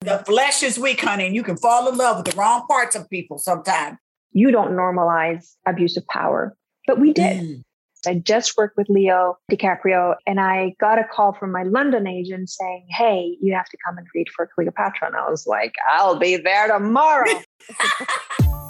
The 0.00 0.22
flesh 0.24 0.62
is 0.62 0.78
weak, 0.78 1.00
honey, 1.00 1.26
and 1.26 1.34
you 1.34 1.42
can 1.42 1.56
fall 1.56 1.88
in 1.88 1.96
love 1.96 2.18
with 2.18 2.26
the 2.26 2.36
wrong 2.36 2.66
parts 2.68 2.94
of 2.94 3.10
people 3.10 3.38
sometimes. 3.38 3.98
You 4.32 4.50
don't 4.50 4.72
normalize 4.72 5.56
abuse 5.66 5.96
of 5.96 6.06
power, 6.06 6.56
but 6.86 7.00
we 7.00 7.12
did. 7.12 7.40
Mm. 7.40 7.62
I 8.06 8.14
just 8.14 8.56
worked 8.56 8.76
with 8.76 8.88
Leo 8.88 9.38
DiCaprio 9.50 10.14
and 10.24 10.38
I 10.38 10.76
got 10.78 11.00
a 11.00 11.04
call 11.04 11.32
from 11.32 11.50
my 11.50 11.64
London 11.64 12.06
agent 12.06 12.48
saying, 12.48 12.86
Hey, 12.90 13.36
you 13.40 13.54
have 13.54 13.68
to 13.70 13.76
come 13.84 13.98
and 13.98 14.06
read 14.14 14.28
for 14.34 14.48
Cleopatra. 14.54 15.08
And 15.08 15.16
I 15.16 15.28
was 15.28 15.46
like, 15.48 15.74
I'll 15.90 16.16
be 16.16 16.36
there 16.36 16.68
tomorrow. 16.68 17.42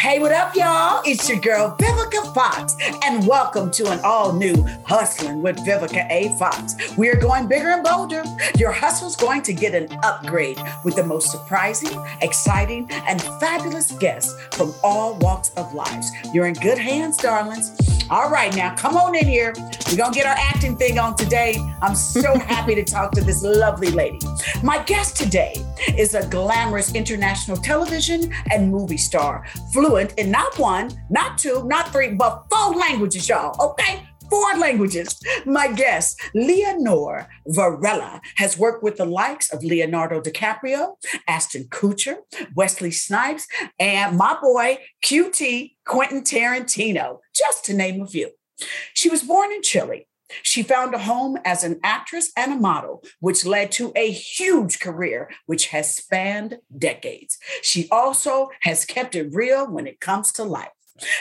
Hey, 0.00 0.18
what 0.18 0.32
up, 0.32 0.56
y'all? 0.56 1.02
It's 1.04 1.28
your 1.28 1.38
girl, 1.40 1.76
Vivica 1.76 2.32
Fox, 2.32 2.74
and 3.04 3.26
welcome 3.26 3.70
to 3.72 3.90
an 3.90 4.00
all 4.02 4.32
new 4.32 4.66
Hustling 4.86 5.42
with 5.42 5.58
Vivica 5.58 6.10
A. 6.10 6.34
Fox. 6.38 6.74
We 6.96 7.10
are 7.10 7.16
going 7.16 7.48
bigger 7.48 7.68
and 7.68 7.84
bolder. 7.84 8.24
Your 8.56 8.72
hustle's 8.72 9.14
going 9.14 9.42
to 9.42 9.52
get 9.52 9.74
an 9.74 9.88
upgrade 10.02 10.58
with 10.86 10.96
the 10.96 11.04
most 11.04 11.30
surprising, 11.30 12.02
exciting, 12.22 12.88
and 12.90 13.20
fabulous 13.40 13.92
guests 13.92 14.34
from 14.52 14.72
all 14.82 15.18
walks 15.18 15.50
of 15.58 15.74
life. 15.74 16.06
You're 16.32 16.46
in 16.46 16.54
good 16.54 16.78
hands, 16.78 17.18
darlings. 17.18 17.99
All 18.10 18.28
right, 18.28 18.52
now 18.56 18.74
come 18.74 18.96
on 18.96 19.14
in 19.14 19.28
here. 19.28 19.52
We're 19.88 19.96
going 19.96 20.12
to 20.12 20.18
get 20.18 20.26
our 20.26 20.34
acting 20.36 20.76
thing 20.76 20.98
on 20.98 21.14
today. 21.14 21.54
I'm 21.80 21.94
so 21.94 22.36
happy 22.40 22.74
to 22.74 22.82
talk 22.82 23.12
to 23.12 23.20
this 23.20 23.44
lovely 23.44 23.92
lady. 23.92 24.18
My 24.64 24.82
guest 24.82 25.16
today 25.16 25.54
is 25.96 26.16
a 26.16 26.26
glamorous 26.26 26.96
international 26.96 27.56
television 27.56 28.32
and 28.50 28.68
movie 28.68 28.96
star, 28.96 29.46
fluent 29.72 30.14
in 30.18 30.28
not 30.28 30.58
one, 30.58 30.90
not 31.08 31.38
two, 31.38 31.62
not 31.68 31.92
three, 31.92 32.14
but 32.14 32.46
four 32.50 32.74
languages, 32.74 33.28
y'all. 33.28 33.54
Okay? 33.70 34.04
four 34.28 34.54
languages. 34.58 35.20
My 35.44 35.72
guest, 35.72 36.20
Leonor 36.34 37.28
Varela, 37.48 38.20
has 38.36 38.56
worked 38.56 38.82
with 38.82 38.96
the 38.96 39.04
likes 39.04 39.52
of 39.52 39.62
Leonardo 39.64 40.20
DiCaprio, 40.20 40.94
Ashton 41.26 41.64
Kutcher, 41.64 42.18
Wesley 42.54 42.92
Snipes, 42.92 43.48
and 43.78 44.16
my 44.16 44.38
boy, 44.40 44.78
QT 45.04 45.72
Quentin 45.90 46.22
Tarantino, 46.22 47.18
just 47.34 47.64
to 47.64 47.74
name 47.74 48.00
a 48.00 48.06
few. 48.06 48.30
She 48.94 49.08
was 49.08 49.24
born 49.24 49.50
in 49.50 49.60
Chile. 49.60 50.06
She 50.44 50.62
found 50.62 50.94
a 50.94 51.00
home 51.00 51.36
as 51.44 51.64
an 51.64 51.80
actress 51.82 52.30
and 52.36 52.52
a 52.52 52.56
model, 52.56 53.02
which 53.18 53.44
led 53.44 53.72
to 53.72 53.90
a 53.96 54.08
huge 54.08 54.78
career, 54.78 55.28
which 55.46 55.66
has 55.68 55.96
spanned 55.96 56.58
decades. 56.78 57.38
She 57.62 57.88
also 57.90 58.50
has 58.60 58.84
kept 58.84 59.16
it 59.16 59.34
real 59.34 59.68
when 59.68 59.88
it 59.88 59.98
comes 59.98 60.30
to 60.34 60.44
life. 60.44 60.68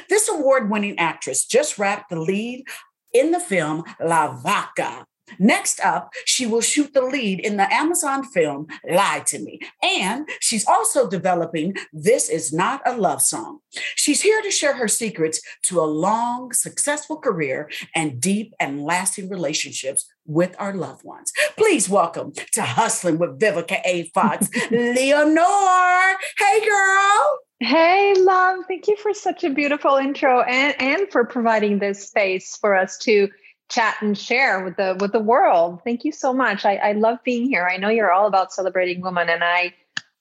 This 0.08 0.30
award 0.30 0.70
winning 0.70 1.00
actress 1.00 1.48
just 1.48 1.80
wrapped 1.80 2.12
the 2.12 2.20
lead 2.20 2.64
in 3.12 3.32
the 3.32 3.40
film 3.40 3.84
La 4.00 4.36
Vaca. 4.36 5.08
Next 5.38 5.80
up, 5.82 6.12
she 6.26 6.46
will 6.46 6.62
shoot 6.62 6.94
the 6.94 7.02
lead 7.02 7.40
in 7.40 7.58
the 7.58 7.72
Amazon 7.74 8.24
film 8.24 8.68
Lie 8.90 9.24
to 9.28 9.40
Me. 9.40 9.60
And 9.84 10.28
she's 10.40 10.68
also 10.68 11.10
developing 11.10 11.76
This 11.94 12.30
Is 12.30 12.54
Not 12.54 12.82
a 12.86 12.96
Love 12.96 13.22
Song. 13.22 13.60
She's 13.96 14.22
here 14.22 14.42
to 14.42 14.52
share 14.52 14.76
her 14.76 14.88
secrets 14.88 15.42
to 15.64 15.80
a 15.80 15.86
long, 15.86 16.54
successful 16.54 17.18
career 17.18 17.70
and 17.96 18.20
deep 18.20 18.54
and 18.60 18.84
lasting 18.84 19.30
relationships 19.30 20.08
with 20.26 20.56
our 20.60 20.74
loved 20.74 21.04
ones. 21.04 21.32
Please 21.58 21.90
welcome 21.90 22.32
to 22.54 22.62
Hustling 22.62 23.18
with 23.18 23.40
Vivica 23.40 23.80
A. 23.86 24.04
Fox, 24.14 24.50
Leonor. 24.72 26.18
Hey, 26.38 26.66
girl. 26.66 27.40
Hey, 27.62 28.14
love. 28.16 28.60
Thank 28.68 28.88
you 28.88 28.96
for 28.96 29.14
such 29.14 29.44
a 29.44 29.50
beautiful 29.50 29.96
intro 29.98 30.42
and, 30.42 30.80
and 30.80 31.12
for 31.12 31.26
providing 31.26 31.80
this 31.80 32.08
space 32.08 32.56
for 32.56 32.74
us 32.74 32.98
to 33.00 33.28
chat 33.70 33.96
and 34.02 34.18
share 34.18 34.64
with 34.64 34.76
the 34.78 34.98
with 35.00 35.12
the 35.12 35.20
world. 35.20 35.80
Thank 35.84 36.04
you 36.04 36.12
so 36.12 36.34
much. 36.34 36.66
I, 36.66 36.76
I 36.78 36.92
love 36.94 37.20
being 37.24 37.46
here. 37.46 37.68
I 37.72 37.78
know 37.78 37.90
you're 37.90 38.12
all 38.12 38.28
about 38.28 38.52
celebrating 38.52 39.02
women, 39.02 39.30
and 39.30 39.44
I 39.44 39.74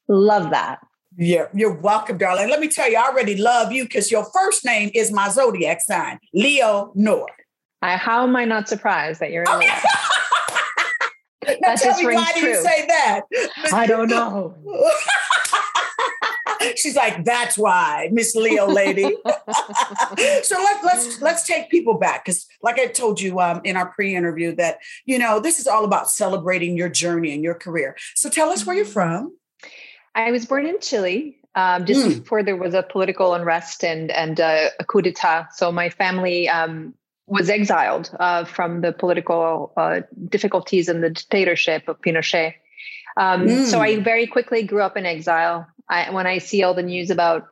love 0.09 0.51
that. 0.51 0.81
Yeah, 1.17 1.47
you're 1.53 1.75
welcome, 1.75 2.19
darling. 2.19 2.49
Let 2.49 2.61
me 2.61 2.69
tell 2.69 2.91
you, 2.91 2.97
I 2.97 3.09
already 3.09 3.37
love 3.37 3.73
you 3.73 3.85
because 3.85 4.11
your 4.11 4.25
first 4.33 4.65
name 4.65 4.91
is 4.95 5.11
my 5.11 5.29
zodiac 5.29 5.81
sign, 5.81 6.19
Leonor. 6.33 7.27
I, 7.83 7.97
how 7.97 8.23
am 8.25 8.37
I 8.37 8.45
not 8.45 8.69
surprised 8.69 9.21
that 9.21 9.33
you're? 9.33 9.45
Okay. 11.49 11.57
that 11.63 11.81
just 11.81 12.05
rings 12.05 12.21
why 12.21 12.33
true. 12.33 12.43
do 12.43 12.49
you 12.49 12.63
say 12.63 12.87
that? 12.89 13.23
I 13.73 13.87
don't 13.87 14.09
know. 14.11 14.55
She's 16.77 16.97
like, 16.97 17.25
that's 17.25 17.57
why, 17.57 18.09
Miss 18.13 18.35
Leo 18.35 18.67
lady. 18.67 19.03
so 20.43 20.57
let, 20.57 20.85
let's 20.85 21.21
let's 21.21 21.47
take 21.47 21.71
people 21.71 21.95
back 21.99 22.25
because, 22.25 22.47
like 22.63 22.79
I 22.79 22.87
told 22.87 23.21
you 23.21 23.41
um, 23.41 23.61
in 23.65 23.77
our 23.77 23.87
pre-interview, 23.87 24.55
that 24.57 24.79
you 25.07 25.19
know 25.19 25.41
this 25.41 25.59
is 25.59 25.67
all 25.67 25.85
about 25.85 26.11
celebrating 26.11 26.77
your 26.77 26.89
journey 26.89 27.33
and 27.33 27.43
your 27.43 27.55
career. 27.55 27.97
So 28.15 28.29
tell 28.29 28.51
us 28.51 28.67
where 28.67 28.77
you're 28.77 28.85
from. 28.85 29.37
I 30.15 30.31
was 30.31 30.47
born 30.47 30.67
in 30.67 30.81
Chile. 30.81 31.37
Um, 31.55 31.87
just 31.87 32.07
mm. 32.07 32.21
before 32.21 32.43
there 32.43 32.57
was 32.57 32.75
a 32.75 32.83
political 32.83 33.35
unrest 33.35 33.83
and 33.83 34.11
and 34.11 34.39
uh, 34.39 34.69
a 34.79 34.85
coup 34.85 35.03
d'état, 35.03 35.49
so 35.53 35.73
my 35.73 35.89
family 35.89 36.49
um, 36.49 36.95
was 37.27 37.51
exiled 37.51 38.11
uh, 38.21 38.45
from 38.45 38.81
the 38.81 38.93
political 38.93 39.73
uh, 39.77 40.01
difficulties 40.29 40.89
and 40.89 41.03
the 41.03 41.11
dictatorship 41.11 41.89
of 41.89 42.01
Pinochet. 42.01 42.55
Um, 43.17 43.47
mm. 43.47 43.67
So 43.67 43.81
I 43.81 44.01
very 44.01 44.27
quickly 44.27 44.63
grew 44.63 44.83
up 44.83 44.97
in 44.97 45.05
exile. 45.05 45.67
I, 45.91 46.11
when 46.11 46.27
I 46.27 46.39
see 46.39 46.63
all 46.63 46.75
the 46.75 46.83
news 46.83 47.11
about, 47.11 47.49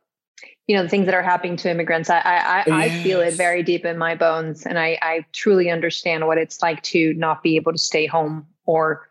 you 0.67 0.75
know, 0.75 0.83
the 0.83 0.89
things 0.89 1.05
that 1.05 1.15
are 1.15 1.23
happening 1.23 1.55
to 1.57 1.71
immigrants, 1.71 2.09
I 2.09 2.19
I, 2.19 2.63
yes. 2.67 2.69
I 2.69 2.89
feel 3.03 3.21
it 3.21 3.33
very 3.33 3.63
deep 3.63 3.85
in 3.85 3.97
my 3.97 4.15
bones, 4.15 4.65
and 4.65 4.77
I 4.77 4.97
I 5.01 5.25
truly 5.33 5.69
understand 5.69 6.27
what 6.27 6.37
it's 6.37 6.61
like 6.61 6.81
to 6.83 7.13
not 7.15 7.41
be 7.41 7.55
able 7.55 7.71
to 7.71 7.77
stay 7.77 8.05
home 8.05 8.45
or 8.65 9.07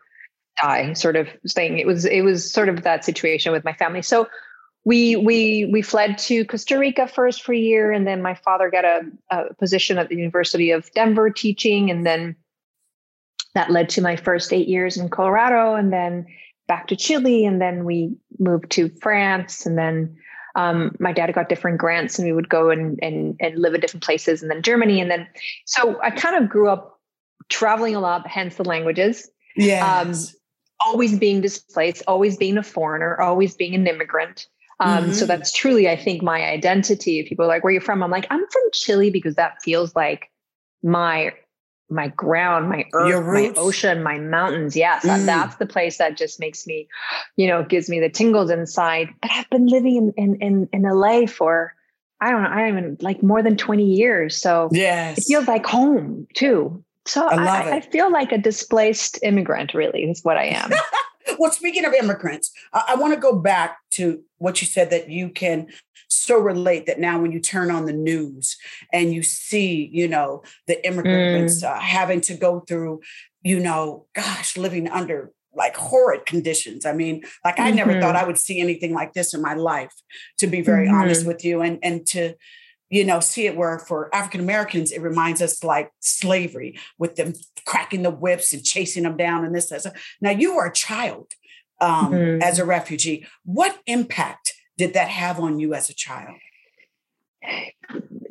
die. 0.61 0.93
Sort 0.93 1.15
of 1.15 1.27
staying. 1.45 1.79
It 1.79 1.87
was 1.87 2.05
it 2.05 2.21
was 2.21 2.51
sort 2.51 2.69
of 2.69 2.83
that 2.83 3.03
situation 3.03 3.51
with 3.51 3.65
my 3.65 3.73
family. 3.73 4.01
So 4.01 4.27
we 4.85 5.17
we 5.17 5.65
we 5.65 5.81
fled 5.81 6.17
to 6.19 6.45
Costa 6.45 6.77
Rica 6.77 7.07
first 7.07 7.43
for 7.43 7.53
a 7.53 7.57
year, 7.57 7.91
and 7.91 8.07
then 8.07 8.21
my 8.21 8.35
father 8.35 8.69
got 8.69 8.85
a, 8.85 9.01
a 9.29 9.53
position 9.55 9.97
at 9.97 10.07
the 10.07 10.15
University 10.15 10.71
of 10.71 10.89
Denver 10.93 11.29
teaching, 11.29 11.91
and 11.91 12.05
then 12.05 12.35
that 13.53 13.71
led 13.71 13.89
to 13.89 14.01
my 14.01 14.15
first 14.15 14.53
eight 14.53 14.67
years 14.67 14.95
in 14.95 15.09
Colorado, 15.09 15.73
and 15.73 15.91
then 15.91 16.27
back 16.67 16.87
to 16.87 16.95
Chile, 16.95 17.45
and 17.45 17.61
then 17.61 17.85
we 17.85 18.15
moved 18.39 18.69
to 18.71 18.89
France, 19.01 19.65
and 19.65 19.77
then 19.77 20.15
um, 20.55 20.95
my 20.99 21.13
dad 21.13 21.33
got 21.33 21.49
different 21.49 21.77
grants, 21.77 22.17
and 22.17 22.27
we 22.27 22.33
would 22.33 22.49
go 22.49 22.69
and, 22.69 22.99
and 23.01 23.35
and 23.39 23.59
live 23.59 23.73
at 23.73 23.81
different 23.81 24.03
places, 24.03 24.41
and 24.41 24.51
then 24.51 24.61
Germany, 24.61 24.99
and 25.01 25.09
then 25.09 25.27
so 25.65 25.99
I 26.01 26.11
kind 26.11 26.41
of 26.41 26.49
grew 26.49 26.69
up 26.69 26.99
traveling 27.49 27.95
a 27.95 27.99
lot, 27.99 28.27
hence 28.27 28.55
the 28.55 28.63
languages. 28.63 29.29
Yeah. 29.55 30.01
Um, 30.01 30.13
always 30.85 31.17
being 31.17 31.41
displaced, 31.41 32.03
always 32.07 32.37
being 32.37 32.57
a 32.57 32.63
foreigner, 32.63 33.19
always 33.19 33.55
being 33.55 33.73
an 33.73 33.87
immigrant. 33.87 34.47
Um, 34.79 35.05
mm-hmm. 35.05 35.13
So 35.13 35.25
that's 35.25 35.51
truly, 35.51 35.89
I 35.89 35.95
think, 35.95 36.21
my 36.21 36.43
identity. 36.43 37.19
If 37.19 37.29
people 37.29 37.45
are 37.45 37.47
like, 37.47 37.63
"Where 37.63 37.71
are 37.71 37.73
you 37.73 37.79
from?" 37.79 38.03
I'm 38.03 38.11
like, 38.11 38.27
"I'm 38.29 38.45
from 38.47 38.63
Chile," 38.73 39.09
because 39.09 39.35
that 39.35 39.61
feels 39.63 39.95
like 39.95 40.29
my 40.83 41.33
my 41.89 42.09
ground, 42.09 42.69
my 42.69 42.85
earth, 42.93 43.25
my 43.25 43.53
ocean, 43.55 44.03
my 44.03 44.17
mountains. 44.17 44.75
Yes, 44.75 45.05
mm. 45.05 45.25
that's 45.25 45.55
the 45.55 45.65
place 45.65 45.97
that 45.97 46.17
just 46.17 46.39
makes 46.39 46.67
me, 46.67 46.87
you 47.35 47.47
know, 47.47 47.63
gives 47.63 47.89
me 47.89 47.99
the 47.99 48.09
tingles 48.09 48.49
inside. 48.49 49.09
But 49.21 49.31
I've 49.31 49.49
been 49.49 49.67
living 49.67 49.95
in 49.95 50.13
in 50.17 50.35
in, 50.41 50.69
in 50.73 50.81
LA 50.83 51.25
for 51.25 51.73
I 52.19 52.31
don't 52.31 52.43
know, 52.43 52.49
I 52.49 52.59
don't 52.59 52.77
even 52.77 52.97
like 53.01 53.21
more 53.21 53.43
than 53.43 53.57
20 53.57 53.85
years. 53.85 54.35
So 54.35 54.69
yes. 54.71 55.17
it 55.19 55.23
feels 55.25 55.47
like 55.47 55.65
home 55.65 56.27
too. 56.33 56.83
So 57.05 57.25
I, 57.25 57.35
I, 57.35 57.75
I 57.75 57.81
feel 57.81 58.11
like 58.11 58.31
a 58.31 58.37
displaced 58.37 59.19
immigrant, 59.23 59.73
really, 59.73 60.03
is 60.03 60.23
what 60.23 60.35
I 60.35 60.45
am. 60.45 60.71
well, 61.37 61.51
speaking 61.51 61.85
of 61.85 61.93
immigrants, 61.93 62.51
I, 62.73 62.83
I 62.89 62.95
want 62.95 63.13
to 63.13 63.19
go 63.19 63.37
back 63.37 63.77
to 63.91 64.23
what 64.37 64.61
you 64.61 64.67
said 64.67 64.89
that 64.89 65.09
you 65.09 65.29
can 65.29 65.67
so 66.09 66.39
relate 66.39 66.85
that 66.85 66.99
now 66.99 67.21
when 67.21 67.31
you 67.31 67.39
turn 67.39 67.71
on 67.71 67.85
the 67.85 67.93
news 67.93 68.57
and 68.93 69.13
you 69.13 69.23
see, 69.23 69.89
you 69.91 70.07
know, 70.07 70.43
the 70.67 70.85
immigrants 70.85 71.63
mm. 71.63 71.69
uh, 71.69 71.79
having 71.79 72.21
to 72.21 72.33
go 72.33 72.61
through, 72.61 73.01
you 73.43 73.59
know, 73.59 74.05
gosh, 74.13 74.57
living 74.57 74.89
under 74.89 75.31
like 75.55 75.75
horrid 75.75 76.25
conditions. 76.25 76.85
I 76.85 76.93
mean, 76.93 77.23
like 77.43 77.59
I 77.59 77.67
mm-hmm. 77.67 77.77
never 77.77 77.93
thought 77.93 78.15
mm-hmm. 78.15 78.23
I 78.23 78.27
would 78.27 78.37
see 78.37 78.59
anything 78.61 78.93
like 78.93 79.13
this 79.13 79.33
in 79.33 79.41
my 79.41 79.55
life, 79.55 79.93
to 80.37 80.47
be 80.47 80.61
very 80.61 80.87
mm-hmm. 80.87 80.95
honest 80.95 81.25
with 81.25 81.43
you. 81.43 81.61
And 81.61 81.79
and 81.81 82.05
to, 82.07 82.35
you 82.89 83.03
know, 83.03 83.19
see 83.19 83.45
it 83.45 83.57
where 83.57 83.79
for 83.79 84.13
African 84.15 84.41
Americans, 84.41 84.91
it 84.91 85.01
reminds 85.01 85.41
us 85.41 85.63
like 85.63 85.91
slavery 85.99 86.79
with 86.97 87.15
them 87.15 87.33
cracking 87.65 88.03
the 88.03 88.09
whips 88.09 88.53
and 88.53 88.63
chasing 88.63 89.03
them 89.03 89.17
down 89.17 89.45
and 89.45 89.53
this. 89.53 89.69
That. 89.69 89.93
Now 90.21 90.31
you 90.31 90.55
were 90.55 90.65
a 90.65 90.73
child 90.73 91.33
um, 91.81 92.11
mm-hmm. 92.11 92.41
as 92.41 92.59
a 92.59 92.65
refugee. 92.65 93.27
What 93.43 93.77
impact 93.85 94.53
did 94.77 94.93
that 94.93 95.09
have 95.09 95.39
on 95.39 95.59
you 95.59 95.73
as 95.73 95.89
a 95.89 95.93
child? 95.93 96.37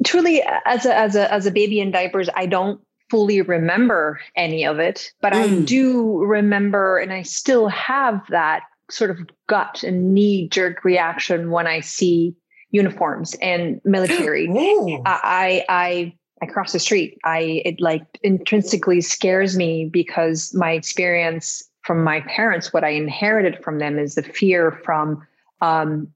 Truly, 0.05 0.43
as 0.65 0.87
a 0.87 0.97
as 0.97 1.17
a 1.17 1.33
as 1.33 1.47
a 1.47 1.51
baby 1.51 1.81
in 1.81 1.91
diapers, 1.91 2.29
I 2.35 2.47
don't 2.47 2.81
fully 3.11 3.41
remember 3.41 4.21
any 4.35 4.67
of 4.67 4.79
it, 4.79 5.13
but 5.21 5.33
mm. 5.33 5.37
I 5.37 5.65
do 5.65 6.19
remember, 6.19 6.99
and 6.99 7.13
I 7.13 7.23
still 7.23 7.69
have 7.69 8.21
that 8.31 8.63
sort 8.91 9.11
of 9.11 9.19
gut 9.49 9.83
and 9.83 10.15
knee 10.15 10.49
jerk 10.49 10.85
reaction 10.85 11.51
when 11.51 11.67
I 11.67 11.81
see 11.81 12.35
uniforms 12.77 13.35
and 13.41 13.81
military. 13.85 14.47
I, 15.07 15.65
I 15.69 16.15
I 16.43 16.47
cross 16.47 16.73
the 16.73 16.79
street. 16.79 17.19
I 17.25 17.63
it 17.65 17.81
like 17.81 18.05
intrinsically 18.23 19.01
scares 19.01 19.57
me 19.57 19.89
because 19.91 20.55
my 20.55 20.73
experience 20.73 21.63
from 21.83 22.05
my 22.05 22.21
parents, 22.21 22.73
what 22.73 22.85
I 22.85 22.91
inherited 22.91 23.63
from 23.65 23.79
them, 23.79 23.99
is 23.99 24.17
the 24.17 24.23
fear 24.23 24.81
from 24.85 25.27
um, 25.61 26.13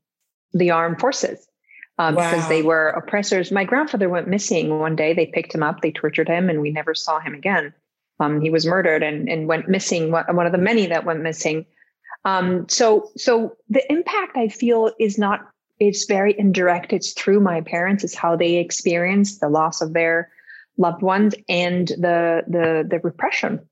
the 0.52 0.70
armed 0.70 1.00
forces. 1.00 1.46
Um, 1.98 2.14
wow. 2.14 2.30
Because 2.30 2.48
they 2.48 2.62
were 2.62 2.88
oppressors. 2.88 3.52
My 3.52 3.64
grandfather 3.64 4.08
went 4.08 4.28
missing 4.28 4.78
one 4.78 4.96
day. 4.96 5.12
They 5.14 5.26
picked 5.26 5.54
him 5.54 5.62
up, 5.62 5.80
they 5.80 5.92
tortured 5.92 6.28
him, 6.28 6.48
and 6.50 6.60
we 6.60 6.70
never 6.70 6.94
saw 6.94 7.20
him 7.20 7.34
again. 7.34 7.74
Um, 8.20 8.40
he 8.40 8.50
was 8.50 8.66
murdered 8.66 9.02
and, 9.02 9.28
and 9.28 9.46
went 9.46 9.68
missing. 9.68 10.10
One 10.10 10.46
of 10.46 10.52
the 10.52 10.58
many 10.58 10.86
that 10.86 11.04
went 11.04 11.22
missing. 11.22 11.66
Um, 12.24 12.68
so, 12.68 13.10
so 13.16 13.56
the 13.68 13.84
impact 13.92 14.36
I 14.36 14.48
feel 14.48 14.92
is 14.98 15.18
not 15.18 15.40
it's 15.80 16.04
very 16.04 16.38
indirect. 16.38 16.92
It's 16.92 17.12
through 17.12 17.40
my 17.40 17.62
parents. 17.62 18.04
It's 18.04 18.14
how 18.14 18.36
they 18.36 18.56
experience 18.56 19.38
the 19.38 19.48
loss 19.48 19.80
of 19.80 19.94
their 19.94 20.30
loved 20.76 21.02
ones 21.02 21.34
and 21.48 21.88
the 21.88 22.44
the 22.46 22.86
the 22.88 23.00
repression. 23.02 23.66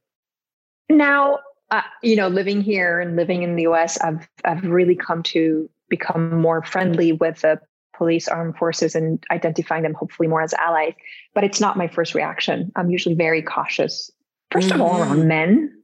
Now, 0.88 1.40
uh, 1.70 1.82
you 2.02 2.16
know, 2.16 2.28
living 2.28 2.62
here 2.62 2.98
and 2.98 3.14
living 3.14 3.42
in 3.42 3.56
the 3.56 3.62
U.S., 3.62 4.00
I've 4.00 4.26
I've 4.44 4.64
really 4.64 4.96
come 4.96 5.22
to 5.24 5.68
become 5.90 6.40
more 6.40 6.62
friendly 6.62 7.12
with 7.12 7.42
the 7.42 7.60
police, 7.94 8.26
armed 8.26 8.56
forces, 8.56 8.94
and 8.94 9.22
identifying 9.30 9.82
them 9.82 9.94
hopefully 9.94 10.28
more 10.28 10.42
as 10.42 10.54
allies. 10.54 10.94
But 11.34 11.44
it's 11.44 11.60
not 11.60 11.76
my 11.76 11.88
first 11.88 12.14
reaction. 12.14 12.72
I'm 12.74 12.90
usually 12.90 13.14
very 13.14 13.42
cautious. 13.42 14.10
1st 14.52 14.62
mm-hmm. 14.62 14.72
of 14.72 14.80
all, 14.80 15.02
around 15.02 15.18
mm-hmm. 15.18 15.28
men 15.28 15.82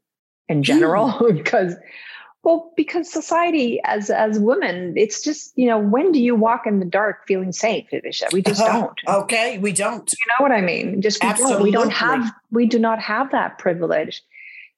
in 0.48 0.62
general, 0.62 1.32
because 1.34 1.74
well, 2.44 2.72
because 2.76 3.10
society 3.10 3.80
as 3.84 4.10
as 4.10 4.38
women, 4.38 4.92
it's 4.96 5.22
just 5.22 5.52
you 5.56 5.66
know 5.66 5.78
when 5.78 6.12
do 6.12 6.20
you 6.20 6.34
walk 6.34 6.66
in 6.66 6.78
the 6.78 6.84
dark 6.84 7.26
feeling 7.26 7.52
safe, 7.52 7.86
Evisha? 7.90 8.30
We 8.32 8.42
just 8.42 8.60
uh, 8.60 8.70
don't. 8.70 9.00
Okay, 9.08 9.58
we 9.58 9.72
don't. 9.72 10.10
You 10.12 10.26
know 10.28 10.42
what 10.42 10.52
I 10.52 10.60
mean? 10.60 11.00
Just 11.00 11.22
we 11.22 11.28
Absolutely. 11.30 11.54
don't. 11.54 11.62
We 11.64 11.70
don't 11.72 11.92
have. 11.92 12.32
We 12.50 12.66
do 12.66 12.78
not 12.78 13.00
have 13.00 13.32
that 13.32 13.58
privilege. 13.58 14.22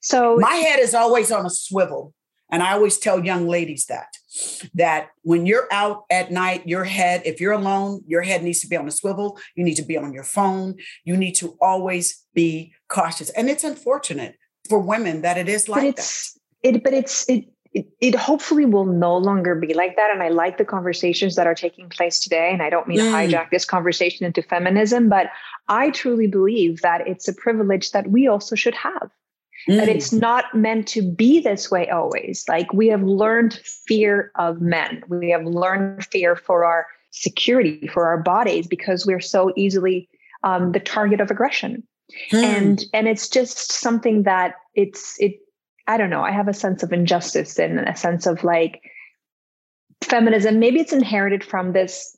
So 0.01 0.37
my 0.37 0.55
head 0.55 0.79
is 0.79 0.95
always 0.95 1.33
on 1.33 1.45
a 1.45 1.51
swivel, 1.51 2.15
and 2.51 2.63
I 2.63 2.73
always 2.73 2.99
tell 2.99 3.25
young 3.25 3.49
ladies 3.49 3.87
that 3.87 4.17
that 4.75 5.09
when 5.23 5.45
you're 5.45 5.67
out 5.73 6.05
at 6.09 6.31
night, 6.31 6.69
your 6.69 6.85
head, 6.85 7.23
if 7.25 7.41
you're 7.41 7.53
alone, 7.53 8.03
your 8.07 8.23
head 8.23 8.45
needs 8.45 8.61
to 8.61 8.69
be 8.69 8.77
on 8.77 8.87
a 8.87 8.93
swivel. 8.93 9.39
You 9.57 9.65
need 9.65 9.77
to 9.77 9.85
be 9.85 9.97
on 9.97 10.13
your 10.13 10.25
phone. 10.25 10.77
You 11.05 11.17
need 11.17 11.35
to 11.37 11.57
always 11.61 12.25
be 12.33 12.75
cautious, 12.89 13.31
and 13.31 13.51
it's 13.51 13.65
unfortunate 13.65 14.37
for 14.69 14.79
women 14.79 15.23
that 15.23 15.37
it 15.37 15.49
is 15.49 15.69
like 15.69 15.83
but 15.83 15.89
it's, 15.89 16.33
that. 16.63 16.77
It, 16.77 16.85
but 16.85 16.93
it's 16.93 17.29
it 17.29 17.47
it, 17.77 17.87
it 18.01 18.15
hopefully 18.15 18.65
will 18.65 18.87
no 18.87 19.15
longer 19.19 19.55
be 19.55 19.75
like 19.75 19.97
that. 19.97 20.11
And 20.11 20.23
I 20.23 20.31
like 20.31 20.57
the 20.57 20.65
conversations 20.65 21.37
that 21.37 21.47
are 21.47 21.55
taking 21.55 21.91
place 21.91 22.19
today. 22.19 22.49
And 22.51 22.63
I 22.63 22.71
don't 22.71 22.89
mean 22.89 23.01
mm. 23.01 23.11
to 23.11 23.37
hijack 23.37 23.51
this 23.51 23.67
conversation 23.67 24.25
into 24.25 24.43
feminism, 24.43 25.11
but 25.11 25.27
I 25.69 25.91
truly 25.91 26.27
believe 26.27 26.81
that 26.81 27.07
it's 27.07 27.29
a 27.29 27.35
privilege 27.35 27.91
that 27.91 28.09
we 28.11 28.29
also 28.29 28.57
should 28.57 28.75
have. 28.75 29.11
Mm. 29.69 29.77
That 29.77 29.91
it's 29.91 30.11
not 30.11 30.55
meant 30.55 30.89
to 30.89 31.03
be 31.03 31.41
this 31.41 31.71
way 31.71 31.91
always. 31.91 32.47
Like 32.49 32.73
we 32.73 32.89
have 32.89 33.03
learned 33.03 33.61
fear 33.87 34.33
of 34.37 34.63
men, 34.63 35.03
we 35.09 35.29
have 35.31 35.45
learned 35.45 36.07
fear 36.07 36.35
for 36.35 36.65
our 36.65 36.87
security, 37.11 37.89
for 37.89 38.07
our 38.07 38.23
bodies, 38.23 38.67
because 38.67 39.05
we're 39.05 39.21
so 39.21 39.53
easily 39.55 40.09
um, 40.45 40.73
the 40.73 40.81
target 40.81 41.21
of 41.21 41.31
aggression. 41.31 41.83
Mm. 42.33 42.43
And 42.43 42.85
and 42.95 43.09
it's 43.09 43.29
just 43.29 43.73
something 43.73 44.23
that 44.23 44.55
it's 44.75 45.17
it 45.19 45.41
I 45.87 45.97
don't 45.97 46.11
know, 46.11 46.23
I 46.23 46.33
have 46.33 46.49
a 46.49 46.55
sense 46.55 46.83
of 46.83 46.93
injustice 46.93 47.59
and 47.59 47.81
a 47.81 47.97
sense 47.97 48.27
of 48.27 48.43
like 48.45 48.83
feminism. 50.03 50.59
Maybe 50.59 50.81
it's 50.81 50.93
inherited 50.93 51.45
from 51.45 51.73
this 51.73 52.17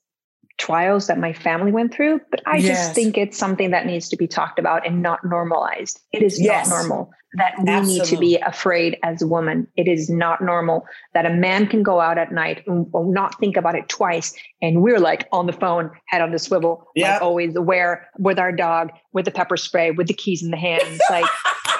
trials 0.58 1.06
that 1.06 1.18
my 1.18 1.32
family 1.32 1.70
went 1.70 1.94
through, 1.94 2.20
but 2.30 2.40
I 2.46 2.56
yes. 2.56 2.66
just 2.66 2.94
think 2.94 3.16
it's 3.16 3.38
something 3.38 3.70
that 3.70 3.86
needs 3.86 4.08
to 4.08 4.16
be 4.16 4.26
talked 4.26 4.58
about 4.58 4.86
and 4.86 5.02
not 5.02 5.24
normalized. 5.24 6.00
It 6.12 6.22
is 6.22 6.40
yes. 6.40 6.68
not 6.68 6.76
normal 6.76 7.10
that 7.34 7.54
we 7.62 7.68
Absolutely. 7.68 7.98
need 7.98 8.04
to 8.06 8.16
be 8.16 8.36
afraid 8.38 8.98
as 9.02 9.22
women. 9.22 9.66
It 9.76 9.86
is 9.86 10.08
not 10.08 10.40
normal 10.40 10.86
that 11.14 11.26
a 11.26 11.30
man 11.30 11.66
can 11.66 11.82
go 11.82 12.00
out 12.00 12.18
at 12.18 12.32
night 12.32 12.64
and 12.66 12.86
not 12.92 13.38
think 13.38 13.56
about 13.56 13.74
it 13.74 13.88
twice. 13.88 14.34
And 14.62 14.82
we're 14.82 14.98
like 14.98 15.28
on 15.30 15.46
the 15.46 15.52
phone, 15.52 15.90
head 16.06 16.22
on 16.22 16.32
the 16.32 16.38
swivel, 16.38 16.86
yep. 16.94 17.14
like 17.14 17.22
always 17.22 17.54
aware 17.54 18.08
with 18.18 18.38
our 18.38 18.50
dog, 18.50 18.90
with 19.12 19.26
the 19.26 19.30
pepper 19.30 19.56
spray, 19.56 19.90
with 19.90 20.08
the 20.08 20.14
keys 20.14 20.42
in 20.42 20.50
the 20.50 20.56
hands. 20.56 21.00
Like 21.10 21.26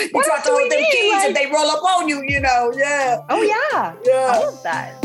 you 0.04 0.10
what 0.12 0.26
got 0.26 0.44
to 0.44 0.50
hold 0.50 0.70
them 0.70 0.78
keys 0.78 1.12
like, 1.12 1.26
and 1.26 1.36
they 1.36 1.46
roll 1.46 1.70
up 1.70 1.82
on 1.84 2.08
you, 2.08 2.22
you 2.26 2.40
know. 2.40 2.72
Yeah. 2.76 3.22
Oh 3.28 3.42
yeah. 3.42 3.94
Yeah. 4.04 4.32
All 4.34 4.48
of 4.48 4.62
that. 4.62 4.96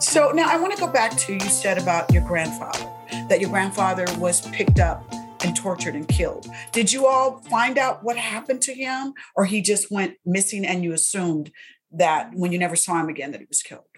So 0.00 0.32
now 0.32 0.50
I 0.50 0.56
want 0.56 0.74
to 0.74 0.80
go 0.80 0.88
back 0.88 1.16
to 1.18 1.34
you 1.34 1.40
said 1.40 1.78
about 1.78 2.12
your 2.12 2.26
grandfather, 2.26 2.84
that 3.28 3.40
your 3.40 3.48
grandfather 3.48 4.06
was 4.18 4.40
picked 4.48 4.80
up 4.80 5.04
and 5.44 5.54
tortured 5.54 5.94
and 5.94 6.08
killed. 6.08 6.48
Did 6.72 6.92
you 6.92 7.06
all 7.06 7.38
find 7.48 7.78
out 7.78 8.02
what 8.02 8.16
happened 8.16 8.60
to 8.62 8.74
him, 8.74 9.14
or 9.36 9.44
he 9.44 9.62
just 9.62 9.90
went 9.90 10.16
missing 10.26 10.66
and 10.66 10.82
you 10.82 10.92
assumed 10.92 11.52
that 11.92 12.30
when 12.34 12.50
you 12.50 12.58
never 12.58 12.76
saw 12.76 13.00
him 13.00 13.08
again 13.08 13.30
that 13.30 13.40
he 13.40 13.46
was 13.48 13.62
killed? 13.62 13.89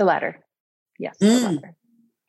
The 0.00 0.06
latter. 0.06 0.42
Yes. 0.98 1.18
Mm. 1.22 1.60
The 1.60 1.74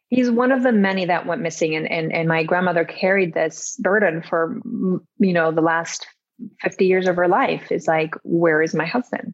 He's 0.09 0.29
one 0.29 0.51
of 0.51 0.61
the 0.61 0.73
many 0.73 1.05
that 1.05 1.25
went 1.25 1.41
missing, 1.41 1.73
and, 1.73 1.89
and 1.89 2.11
and 2.11 2.27
my 2.27 2.43
grandmother 2.43 2.83
carried 2.83 3.33
this 3.33 3.77
burden 3.79 4.21
for 4.21 4.59
you 4.65 5.31
know 5.31 5.53
the 5.53 5.61
last 5.61 6.05
fifty 6.59 6.87
years 6.87 7.07
of 7.07 7.15
her 7.15 7.29
life. 7.29 7.71
Is 7.71 7.87
like, 7.87 8.13
where 8.23 8.61
is 8.61 8.75
my 8.75 8.85
husband? 8.85 9.33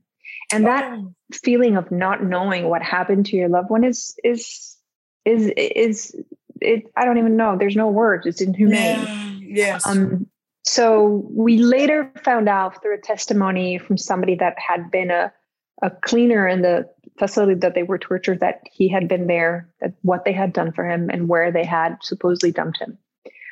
And 0.53 0.67
that 0.67 0.83
oh. 0.83 1.15
feeling 1.33 1.77
of 1.77 1.89
not 1.91 2.23
knowing 2.23 2.69
what 2.69 2.83
happened 2.83 3.25
to 3.25 3.35
your 3.35 3.49
loved 3.49 3.71
one 3.71 3.83
is 3.83 4.15
is 4.23 4.77
is 5.25 5.51
is 5.57 6.15
it. 6.61 6.83
I 6.95 7.05
don't 7.05 7.17
even 7.17 7.37
know. 7.37 7.57
There's 7.57 7.75
no 7.75 7.87
words. 7.87 8.27
It's 8.27 8.39
inhumane. 8.41 8.99
Yeah. 8.99 9.33
Yes. 9.41 9.87
Um, 9.87 10.27
so 10.63 11.27
we 11.31 11.57
later 11.57 12.11
found 12.23 12.47
out 12.47 12.83
through 12.83 12.99
a 12.99 13.01
testimony 13.01 13.79
from 13.79 13.97
somebody 13.97 14.35
that 14.35 14.53
had 14.59 14.91
been 14.91 15.09
a 15.09 15.33
a 15.81 15.89
cleaner 15.89 16.47
in 16.47 16.61
the 16.61 16.85
facility 17.17 17.59
that 17.59 17.75
they 17.75 17.83
were 17.83 17.97
tortured 17.97 18.39
that 18.41 18.61
he 18.71 18.87
had 18.87 19.07
been 19.07 19.27
there, 19.27 19.69
that 19.81 19.93
what 20.01 20.25
they 20.25 20.33
had 20.33 20.53
done 20.53 20.71
for 20.71 20.87
him, 20.87 21.09
and 21.09 21.27
where 21.27 21.51
they 21.51 21.65
had 21.65 21.97
supposedly 22.01 22.51
dumped 22.51 22.79
him. 22.79 22.97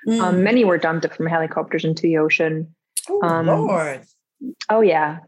Mm. 0.07 0.21
Um, 0.21 0.43
many 0.43 0.63
were 0.63 0.77
dumped 0.77 1.11
from 1.13 1.25
helicopters 1.25 1.83
into 1.83 2.03
the 2.03 2.17
ocean. 2.17 2.75
Oh, 3.09 3.21
um, 3.21 3.47
Lord. 3.47 4.01
Oh, 4.69 4.81
yeah. 4.81 5.19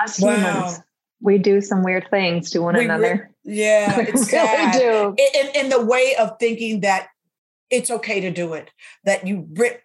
Us 0.00 0.20
wow. 0.20 0.36
humans, 0.36 0.80
we 1.20 1.38
do 1.38 1.60
some 1.60 1.82
weird 1.82 2.08
things 2.10 2.50
to 2.50 2.60
one 2.60 2.76
we 2.76 2.84
another. 2.84 3.32
Re- 3.44 3.56
yeah, 3.56 4.00
it's 4.00 4.30
sad. 4.30 4.72
do. 4.72 5.14
In, 5.18 5.64
in 5.64 5.68
the 5.68 5.84
way 5.84 6.14
of 6.18 6.38
thinking 6.38 6.80
that 6.80 7.08
it's 7.70 7.90
okay 7.90 8.20
to 8.20 8.30
do 8.30 8.54
it, 8.54 8.70
that 9.04 9.26
you 9.26 9.48
rip 9.52 9.82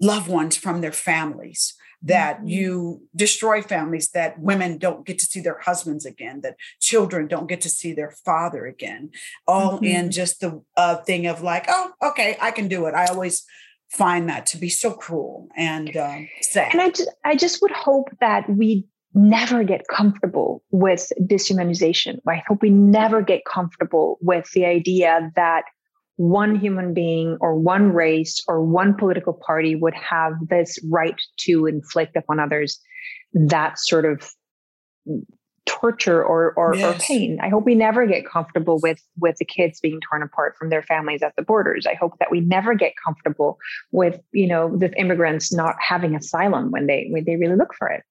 loved 0.00 0.28
ones 0.28 0.56
from 0.56 0.80
their 0.80 0.92
families 0.92 1.74
that 2.02 2.38
mm-hmm. 2.38 2.48
you 2.48 3.02
destroy 3.14 3.62
families, 3.62 4.10
that 4.10 4.38
women 4.38 4.78
don't 4.78 5.06
get 5.06 5.18
to 5.18 5.26
see 5.26 5.40
their 5.40 5.58
husbands 5.60 6.06
again, 6.06 6.40
that 6.42 6.56
children 6.80 7.26
don't 7.26 7.48
get 7.48 7.60
to 7.62 7.68
see 7.68 7.92
their 7.92 8.10
father 8.24 8.66
again, 8.66 9.10
all 9.46 9.76
mm-hmm. 9.76 9.84
in 9.84 10.10
just 10.10 10.40
the 10.40 10.62
uh, 10.76 10.96
thing 10.96 11.26
of 11.26 11.42
like, 11.42 11.66
oh, 11.68 11.92
okay, 12.02 12.36
I 12.40 12.50
can 12.50 12.68
do 12.68 12.86
it. 12.86 12.94
I 12.94 13.06
always 13.06 13.44
find 13.90 14.28
that 14.28 14.46
to 14.46 14.58
be 14.58 14.68
so 14.68 14.92
cruel 14.92 15.48
and 15.56 15.96
uh, 15.96 16.18
sad. 16.42 16.72
And 16.72 16.80
I 16.80 16.90
just, 16.90 17.10
I 17.24 17.36
just 17.36 17.62
would 17.62 17.72
hope 17.72 18.10
that 18.20 18.48
we 18.48 18.86
never 19.14 19.64
get 19.64 19.88
comfortable 19.88 20.62
with 20.70 21.10
dishumanization. 21.22 22.18
I 22.28 22.42
hope 22.46 22.62
we 22.62 22.70
never 22.70 23.22
get 23.22 23.44
comfortable 23.44 24.18
with 24.20 24.50
the 24.52 24.66
idea 24.66 25.32
that 25.34 25.64
one 26.18 26.56
human 26.56 26.92
being 26.92 27.38
or 27.40 27.54
one 27.54 27.92
race 27.92 28.42
or 28.48 28.60
one 28.60 28.92
political 28.92 29.32
party 29.32 29.76
would 29.76 29.94
have 29.94 30.32
this 30.48 30.76
right 30.90 31.20
to 31.36 31.66
inflict 31.66 32.16
upon 32.16 32.40
others 32.40 32.80
that 33.32 33.78
sort 33.78 34.04
of 34.04 34.28
torture 35.64 36.24
or 36.24 36.52
or, 36.54 36.74
yes. 36.74 36.96
or, 36.96 36.98
pain. 36.98 37.38
I 37.40 37.48
hope 37.48 37.64
we 37.64 37.76
never 37.76 38.04
get 38.04 38.26
comfortable 38.26 38.80
with 38.82 39.00
with 39.16 39.36
the 39.36 39.44
kids 39.44 39.78
being 39.78 40.00
torn 40.00 40.24
apart 40.24 40.56
from 40.58 40.70
their 40.70 40.82
families 40.82 41.22
at 41.22 41.36
the 41.36 41.42
borders. 41.42 41.86
I 41.86 41.94
hope 41.94 42.18
that 42.18 42.32
we 42.32 42.40
never 42.40 42.74
get 42.74 42.94
comfortable 43.04 43.58
with 43.92 44.20
you 44.32 44.48
know 44.48 44.76
the 44.76 44.92
immigrants 44.98 45.52
not 45.52 45.76
having 45.78 46.16
asylum 46.16 46.72
when 46.72 46.86
they 46.86 47.06
when 47.10 47.24
they 47.24 47.36
really 47.36 47.56
look 47.56 47.74
for 47.78 47.88
it. 47.88 48.02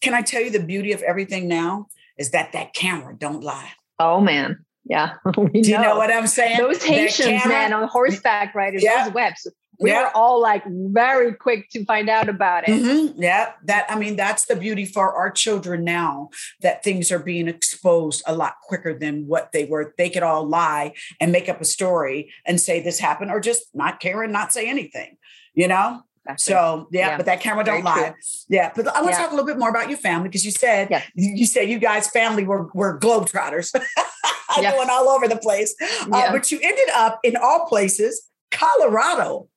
Can 0.00 0.14
I 0.14 0.22
tell 0.22 0.40
you 0.40 0.50
the 0.50 0.62
beauty 0.62 0.92
of 0.92 1.02
everything 1.02 1.46
now 1.46 1.88
is 2.16 2.30
that 2.30 2.52
that 2.52 2.72
camera 2.72 3.14
don't 3.14 3.42
lie. 3.44 3.72
Oh 3.98 4.22
man, 4.22 4.64
Yeah. 4.90 5.12
Do 5.32 5.48
you 5.52 5.78
know 5.78 5.96
what 5.96 6.12
I'm 6.12 6.26
saying? 6.26 6.58
Those 6.58 6.82
Haitians, 6.82 7.46
man, 7.46 7.72
on 7.72 7.86
horseback 7.86 8.56
riders, 8.56 8.82
yeah. 8.82 9.04
those 9.04 9.14
webs. 9.14 9.46
We 9.78 9.90
yeah. 9.90 10.02
were 10.02 10.16
all 10.16 10.42
like 10.42 10.64
very 10.66 11.32
quick 11.32 11.70
to 11.70 11.84
find 11.84 12.10
out 12.10 12.28
about 12.28 12.68
it. 12.68 12.72
Mm-hmm. 12.72 13.22
Yeah. 13.22 13.52
That, 13.64 13.86
I 13.88 13.96
mean, 13.96 14.16
that's 14.16 14.46
the 14.46 14.56
beauty 14.56 14.84
for 14.84 15.14
our 15.14 15.30
children 15.30 15.84
now 15.84 16.30
that 16.60 16.82
things 16.82 17.12
are 17.12 17.20
being 17.20 17.46
exposed 17.46 18.24
a 18.26 18.34
lot 18.34 18.56
quicker 18.64 18.92
than 18.92 19.28
what 19.28 19.52
they 19.52 19.64
were. 19.64 19.94
They 19.96 20.10
could 20.10 20.24
all 20.24 20.44
lie 20.44 20.94
and 21.20 21.30
make 21.30 21.48
up 21.48 21.60
a 21.60 21.64
story 21.64 22.32
and 22.44 22.60
say 22.60 22.82
this 22.82 22.98
happened 22.98 23.30
or 23.30 23.38
just 23.38 23.66
not 23.72 24.00
care 24.00 24.24
and 24.24 24.32
not 24.32 24.52
say 24.52 24.68
anything, 24.68 25.16
you 25.54 25.68
know? 25.68 26.02
Exactly. 26.24 26.52
So 26.52 26.88
yeah, 26.90 27.08
yeah, 27.08 27.16
but 27.16 27.26
that 27.26 27.40
camera 27.40 27.64
don't 27.64 27.82
Very 27.82 27.82
lie. 27.82 28.08
True. 28.08 28.14
Yeah, 28.48 28.72
but 28.74 28.86
I 28.88 29.00
want 29.00 29.14
to 29.14 29.20
yeah. 29.20 29.24
talk 29.24 29.32
a 29.32 29.34
little 29.34 29.46
bit 29.46 29.58
more 29.58 29.70
about 29.70 29.88
your 29.88 29.98
family 29.98 30.28
because 30.28 30.44
you 30.44 30.50
said 30.50 30.88
yeah. 30.90 31.02
you 31.14 31.46
said 31.46 31.68
you 31.70 31.78
guys 31.78 32.08
family 32.08 32.44
were 32.44 32.68
were 32.74 32.98
globetrotters, 32.98 33.72
going 34.56 34.90
all 34.90 35.08
over 35.08 35.28
the 35.28 35.38
place. 35.38 35.74
Uh, 35.80 36.30
but 36.30 36.50
you 36.52 36.60
ended 36.62 36.88
up 36.94 37.20
in 37.24 37.36
all 37.36 37.66
places, 37.66 38.28
Colorado. 38.50 39.48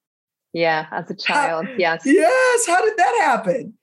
Yeah, 0.53 0.87
as 0.91 1.09
a 1.09 1.15
child. 1.15 1.65
How, 1.65 1.73
yes. 1.77 2.03
Yes. 2.05 2.67
How 2.67 2.83
did 2.83 2.95
that 2.97 3.19
happen? 3.23 3.73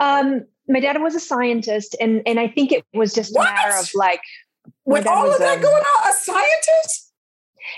Um, 0.00 0.44
my 0.68 0.80
dad 0.80 1.00
was 1.00 1.14
a 1.14 1.20
scientist, 1.20 1.96
and 2.00 2.22
and 2.26 2.38
I 2.38 2.48
think 2.48 2.72
it 2.72 2.84
was 2.92 3.14
just 3.14 3.34
what? 3.34 3.48
a 3.48 3.52
matter 3.52 3.78
of 3.78 3.90
like 3.94 4.20
with 4.84 5.06
all 5.06 5.32
of 5.32 5.38
that 5.38 5.58
a, 5.58 5.62
going 5.62 5.82
on, 5.82 6.10
a 6.10 6.12
scientist 6.12 7.07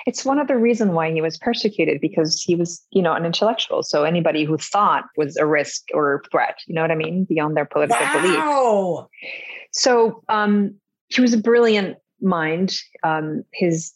it's 0.06 0.24
one 0.24 0.38
of 0.38 0.48
the 0.48 0.56
reasons 0.56 0.92
why 0.92 1.12
he 1.12 1.20
was 1.20 1.38
persecuted 1.38 2.00
because 2.00 2.42
he 2.42 2.54
was, 2.54 2.84
you 2.90 3.02
know, 3.02 3.12
an 3.12 3.24
intellectual. 3.24 3.82
So 3.82 4.04
anybody 4.04 4.44
who 4.44 4.56
thought 4.56 5.04
was 5.16 5.36
a 5.36 5.46
risk 5.46 5.84
or 5.92 6.22
threat, 6.30 6.58
you 6.66 6.74
know 6.74 6.82
what 6.82 6.90
I 6.90 6.96
mean, 6.96 7.24
beyond 7.24 7.56
their 7.56 7.64
political 7.64 8.04
wow. 8.04 8.20
belief. 8.20 9.06
So 9.72 10.22
um, 10.28 10.74
he 11.08 11.20
was 11.20 11.34
a 11.34 11.38
brilliant 11.38 11.98
mind. 12.20 12.74
Um, 13.02 13.44
his 13.52 13.92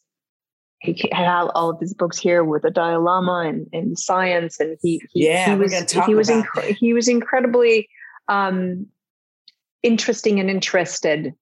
he 0.80 1.08
had 1.12 1.26
all 1.26 1.70
of 1.70 1.80
his 1.80 1.94
books 1.94 2.18
here 2.18 2.44
with 2.44 2.62
the 2.62 2.70
Dalai 2.70 2.96
Lama 2.96 3.48
and, 3.48 3.66
and 3.72 3.98
science, 3.98 4.60
and 4.60 4.76
he, 4.82 5.00
he 5.12 5.26
yeah, 5.26 5.50
he 5.50 5.56
was 5.56 5.72
he 6.06 6.14
was 6.14 6.28
inc- 6.28 6.76
he 6.76 6.92
was 6.92 7.08
incredibly 7.08 7.88
um, 8.28 8.86
interesting 9.82 10.40
and 10.40 10.50
interested 10.50 11.32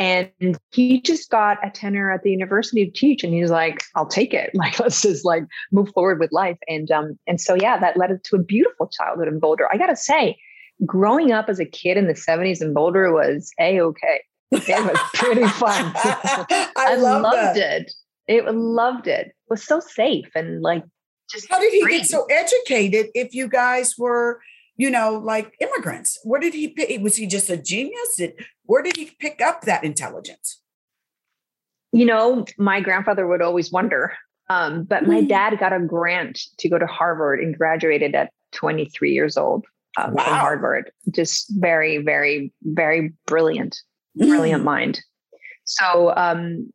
and 0.00 0.58
he 0.72 1.02
just 1.02 1.30
got 1.30 1.58
a 1.62 1.68
tenor 1.68 2.10
at 2.10 2.22
the 2.22 2.30
university 2.30 2.86
to 2.86 2.90
teach, 2.90 3.22
and 3.22 3.34
he's 3.34 3.50
like, 3.50 3.82
"I'll 3.94 4.06
take 4.06 4.32
it. 4.32 4.50
Like, 4.60 4.80
let's 4.80 5.02
just 5.02 5.24
like 5.24 5.44
move 5.70 5.90
forward 5.90 6.18
with 6.18 6.32
life." 6.32 6.56
And 6.66 6.90
um, 6.90 7.18
and 7.26 7.40
so 7.40 7.54
yeah, 7.54 7.78
that 7.78 7.98
led 7.98 8.10
to 8.24 8.36
a 8.36 8.42
beautiful 8.42 8.88
childhood 8.88 9.28
in 9.28 9.38
Boulder. 9.38 9.68
I 9.70 9.76
gotta 9.76 9.96
say, 9.96 10.38
growing 10.86 11.32
up 11.32 11.50
as 11.50 11.60
a 11.60 11.66
kid 11.66 11.98
in 11.98 12.06
the 12.06 12.14
'70s 12.14 12.62
in 12.62 12.72
Boulder 12.72 13.12
was 13.12 13.52
a 13.60 13.80
okay. 13.80 14.22
It 14.52 14.84
was 14.84 14.98
pretty 15.14 15.46
fun. 15.46 15.92
I, 15.94 16.68
I 16.76 16.94
loved 16.96 17.56
that. 17.56 17.56
it. 17.56 17.92
It 18.26 18.52
loved 18.52 19.06
it. 19.06 19.28
It 19.28 19.34
was 19.48 19.62
so 19.62 19.80
safe 19.80 20.30
and 20.34 20.62
like 20.62 20.82
just. 21.30 21.46
How 21.50 21.60
did 21.60 21.72
he 21.72 21.82
free. 21.82 21.98
get 21.98 22.06
so 22.06 22.26
educated? 22.30 23.08
If 23.14 23.34
you 23.34 23.48
guys 23.48 23.94
were 23.98 24.40
you 24.80 24.88
know, 24.88 25.20
like 25.22 25.54
immigrants. 25.60 26.18
Where 26.24 26.40
did 26.40 26.54
he 26.54 26.68
pick? 26.68 27.02
Was 27.02 27.16
he 27.16 27.26
just 27.26 27.50
a 27.50 27.56
genius? 27.58 28.18
where 28.64 28.82
did 28.82 28.96
he 28.96 29.10
pick 29.18 29.42
up 29.42 29.60
that 29.62 29.84
intelligence? 29.84 30.62
You 31.92 32.06
know, 32.06 32.46
my 32.56 32.80
grandfather 32.80 33.26
would 33.26 33.42
always 33.42 33.70
wonder. 33.70 34.14
Um, 34.48 34.84
but 34.84 35.06
my 35.06 35.20
mm. 35.20 35.28
dad 35.28 35.58
got 35.60 35.74
a 35.74 35.80
grant 35.80 36.40
to 36.60 36.70
go 36.70 36.78
to 36.78 36.86
Harvard 36.86 37.40
and 37.40 37.54
graduated 37.54 38.14
at 38.14 38.32
23 38.52 39.12
years 39.12 39.36
old 39.36 39.66
um, 39.98 40.14
wow. 40.14 40.24
from 40.24 40.34
Harvard. 40.34 40.92
Just 41.10 41.52
very, 41.60 41.98
very, 41.98 42.50
very 42.62 43.12
brilliant, 43.26 43.76
brilliant 44.16 44.62
mm. 44.62 44.64
mind. 44.64 45.02
So, 45.64 46.14
um, 46.16 46.72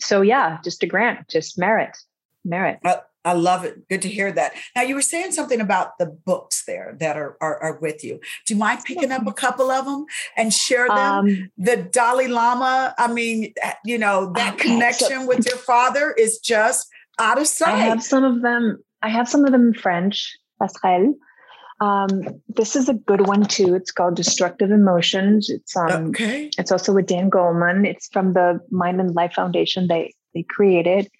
so 0.00 0.22
yeah, 0.22 0.56
just 0.64 0.82
a 0.82 0.86
grant, 0.86 1.28
just 1.28 1.58
merit, 1.58 1.98
merit. 2.46 2.78
Uh, 2.82 2.96
I 3.24 3.34
love 3.34 3.64
it. 3.64 3.88
Good 3.88 4.02
to 4.02 4.08
hear 4.08 4.32
that. 4.32 4.52
Now 4.74 4.82
you 4.82 4.94
were 4.94 5.02
saying 5.02 5.32
something 5.32 5.60
about 5.60 5.98
the 5.98 6.06
books 6.06 6.64
there 6.64 6.96
that 6.98 7.16
are 7.16 7.36
are, 7.40 7.62
are 7.62 7.78
with 7.78 8.02
you. 8.02 8.20
Do 8.46 8.54
you 8.54 8.58
mind 8.58 8.84
picking 8.84 9.12
up 9.12 9.26
a 9.26 9.32
couple 9.44 9.70
of 9.70 9.84
them 9.84 10.06
and 10.36 10.52
share 10.52 10.88
them? 10.88 10.98
Um, 10.98 11.50
the 11.56 11.76
Dalai 11.76 12.28
Lama. 12.28 12.94
I 12.98 13.12
mean, 13.12 13.54
you 13.84 13.98
know 13.98 14.32
that 14.34 14.54
okay, 14.54 14.68
connection 14.70 15.20
so, 15.20 15.26
with 15.26 15.46
your 15.46 15.56
father 15.56 16.12
is 16.18 16.38
just 16.38 16.88
out 17.18 17.40
of 17.40 17.46
sight. 17.46 17.74
I 17.74 17.78
have 17.78 18.02
some 18.02 18.24
of 18.24 18.42
them. 18.42 18.78
I 19.02 19.08
have 19.08 19.28
some 19.28 19.44
of 19.44 19.52
them 19.52 19.68
in 19.68 19.74
French. 19.74 20.36
Pascal. 20.60 21.14
Um, 21.80 22.22
this 22.48 22.76
is 22.76 22.88
a 22.88 22.94
good 22.94 23.26
one 23.26 23.44
too. 23.44 23.74
It's 23.74 23.90
called 23.90 24.14
Destructive 24.14 24.70
Emotions. 24.70 25.50
It's 25.50 25.76
um, 25.76 26.10
okay. 26.10 26.48
It's 26.56 26.70
also 26.70 26.92
with 26.92 27.06
Dan 27.06 27.28
Goleman. 27.28 27.84
It's 27.84 28.08
from 28.12 28.34
the 28.34 28.60
Mind 28.70 29.00
and 29.00 29.14
Life 29.14 29.32
Foundation. 29.32 29.88
They 29.88 30.14
they 30.34 30.44
created. 30.44 31.10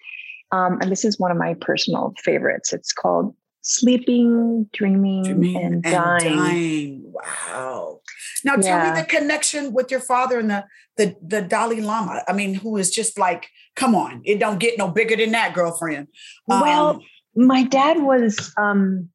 Um, 0.53 0.77
and 0.81 0.91
this 0.91 1.03
is 1.03 1.19
one 1.19 1.31
of 1.31 1.37
my 1.37 1.55
personal 1.55 2.13
favorites. 2.23 2.73
It's 2.73 2.93
called 2.93 3.35
Sleeping, 3.61 4.69
Dreaming, 4.71 5.23
Dreaming 5.23 5.55
and, 5.57 5.73
and 5.73 5.83
dying. 5.83 6.37
dying. 6.37 7.13
Wow. 7.13 8.01
Now 8.43 8.55
tell 8.57 8.63
yeah. 8.63 8.93
me 8.93 9.01
the 9.01 9.07
connection 9.07 9.73
with 9.73 9.89
your 9.89 9.99
father 9.99 10.37
and 10.37 10.51
the, 10.51 10.65
the 10.97 11.15
the 11.25 11.41
Dalai 11.41 11.81
Lama. 11.81 12.21
I 12.27 12.33
mean, 12.33 12.53
who 12.53 12.77
is 12.77 12.91
just 12.91 13.17
like, 13.17 13.47
come 13.75 13.95
on, 13.95 14.21
it 14.25 14.39
don't 14.39 14.59
get 14.59 14.77
no 14.77 14.89
bigger 14.89 15.15
than 15.15 15.31
that, 15.31 15.55
girlfriend. 15.55 16.07
Um, 16.47 16.61
well, 16.61 17.01
my 17.35 17.63
dad 17.63 18.03
was 18.03 18.53
um 18.55 19.09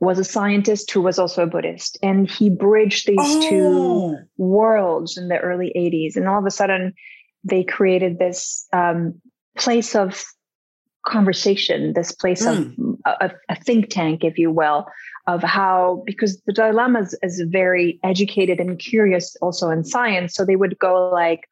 was 0.00 0.18
a 0.18 0.24
scientist 0.24 0.90
who 0.90 1.00
was 1.00 1.18
also 1.18 1.44
a 1.44 1.46
Buddhist. 1.46 1.98
And 2.02 2.28
he 2.28 2.50
bridged 2.50 3.06
these 3.06 3.18
oh. 3.20 3.48
two 3.48 4.16
worlds 4.36 5.16
in 5.16 5.28
the 5.28 5.38
early 5.38 5.72
80s. 5.76 6.16
And 6.16 6.28
all 6.28 6.38
of 6.38 6.46
a 6.46 6.50
sudden, 6.50 6.94
they 7.44 7.64
created 7.64 8.18
this 8.18 8.66
um, 8.72 9.20
place 9.56 9.94
of 9.94 10.24
conversation, 11.04 11.92
this 11.92 12.12
place 12.12 12.46
mm. 12.46 12.50
of 12.50 12.74
hmm. 12.74 12.92
a, 13.04 13.30
a, 13.50 13.56
think 13.56 13.90
tank, 13.90 14.24
if 14.24 14.38
you 14.38 14.50
will, 14.50 14.86
of 15.26 15.42
how, 15.42 16.02
because 16.06 16.40
the 16.46 16.52
Dalai 16.52 16.72
Lama 16.72 17.00
is, 17.00 17.18
is 17.22 17.44
very 17.48 18.00
educated 18.02 18.58
and 18.58 18.78
curious 18.78 19.36
also 19.42 19.70
in 19.70 19.84
science. 19.84 20.34
So 20.34 20.44
they 20.44 20.56
would 20.56 20.78
go 20.78 21.10
like, 21.10 21.46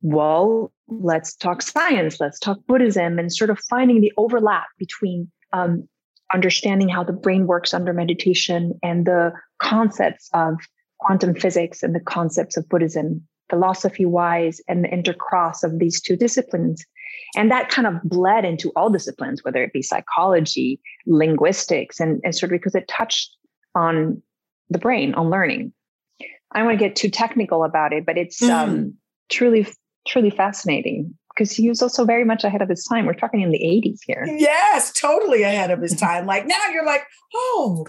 well, 0.00 0.72
let's 0.88 1.34
talk 1.34 1.62
science, 1.62 2.20
let's 2.20 2.38
talk 2.38 2.58
Buddhism, 2.66 3.18
and 3.18 3.32
sort 3.32 3.50
of 3.50 3.58
finding 3.70 4.00
the 4.00 4.12
overlap 4.16 4.66
between 4.78 5.30
um, 5.52 5.88
understanding 6.32 6.88
how 6.88 7.04
the 7.04 7.12
brain 7.12 7.46
works 7.46 7.72
under 7.72 7.92
meditation 7.92 8.78
and 8.82 9.06
the 9.06 9.32
concepts 9.60 10.28
of 10.32 10.56
quantum 10.98 11.34
physics 11.34 11.82
and 11.82 11.94
the 11.94 12.00
concepts 12.00 12.56
of 12.56 12.68
Buddhism, 12.68 13.26
philosophy 13.50 14.06
wise, 14.06 14.60
and 14.68 14.84
the 14.84 14.88
intercross 14.88 15.62
of 15.62 15.78
these 15.78 16.00
two 16.00 16.16
disciplines. 16.16 16.84
And 17.36 17.50
that 17.50 17.68
kind 17.68 17.86
of 17.86 18.02
bled 18.02 18.44
into 18.44 18.70
all 18.76 18.90
disciplines, 18.90 19.44
whether 19.44 19.62
it 19.62 19.72
be 19.72 19.82
psychology, 19.82 20.80
linguistics, 21.06 22.00
and, 22.00 22.20
and 22.24 22.34
sort 22.34 22.52
of 22.52 22.58
because 22.58 22.74
it 22.74 22.88
touched 22.88 23.36
on 23.74 24.22
the 24.70 24.78
brain, 24.78 25.14
on 25.14 25.30
learning. 25.30 25.72
I 26.52 26.58
don't 26.58 26.66
want 26.66 26.78
to 26.78 26.84
get 26.84 26.96
too 26.96 27.10
technical 27.10 27.64
about 27.64 27.92
it, 27.92 28.06
but 28.06 28.16
it's 28.16 28.40
mm. 28.40 28.50
um, 28.50 28.94
truly, 29.28 29.66
truly 30.06 30.30
fascinating 30.30 31.14
because 31.34 31.50
he 31.50 31.68
was 31.68 31.82
also 31.82 32.04
very 32.04 32.24
much 32.24 32.44
ahead 32.44 32.62
of 32.62 32.68
his 32.68 32.84
time. 32.84 33.06
We're 33.06 33.14
talking 33.14 33.40
in 33.40 33.50
the 33.50 33.58
80s 33.58 33.98
here. 34.06 34.24
Yes, 34.36 34.92
totally 34.92 35.42
ahead 35.42 35.70
of 35.70 35.80
his 35.80 35.94
time. 35.96 36.26
like 36.26 36.46
now 36.46 36.68
you're 36.72 36.86
like, 36.86 37.02
oh, 37.34 37.86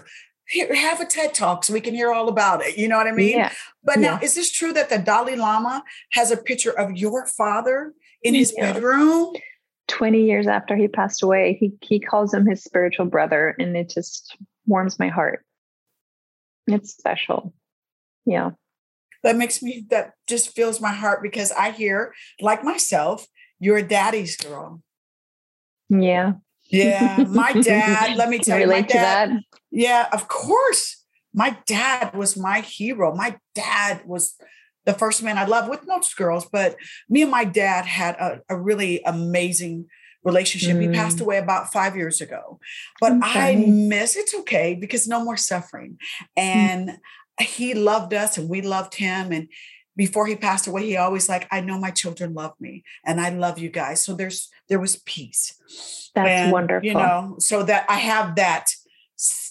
here, 0.48 0.72
have 0.74 1.00
a 1.00 1.06
TED 1.06 1.34
talk 1.34 1.64
so 1.64 1.72
we 1.72 1.80
can 1.80 1.94
hear 1.94 2.12
all 2.12 2.28
about 2.28 2.64
it. 2.64 2.76
You 2.76 2.88
know 2.88 2.96
what 2.96 3.06
I 3.06 3.12
mean? 3.12 3.36
Yeah. 3.36 3.52
But 3.84 3.98
now, 3.98 4.18
yeah. 4.20 4.24
is 4.24 4.34
this 4.34 4.50
true 4.50 4.72
that 4.72 4.88
the 4.88 4.98
Dalai 4.98 5.36
Lama 5.36 5.82
has 6.12 6.30
a 6.30 6.36
picture 6.36 6.76
of 6.76 6.96
your 6.96 7.26
father 7.26 7.94
in 8.22 8.34
his 8.34 8.54
yeah. 8.56 8.72
bedroom? 8.72 9.34
20 9.88 10.24
years 10.24 10.46
after 10.46 10.76
he 10.76 10.88
passed 10.88 11.22
away, 11.22 11.56
he, 11.60 11.72
he 11.80 12.00
calls 12.00 12.34
him 12.34 12.46
his 12.46 12.62
spiritual 12.62 13.06
brother, 13.06 13.54
and 13.58 13.76
it 13.76 13.88
just 13.88 14.36
warms 14.66 14.98
my 14.98 15.08
heart. 15.08 15.44
It's 16.66 16.92
special. 16.92 17.54
Yeah. 18.24 18.50
That 19.22 19.36
makes 19.36 19.62
me, 19.62 19.86
that 19.90 20.12
just 20.26 20.54
fills 20.54 20.80
my 20.80 20.92
heart 20.92 21.22
because 21.22 21.52
I 21.52 21.70
hear, 21.70 22.12
like 22.40 22.64
myself, 22.64 23.26
you're 23.58 23.78
a 23.78 23.86
daddy's 23.86 24.36
girl. 24.36 24.82
Yeah. 25.88 26.34
Yeah. 26.68 27.24
My 27.28 27.52
dad, 27.62 28.16
let 28.16 28.28
me 28.28 28.38
tell 28.38 28.58
you, 28.58 28.66
my 28.66 28.82
dad. 28.82 29.40
Yeah, 29.70 30.08
of 30.12 30.28
course. 30.28 31.04
My 31.32 31.56
dad 31.66 32.14
was 32.14 32.36
my 32.36 32.60
hero. 32.60 33.14
My 33.14 33.36
dad 33.54 34.02
was 34.06 34.34
the 34.86 34.94
first 34.94 35.22
man 35.22 35.36
I 35.36 35.44
loved 35.44 35.68
with 35.68 35.86
most 35.86 36.16
girls, 36.16 36.46
but 36.50 36.76
me 37.08 37.22
and 37.22 37.30
my 37.30 37.44
dad 37.44 37.84
had 37.84 38.14
a, 38.14 38.40
a 38.48 38.56
really 38.56 39.02
amazing 39.04 39.86
relationship. 40.22 40.76
Mm. 40.76 40.82
He 40.82 40.88
passed 40.88 41.18
mm. 41.18 41.22
away 41.22 41.38
about 41.38 41.72
five 41.72 41.96
years 41.96 42.20
ago, 42.20 42.58
but 43.00 43.12
okay. 43.12 43.62
I 43.62 43.66
miss 43.66 44.16
it's 44.16 44.34
okay 44.34 44.74
because 44.74 45.06
no 45.06 45.24
more 45.24 45.36
suffering. 45.36 45.98
Mm. 46.38 46.42
And 46.42 46.88
mm. 46.88 47.44
he 47.44 47.74
loved 47.74 48.14
us 48.14 48.38
and 48.38 48.48
we 48.48 48.62
loved 48.62 48.94
him. 48.94 49.32
And 49.32 49.48
before 49.96 50.26
he 50.26 50.36
passed 50.36 50.66
away, 50.66 50.84
he 50.84 50.96
always 50.96 51.28
like, 51.28 51.46
I 51.50 51.60
know 51.60 51.78
my 51.78 51.90
children 51.90 52.34
love 52.34 52.52
me 52.60 52.84
and 53.04 53.20
I 53.20 53.30
love 53.30 53.58
you 53.58 53.70
guys. 53.70 54.02
So 54.04 54.14
there's 54.14 54.50
there 54.68 54.80
was 54.80 54.96
peace. 54.96 56.10
That's 56.14 56.28
and, 56.28 56.52
wonderful. 56.52 56.86
You 56.86 56.94
know, 56.94 57.36
so 57.38 57.62
that 57.64 57.86
I 57.88 57.96
have 57.96 58.36
that 58.36 58.66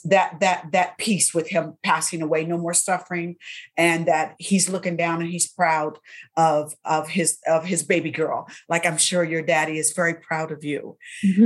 that 0.06 0.40
that 0.40 0.72
that 0.72 0.98
peace 0.98 1.34
with 1.34 1.50
him 1.50 1.78
passing 1.84 2.22
away, 2.22 2.46
no 2.46 2.58
more 2.58 2.74
suffering, 2.74 3.36
and 3.78 4.08
that 4.08 4.36
he's 4.40 4.70
looking 4.70 4.96
down 4.96 5.22
and 5.22 5.30
he's 5.30 5.48
proud 5.48 6.00
of 6.38 6.74
of 6.86 7.10
his 7.10 7.40
of 7.48 7.66
his 7.66 7.84
baby 7.84 8.12
girl. 8.12 8.48
Like 8.70 8.86
I'm 8.86 8.98
sure 8.98 9.24
your 9.24 9.42
daddy 9.42 9.78
is 9.78 9.94
very 9.94 10.16
proud 10.16 10.52
of 10.52 10.64
you. 10.64 10.98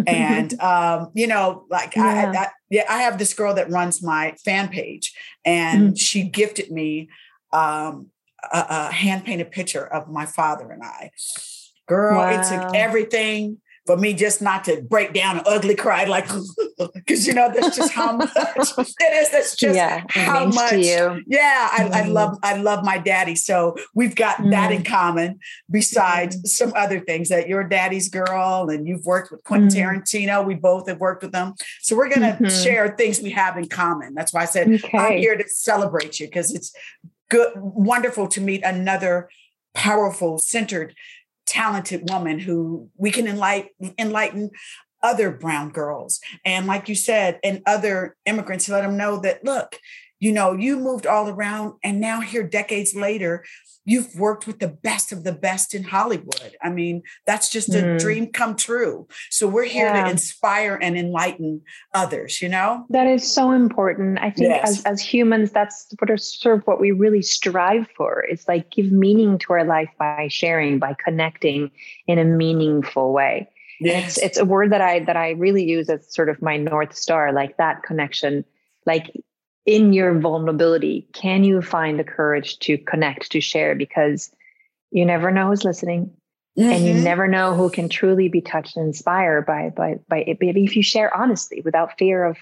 and 0.08 0.60
um, 0.62 1.12
you 1.14 1.28
know, 1.28 1.66
like 1.70 1.96
yeah. 1.96 2.32
I, 2.34 2.38
I 2.38 2.48
yeah, 2.70 2.86
I 2.88 3.02
have 3.02 3.18
this 3.18 3.34
girl 3.34 3.56
that 3.56 3.70
runs 3.70 4.04
my 4.04 4.36
fan 4.44 4.70
page, 4.70 5.14
and 5.44 5.88
mm-hmm. 5.90 5.96
she 5.96 6.24
gifted 6.24 6.72
me 6.72 7.10
um, 7.52 8.08
a, 8.52 8.66
a 8.70 8.92
hand 8.92 9.26
painted 9.26 9.52
picture 9.52 9.86
of 9.86 10.10
my 10.10 10.26
father 10.26 10.70
and 10.72 10.84
I. 10.84 11.12
Girl, 11.88 12.18
wow. 12.18 12.40
it 12.40 12.44
took 12.48 12.76
everything 12.76 13.58
for 13.86 13.98
me 13.98 14.14
just 14.14 14.42
not 14.42 14.64
to 14.66 14.82
break 14.82 15.14
down 15.14 15.38
and 15.38 15.48
ugly 15.48 15.76
cry 15.76 16.04
like 16.06 16.28
because 16.94 17.28
you 17.28 17.34
know 17.34 17.52
that's 17.54 17.76
just 17.76 17.92
how 17.94 18.16
much 18.16 18.30
it 18.36 19.14
is 19.14 19.30
that's 19.32 19.56
just 19.56 19.76
yeah, 19.76 20.04
how 20.10 20.46
much 20.46 20.74
yeah 20.74 21.70
I, 21.72 21.84
mm. 21.84 21.92
I, 21.92 22.08
love 22.08 22.38
i 22.44 22.56
love 22.56 22.84
my 22.84 22.98
daddy 22.98 23.36
so 23.36 23.76
we've 23.94 24.16
got 24.16 24.38
mm. 24.38 24.52
that 24.52 24.72
in 24.72 24.84
mm. 24.84 24.86
common 24.86 25.40
besides 25.70 26.38
mm. 26.38 26.48
some 26.48 26.74
other 26.76 27.00
things 27.00 27.30
that 27.30 27.48
you're 27.48 27.64
daddy's 27.64 28.10
girl 28.10 28.70
and 28.70 28.88
you've 28.88 29.06
worked 29.06 29.32
with 29.32 29.44
quentin 29.44 29.70
tarantino 29.70 30.46
we 30.46 30.56
both 30.56 30.88
have 30.88 31.00
worked 31.00 31.24
with 31.24 31.32
them 31.32 31.54
so 31.82 31.96
we're 31.96 32.10
going 32.10 32.22
to 32.22 32.44
mm-hmm. 32.44 32.64
share 32.64 32.96
things 32.96 33.20
we 33.22 33.32
have 33.32 33.58
in 33.58 33.68
common 33.68 34.14
that's 34.14 34.34
why 34.34 34.42
i 34.42 34.46
said 34.46 34.70
okay. 34.72 34.98
i'm 34.98 35.18
here 35.18 35.36
to 35.36 35.48
celebrate 35.48 36.20
you 36.20 36.28
because 36.28 36.54
it's 36.54 36.74
good 37.30 37.52
wonderful 37.56 38.28
to 38.28 38.42
meet 38.42 38.64
another 38.64 39.30
powerful 39.74 40.38
centered 40.40 40.96
talented 41.50 42.10
woman 42.10 42.40
who 42.40 42.90
we 42.96 43.12
can 43.12 43.28
enlighten, 43.28 43.94
enlighten 43.98 44.52
other 45.02 45.32
brown 45.32 45.72
girls. 45.72 46.20
And 46.46 46.68
like 46.68 46.88
you 46.88 46.96
said 46.96 47.40
and 47.44 47.62
other 47.66 48.16
immigrants 48.26 48.66
to 48.66 48.74
let 48.74 48.82
them 48.82 48.98
know 48.98 49.20
that 49.22 49.44
look 49.44 49.78
you 50.20 50.32
know 50.32 50.54
you 50.54 50.78
moved 50.78 51.06
all 51.06 51.30
around 51.30 51.74
and 51.84 52.00
now 52.00 52.22
here 52.22 52.44
decades 52.44 52.94
later 52.94 53.44
you've 53.86 54.14
worked 54.16 54.46
with 54.46 54.60
the 54.60 54.68
best 54.68 55.12
of 55.12 55.24
the 55.24 55.32
best 55.32 55.74
in 55.74 55.84
hollywood 55.84 56.56
i 56.62 56.70
mean 56.70 57.02
that's 57.26 57.50
just 57.50 57.70
a 57.70 57.82
mm. 57.82 58.00
dream 58.00 58.28
come 58.28 58.56
true 58.56 59.08
so 59.30 59.48
we're 59.48 59.64
here 59.64 59.88
yeah. 59.88 60.04
to 60.04 60.10
inspire 60.10 60.78
and 60.82 60.98
enlighten 60.98 61.62
others 61.94 62.42
you 62.42 62.50
know 62.50 62.86
that 62.90 63.08
is 63.08 63.30
so 63.30 63.52
important 63.52 64.20
i 64.20 64.30
think 64.30 64.50
yes. 64.50 64.70
as, 64.70 64.84
as 64.84 65.02
humans 65.02 65.52
that's 65.52 65.88
what 66.00 66.10
are 66.10 66.18
sort 66.18 66.58
of 66.58 66.68
what 66.68 66.80
we 66.80 66.92
really 66.92 67.22
strive 67.22 67.88
for 67.96 68.24
is 68.26 68.48
like 68.48 68.70
give 68.72 68.92
meaning 68.92 69.38
to 69.38 69.54
our 69.54 69.64
life 69.64 69.90
by 69.98 70.28
sharing 70.30 70.80
by 70.80 70.96
connecting 71.04 71.72
in 72.08 72.20
a 72.20 72.26
meaningful 72.26 73.14
way 73.14 73.50
yes. 73.80 74.18
it's 74.18 74.26
it's 74.26 74.38
a 74.38 74.46
word 74.46 74.72
that 74.72 74.82
i 74.82 75.00
that 75.00 75.16
i 75.16 75.32
really 75.32 75.64
use 75.64 75.90
as 75.90 76.14
sort 76.14 76.30
of 76.30 76.42
my 76.42 76.58
north 76.58 76.96
star 76.96 77.32
like 77.32 77.56
that 77.58 77.84
connection 77.84 78.44
like 78.86 79.12
in 79.66 79.94
your 79.94 80.18
vulnerability, 80.20 81.08
can 81.14 81.44
you 81.44 81.62
find 81.62 82.00
the 82.00 82.04
courage 82.04 82.60
to 82.60 82.78
connect, 82.78 83.32
to 83.32 83.42
share? 83.42 83.76
Because 83.76 84.32
you 84.92 85.06
never 85.06 85.32
know 85.32 85.48
who's 85.48 85.64
listening. 85.64 86.12
Mm-hmm. 86.58 86.72
And 86.72 86.86
you 86.86 86.94
mm-hmm. 86.96 87.04
never 87.04 87.28
know 87.28 87.54
who 87.54 87.70
can 87.70 87.88
truly 87.88 88.28
be 88.28 88.42
touched 88.42 88.76
and 88.76 88.88
inspired 88.88 89.46
by 89.46 89.70
by 89.70 90.00
by 90.10 90.20
it. 90.22 90.38
Maybe 90.42 90.64
if 90.64 90.76
you 90.76 90.84
share 90.84 91.16
honestly 91.16 91.62
without 91.64 91.98
fear 91.98 92.26
of 92.26 92.38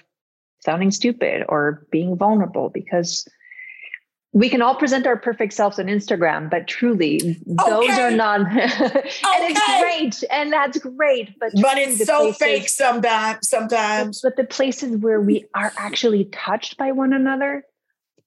sounding 0.60 0.90
stupid 0.90 1.44
or 1.48 1.86
being 1.92 2.16
vulnerable, 2.16 2.70
because 2.70 3.28
we 4.32 4.50
can 4.50 4.60
all 4.60 4.74
present 4.74 5.06
our 5.06 5.16
perfect 5.16 5.54
selves 5.54 5.78
on 5.78 5.86
Instagram, 5.86 6.50
but 6.50 6.68
truly, 6.68 7.16
okay. 7.16 7.70
those 7.70 7.98
are 7.98 8.10
not. 8.10 8.40
and 8.40 8.50
okay. 8.50 9.04
it's 9.24 9.80
great, 9.80 10.30
and 10.30 10.52
that's 10.52 10.78
great, 10.78 11.38
but 11.38 11.52
but 11.60 11.78
it's 11.78 12.04
so 12.04 12.20
places, 12.20 12.38
fake 12.38 12.68
sometimes. 12.68 13.48
Sometimes, 13.48 14.20
but, 14.20 14.36
but 14.36 14.42
the 14.42 14.46
places 14.46 14.96
where 14.98 15.20
we 15.20 15.46
are 15.54 15.72
actually 15.76 16.26
touched 16.26 16.76
by 16.76 16.92
one 16.92 17.12
another 17.12 17.64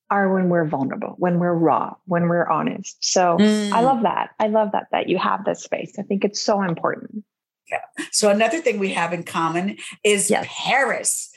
are 0.09 0.33
when 0.33 0.49
we're 0.49 0.65
vulnerable, 0.65 1.15
when 1.17 1.39
we're 1.39 1.53
raw, 1.53 1.95
when 2.05 2.27
we're 2.27 2.47
honest. 2.47 2.97
So 2.99 3.37
mm. 3.37 3.71
I 3.71 3.81
love 3.81 4.03
that. 4.03 4.31
I 4.39 4.47
love 4.47 4.73
that 4.73 4.87
that 4.91 5.07
you 5.07 5.17
have 5.17 5.45
this 5.45 5.63
space. 5.63 5.95
I 5.97 6.01
think 6.01 6.25
it's 6.25 6.41
so 6.41 6.61
important. 6.61 7.23
Yeah. 7.71 7.79
So 8.11 8.29
another 8.29 8.59
thing 8.59 8.79
we 8.79 8.89
have 8.93 9.13
in 9.13 9.23
common 9.23 9.77
is 10.03 10.29
yes. 10.29 10.45
Paris. 10.49 11.30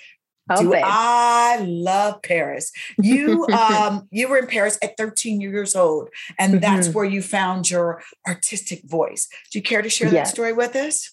Oh, 0.50 0.62
Do 0.62 0.70
babe. 0.70 0.82
I 0.84 1.64
love 1.66 2.20
Paris? 2.22 2.70
You 2.98 3.46
um 3.52 4.08
you 4.10 4.28
were 4.28 4.38
in 4.38 4.46
Paris 4.46 4.78
at 4.82 4.96
13 4.96 5.40
years 5.40 5.74
old, 5.74 6.08
and 6.38 6.60
that's 6.60 6.88
mm-hmm. 6.88 6.96
where 6.96 7.04
you 7.04 7.22
found 7.22 7.70
your 7.70 8.02
artistic 8.26 8.82
voice. 8.84 9.28
Do 9.50 9.58
you 9.58 9.62
care 9.62 9.82
to 9.82 9.88
share 9.88 10.08
yes. 10.08 10.28
that 10.28 10.34
story 10.34 10.52
with 10.52 10.76
us? 10.76 11.10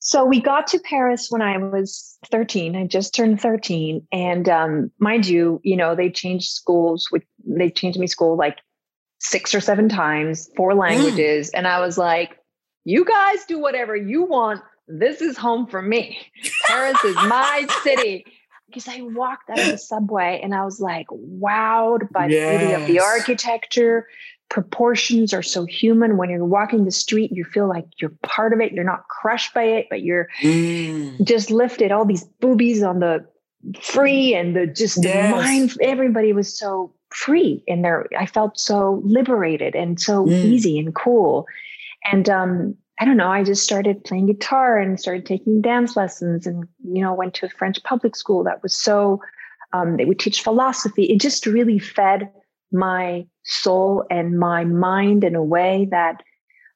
So 0.00 0.24
we 0.24 0.40
got 0.40 0.68
to 0.68 0.78
Paris 0.78 1.26
when 1.28 1.42
I 1.42 1.58
was 1.58 2.16
13. 2.30 2.76
I 2.76 2.86
just 2.86 3.14
turned 3.14 3.40
13. 3.40 4.06
And 4.12 4.48
um, 4.48 4.90
mind 4.98 5.26
you, 5.26 5.60
you 5.64 5.76
know, 5.76 5.94
they 5.94 6.08
changed 6.08 6.48
schools, 6.48 7.08
with 7.10 7.24
they 7.44 7.68
changed 7.68 7.98
me 7.98 8.06
school 8.06 8.36
like 8.36 8.58
six 9.20 9.54
or 9.54 9.60
seven 9.60 9.88
times, 9.88 10.48
four 10.56 10.72
mm. 10.72 10.78
languages. 10.78 11.48
Mm. 11.48 11.58
And 11.58 11.66
I 11.66 11.80
was 11.80 11.98
like, 11.98 12.38
you 12.84 13.04
guys 13.04 13.44
do 13.46 13.58
whatever 13.58 13.94
you 13.94 14.22
want 14.22 14.62
this 14.88 15.20
is 15.20 15.36
home 15.36 15.66
for 15.66 15.82
me. 15.82 16.18
Paris 16.66 17.02
is 17.04 17.14
my 17.16 17.66
city. 17.82 18.24
Because 18.66 18.86
I 18.86 19.00
walked 19.00 19.48
out 19.48 19.60
of 19.60 19.66
the 19.66 19.78
subway 19.78 20.40
and 20.42 20.54
I 20.54 20.62
was 20.62 20.78
like 20.78 21.06
wowed 21.08 22.10
by 22.10 22.26
yes. 22.26 22.52
the 22.52 22.66
beauty 22.66 22.82
of 22.82 22.86
the 22.86 23.00
architecture. 23.00 24.06
Proportions 24.50 25.32
are 25.32 25.42
so 25.42 25.64
human. 25.64 26.18
When 26.18 26.28
you're 26.28 26.44
walking 26.44 26.84
the 26.84 26.90
street, 26.90 27.30
you 27.32 27.44
feel 27.44 27.66
like 27.66 27.86
you're 27.98 28.12
part 28.22 28.52
of 28.52 28.60
it. 28.60 28.72
You're 28.72 28.84
not 28.84 29.08
crushed 29.08 29.54
by 29.54 29.62
it, 29.62 29.86
but 29.88 30.02
you're 30.02 30.28
mm. 30.42 31.22
just 31.24 31.50
lifted. 31.50 31.92
All 31.92 32.04
these 32.04 32.24
boobies 32.40 32.82
on 32.82 33.00
the 33.00 33.26
free 33.80 34.34
and 34.34 34.54
the 34.54 34.66
just 34.66 35.02
yes. 35.02 35.30
mind. 35.30 35.72
Everybody 35.80 36.34
was 36.34 36.58
so 36.58 36.92
free 37.08 37.62
in 37.66 37.80
there. 37.80 38.06
I 38.18 38.26
felt 38.26 38.58
so 38.58 39.00
liberated 39.02 39.74
and 39.74 39.98
so 39.98 40.26
mm. 40.26 40.44
easy 40.44 40.78
and 40.78 40.94
cool. 40.94 41.46
And 42.04 42.28
um, 42.28 42.76
I 43.00 43.04
don't 43.04 43.16
know, 43.16 43.30
I 43.30 43.44
just 43.44 43.62
started 43.62 44.04
playing 44.04 44.26
guitar 44.26 44.78
and 44.78 44.98
started 44.98 45.24
taking 45.24 45.60
dance 45.60 45.96
lessons 45.96 46.46
and, 46.46 46.66
you 46.82 47.00
know, 47.00 47.14
went 47.14 47.34
to 47.34 47.46
a 47.46 47.50
French 47.50 47.82
public 47.84 48.16
school 48.16 48.42
that 48.44 48.62
was 48.62 48.76
so, 48.76 49.20
um, 49.72 49.96
they 49.96 50.04
would 50.04 50.18
teach 50.18 50.42
philosophy. 50.42 51.04
It 51.04 51.20
just 51.20 51.46
really 51.46 51.78
fed 51.78 52.30
my 52.72 53.24
soul 53.44 54.04
and 54.10 54.38
my 54.38 54.64
mind 54.64 55.22
in 55.22 55.36
a 55.36 55.44
way 55.44 55.86
that 55.90 56.22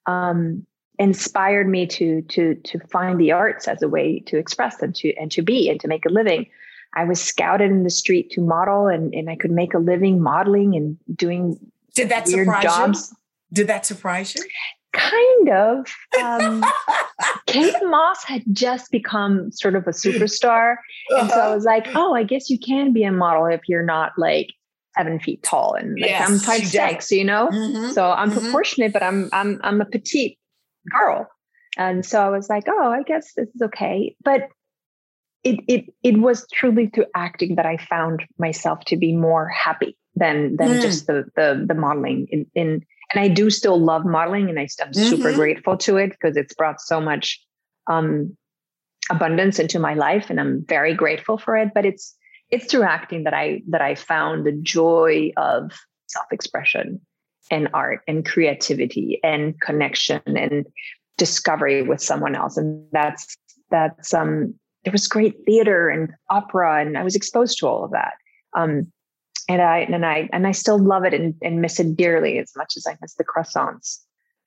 um, 0.06 0.64
inspired 0.98 1.68
me 1.68 1.86
to, 1.88 2.22
to, 2.22 2.54
to 2.54 2.78
find 2.78 3.18
the 3.18 3.32
arts 3.32 3.66
as 3.66 3.82
a 3.82 3.88
way 3.88 4.20
to 4.26 4.38
express 4.38 4.80
and 4.80 4.94
to, 4.96 5.12
and 5.16 5.32
to 5.32 5.42
be 5.42 5.68
and 5.68 5.80
to 5.80 5.88
make 5.88 6.06
a 6.06 6.12
living. 6.12 6.46
I 6.94 7.04
was 7.04 7.20
scouted 7.20 7.70
in 7.70 7.82
the 7.82 7.90
street 7.90 8.30
to 8.32 8.40
model 8.40 8.86
and, 8.86 9.12
and 9.12 9.28
I 9.28 9.34
could 9.34 9.50
make 9.50 9.74
a 9.74 9.78
living 9.78 10.20
modeling 10.20 10.76
and 10.76 10.98
doing 11.16 11.58
did 11.94 12.10
that 12.10 12.26
weird 12.26 12.46
surprise 12.46 12.62
jobs. 12.62 13.10
You? 13.10 13.16
Did 13.54 13.66
that 13.66 13.86
surprise 13.86 14.34
you? 14.34 14.44
Kind 14.92 15.48
of. 15.50 15.86
Um, 16.22 16.64
Kate 17.46 17.74
Moss 17.82 18.24
had 18.24 18.42
just 18.52 18.90
become 18.90 19.50
sort 19.52 19.74
of 19.74 19.86
a 19.86 19.90
superstar. 19.90 20.76
And 21.10 21.30
so 21.30 21.36
I 21.36 21.40
uh-huh. 21.40 21.54
was 21.54 21.64
like, 21.64 21.88
oh, 21.94 22.14
I 22.14 22.22
guess 22.24 22.50
you 22.50 22.58
can 22.58 22.92
be 22.92 23.04
a 23.04 23.12
model 23.12 23.46
if 23.46 23.62
you're 23.68 23.84
not 23.84 24.12
like 24.16 24.48
seven 24.96 25.18
feet 25.18 25.42
tall 25.42 25.74
and 25.74 25.98
like 25.98 26.10
yes, 26.10 26.28
I'm 26.28 26.38
five 26.38 26.66
six, 26.66 27.10
you 27.10 27.24
know? 27.24 27.48
Mm-hmm, 27.48 27.92
so 27.92 28.10
I'm 28.10 28.30
mm-hmm. 28.30 28.40
proportionate, 28.40 28.92
but 28.92 29.02
I'm 29.02 29.28
I'm 29.32 29.60
I'm 29.62 29.80
a 29.80 29.86
petite 29.86 30.38
girl. 30.90 31.28
And 31.78 32.04
so 32.04 32.20
I 32.20 32.28
was 32.28 32.50
like, 32.50 32.64
oh, 32.68 32.90
I 32.90 33.02
guess 33.02 33.32
this 33.34 33.48
is 33.54 33.62
okay. 33.62 34.14
But 34.22 34.48
it 35.42 35.60
it 35.66 35.84
it 36.02 36.18
was 36.18 36.46
truly 36.52 36.88
through 36.88 37.06
acting 37.14 37.56
that 37.56 37.66
I 37.66 37.78
found 37.78 38.24
myself 38.38 38.84
to 38.86 38.96
be 38.96 39.14
more 39.14 39.48
happy 39.48 39.96
than 40.14 40.56
than 40.56 40.72
mm. 40.72 40.82
just 40.82 41.06
the 41.06 41.24
the 41.36 41.64
the 41.66 41.74
modeling 41.74 42.26
in 42.30 42.46
in 42.54 42.84
and 43.12 43.22
I 43.22 43.28
do 43.28 43.50
still 43.50 43.78
love 43.78 44.04
modeling, 44.04 44.48
and 44.48 44.58
I, 44.58 44.62
am 44.62 44.68
mm-hmm. 44.68 45.02
super 45.02 45.32
grateful 45.32 45.76
to 45.78 45.96
it 45.96 46.10
because 46.10 46.36
it's 46.36 46.54
brought 46.54 46.80
so 46.80 47.00
much 47.00 47.40
um, 47.88 48.36
abundance 49.10 49.58
into 49.58 49.78
my 49.78 49.94
life, 49.94 50.30
and 50.30 50.40
I'm 50.40 50.64
very 50.66 50.94
grateful 50.94 51.38
for 51.38 51.56
it. 51.56 51.70
But 51.74 51.86
it's 51.86 52.14
it's 52.50 52.66
through 52.66 52.82
acting 52.82 53.24
that 53.24 53.34
I 53.34 53.62
that 53.68 53.82
I 53.82 53.94
found 53.94 54.46
the 54.46 54.52
joy 54.52 55.32
of 55.36 55.72
self 56.06 56.26
expression 56.30 57.00
and 57.50 57.68
art 57.74 58.00
and 58.06 58.24
creativity 58.24 59.20
and 59.22 59.60
connection 59.60 60.22
and 60.26 60.66
discovery 61.18 61.82
with 61.82 62.00
someone 62.00 62.34
else, 62.34 62.56
and 62.56 62.86
that's 62.92 63.36
that's 63.70 64.14
um 64.14 64.54
there 64.84 64.92
was 64.92 65.08
great 65.08 65.36
theater 65.46 65.88
and 65.88 66.12
opera, 66.30 66.80
and 66.80 66.98
I 66.98 67.02
was 67.02 67.14
exposed 67.14 67.58
to 67.58 67.68
all 67.68 67.84
of 67.84 67.92
that. 67.92 68.14
Um, 68.56 68.91
and 69.48 69.60
I 69.62 69.78
and 69.78 70.04
I 70.04 70.28
and 70.32 70.46
I 70.46 70.52
still 70.52 70.78
love 70.78 71.04
it 71.04 71.14
and, 71.14 71.34
and 71.42 71.60
miss 71.60 71.80
it 71.80 71.96
dearly 71.96 72.38
as 72.38 72.52
much 72.56 72.74
as 72.76 72.86
I 72.86 72.96
miss 73.00 73.14
the 73.14 73.24
croissants. 73.24 73.98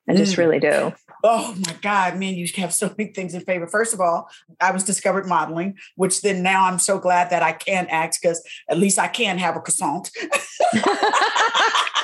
I 0.07 0.13
just 0.13 0.35
mm. 0.35 0.37
really 0.37 0.59
do. 0.59 0.93
Oh 1.23 1.55
my 1.65 1.75
God, 1.81 2.17
man, 2.17 2.35
you 2.35 2.47
have 2.57 2.73
so 2.73 2.93
many 2.95 3.11
things 3.11 3.33
in 3.33 3.41
favor. 3.41 3.65
First 3.65 3.93
of 3.93 3.99
all, 3.99 4.29
I 4.61 4.71
was 4.71 4.83
discovered 4.83 5.25
modeling, 5.25 5.77
which 5.95 6.21
then 6.21 6.43
now 6.43 6.65
I'm 6.65 6.77
so 6.77 6.99
glad 6.99 7.31
that 7.31 7.41
I 7.41 7.53
can 7.53 7.87
act 7.87 8.19
because 8.21 8.43
at 8.69 8.77
least 8.77 8.99
I 8.99 9.07
can 9.07 9.39
have 9.39 9.55
a 9.55 9.61
croissant. 9.61 10.11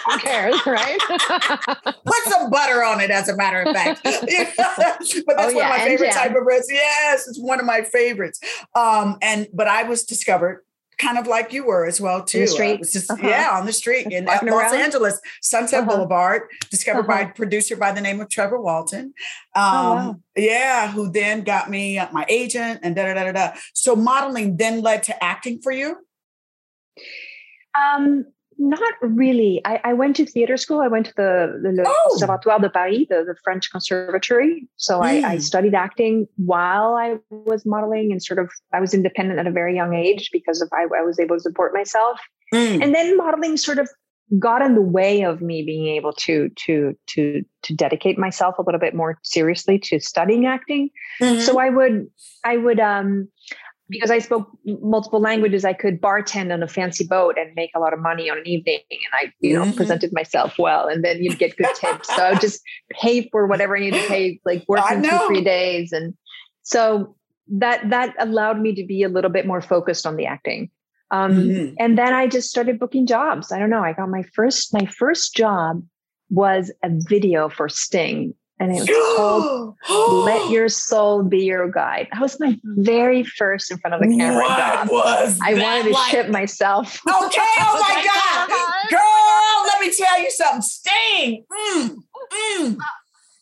Who 0.10 0.18
cares, 0.18 0.56
right? 0.66 1.00
Put 1.10 2.24
some 2.26 2.50
butter 2.50 2.84
on 2.84 3.02
it, 3.02 3.12
as 3.12 3.30
a 3.30 3.36
matter 3.36 3.62
of 3.62 3.76
fact. 3.76 4.02
but 4.04 4.14
that's 4.14 5.16
oh, 5.16 5.22
one 5.28 5.56
yeah, 5.56 5.74
of 5.74 5.80
my 5.80 5.86
favorite 5.86 6.14
type 6.14 6.36
of 6.36 6.44
breads. 6.44 6.68
Yes, 6.72 7.28
it's 7.28 7.40
one 7.40 7.60
of 7.60 7.66
my 7.66 7.84
favorites. 7.84 8.40
Um, 8.76 9.18
and 9.22 9.48
but 9.54 9.68
I 9.68 9.84
was 9.84 10.04
discovered 10.04 10.64
kind 11.02 11.18
of 11.18 11.26
like 11.28 11.52
you 11.52 11.64
were 11.66 11.86
as 11.86 12.00
well 12.00 12.24
too. 12.24 12.40
In 12.40 12.44
the 12.46 12.48
street. 12.52 12.80
Just, 12.82 13.10
uh-huh. 13.12 13.28
Yeah, 13.28 13.50
on 13.58 13.66
the 13.66 13.74
street 13.74 14.06
in 14.12 14.26
Los 14.26 14.44
around. 14.44 14.76
Angeles, 14.76 15.20
Sunset 15.42 15.82
Uh-huh. 15.82 15.92
Boulevard, 15.96 16.42
discovered 16.70 17.08
by 17.08 17.20
a 17.22 17.24
Uh-huh. 17.24 17.34
producer 17.36 17.76
by 17.76 17.92
the 17.92 18.02
name 18.02 18.22
of 18.22 18.30
Trevor 18.30 18.60
Walton. 18.62 19.14
Um, 19.56 19.64
Oh, 19.64 19.94
wow. 19.96 20.20
Yeah, 20.36 20.92
who 20.92 21.12
then 21.12 21.44
got 21.44 21.70
me 21.70 21.98
uh, 21.98 22.08
my 22.12 22.26
agent 22.30 22.82
and 22.84 22.96
da 22.96 23.14
da 23.14 23.14
da 23.24 23.32
da. 23.32 23.54
So 23.74 23.96
modeling 23.96 24.58
then 24.58 24.82
led 24.82 25.04
to 25.04 25.24
acting 25.24 25.60
for 25.62 25.72
you. 25.72 25.98
Um, 27.80 28.26
not 28.64 28.94
really. 29.02 29.60
I, 29.66 29.82
I 29.84 29.94
went 29.94 30.16
to 30.18 30.26
theater 30.26 30.56
school. 30.56 30.82
I 30.82 30.88
went 30.88 31.08
to 31.08 31.14
the, 31.18 31.60
the 31.64 31.84
Oh. 31.86 32.08
Conservatoire 32.12 32.60
de 32.60 32.70
Paris, 32.70 33.08
the, 33.10 33.24
the 33.26 33.36
French 33.44 33.72
conservatory. 33.72 34.68
So 34.78 35.02
I, 35.02 35.14
I 35.32 35.36
Mm. 35.38 35.42
studied 35.42 35.74
acting 35.74 36.28
while 36.38 36.94
I 36.96 37.18
was 37.32 37.66
modeling 37.66 38.12
and 38.12 38.22
sort 38.22 38.38
of 38.40 38.52
I 38.72 38.80
was 38.80 38.94
independent 38.94 39.40
at 39.40 39.48
a 39.48 39.52
very 39.52 39.76
young 39.76 39.94
age 39.96 40.30
because 40.32 40.62
of 40.62 40.70
I, 40.72 40.84
I 40.96 41.02
was 41.02 41.20
able 41.20 41.38
to 41.38 41.42
support 41.42 41.74
myself. 41.74 42.20
Mm. 42.54 42.84
And 42.84 42.96
then 42.96 43.18
modeling 43.18 43.58
sort 43.58 43.80
of 43.80 43.90
got 44.40 44.62
in 44.62 44.76
the 44.76 44.82
way 44.82 45.24
of 45.24 45.42
me 45.42 45.64
being 45.64 45.88
able 45.88 46.14
to 46.14 46.50
to 46.56 46.96
to 47.08 47.44
to 47.64 47.74
dedicate 47.76 48.18
myself 48.18 48.58
a 48.60 48.62
little 48.62 48.80
bit 48.80 48.94
more 48.96 49.18
seriously 49.24 49.78
to 49.80 50.00
studying 50.00 50.46
acting 50.46 50.90
Mhm. 51.22 51.42
so 51.42 51.60
i 51.60 51.70
would 51.70 52.08
i 52.46 52.56
would 52.56 52.80
um 52.80 53.28
because 53.92 54.10
i 54.10 54.18
spoke 54.18 54.48
multiple 54.82 55.20
languages 55.20 55.64
i 55.66 55.74
could 55.74 56.02
bartend 56.02 56.52
on 56.52 56.64
a 56.64 56.68
fancy 56.68 57.06
boat 57.06 57.38
and 57.38 57.54
make 57.56 57.70
a 57.76 57.80
lot 57.80 57.94
of 57.94 58.00
money 58.00 58.30
on 58.30 58.38
an 58.40 58.48
evening 58.48 58.80
and 58.90 59.14
i 59.22 59.32
you 59.42 59.54
know 59.54 59.66
Mhm. 59.66 59.76
presented 59.76 60.12
myself 60.14 60.58
well 60.58 60.88
and 60.88 61.04
then 61.06 61.22
you'd 61.22 61.38
get 61.38 61.56
good 61.58 61.68
tips 61.76 62.08
so 62.16 62.24
i 62.24 62.32
would 62.32 62.42
just 62.42 62.62
pay 62.90 63.28
for 63.30 63.46
whatever 63.46 63.78
i 63.78 63.82
needed 63.82 64.02
to 64.02 64.08
pay 64.08 64.40
like 64.46 64.64
working 64.68 65.04
two 65.04 65.20
three 65.28 65.44
days 65.44 65.92
and 65.92 66.14
so 66.64 67.16
that 67.48 67.88
that 67.90 68.16
allowed 68.18 68.60
me 68.60 68.74
to 68.74 68.86
be 68.86 69.04
a 69.04 69.10
little 69.10 69.30
bit 69.32 69.46
more 69.46 69.62
focused 69.62 70.06
on 70.08 70.16
the 70.16 70.26
acting 70.26 70.70
um 71.12 71.34
Mhm. 71.34 71.76
and 71.80 71.98
then 71.98 72.14
i 72.14 72.28
just 72.28 72.50
started 72.50 72.80
booking 72.80 73.06
jobs 73.06 73.52
i 73.52 73.60
don't 73.60 73.70
know 73.70 73.84
i 73.84 73.94
got 73.94 74.10
my 74.10 74.24
first 74.34 74.74
my 74.74 74.86
first 74.86 75.36
job 75.36 75.84
was 76.30 76.72
a 76.82 76.90
video 77.10 77.50
for 77.50 77.68
sting 77.68 78.34
and 78.62 78.72
it 78.72 78.82
was 78.82 78.90
called 79.18 79.76
let 80.26 80.50
your 80.52 80.70
soul 80.70 81.24
be 81.24 81.44
your 81.46 81.70
guide. 81.70 82.08
That 82.14 82.22
was 82.22 82.40
my 82.40 82.58
very 82.64 83.24
first 83.24 83.72
in 83.72 83.78
front 83.80 83.96
of 83.96 84.02
the 84.02 84.16
camera 84.16 84.44
What 84.44 84.58
job. 84.58 84.90
was 84.90 85.40
I 85.44 85.54
that 85.56 85.64
wanted 85.64 85.84
to 85.86 85.90
like? 85.92 86.12
ship 86.12 86.30
myself. 86.30 87.02
Okay, 87.08 87.42
oh 87.60 87.78
my 87.82 88.04
God. 88.06 88.50
God. 88.50 88.90
Girl, 88.90 89.68
let 89.68 89.82
me 89.82 89.92
tell 89.98 90.22
you 90.22 90.32
something. 90.32 90.62
Sting. 90.62 91.46
Mm, 91.52 91.90
mm. 92.32 92.78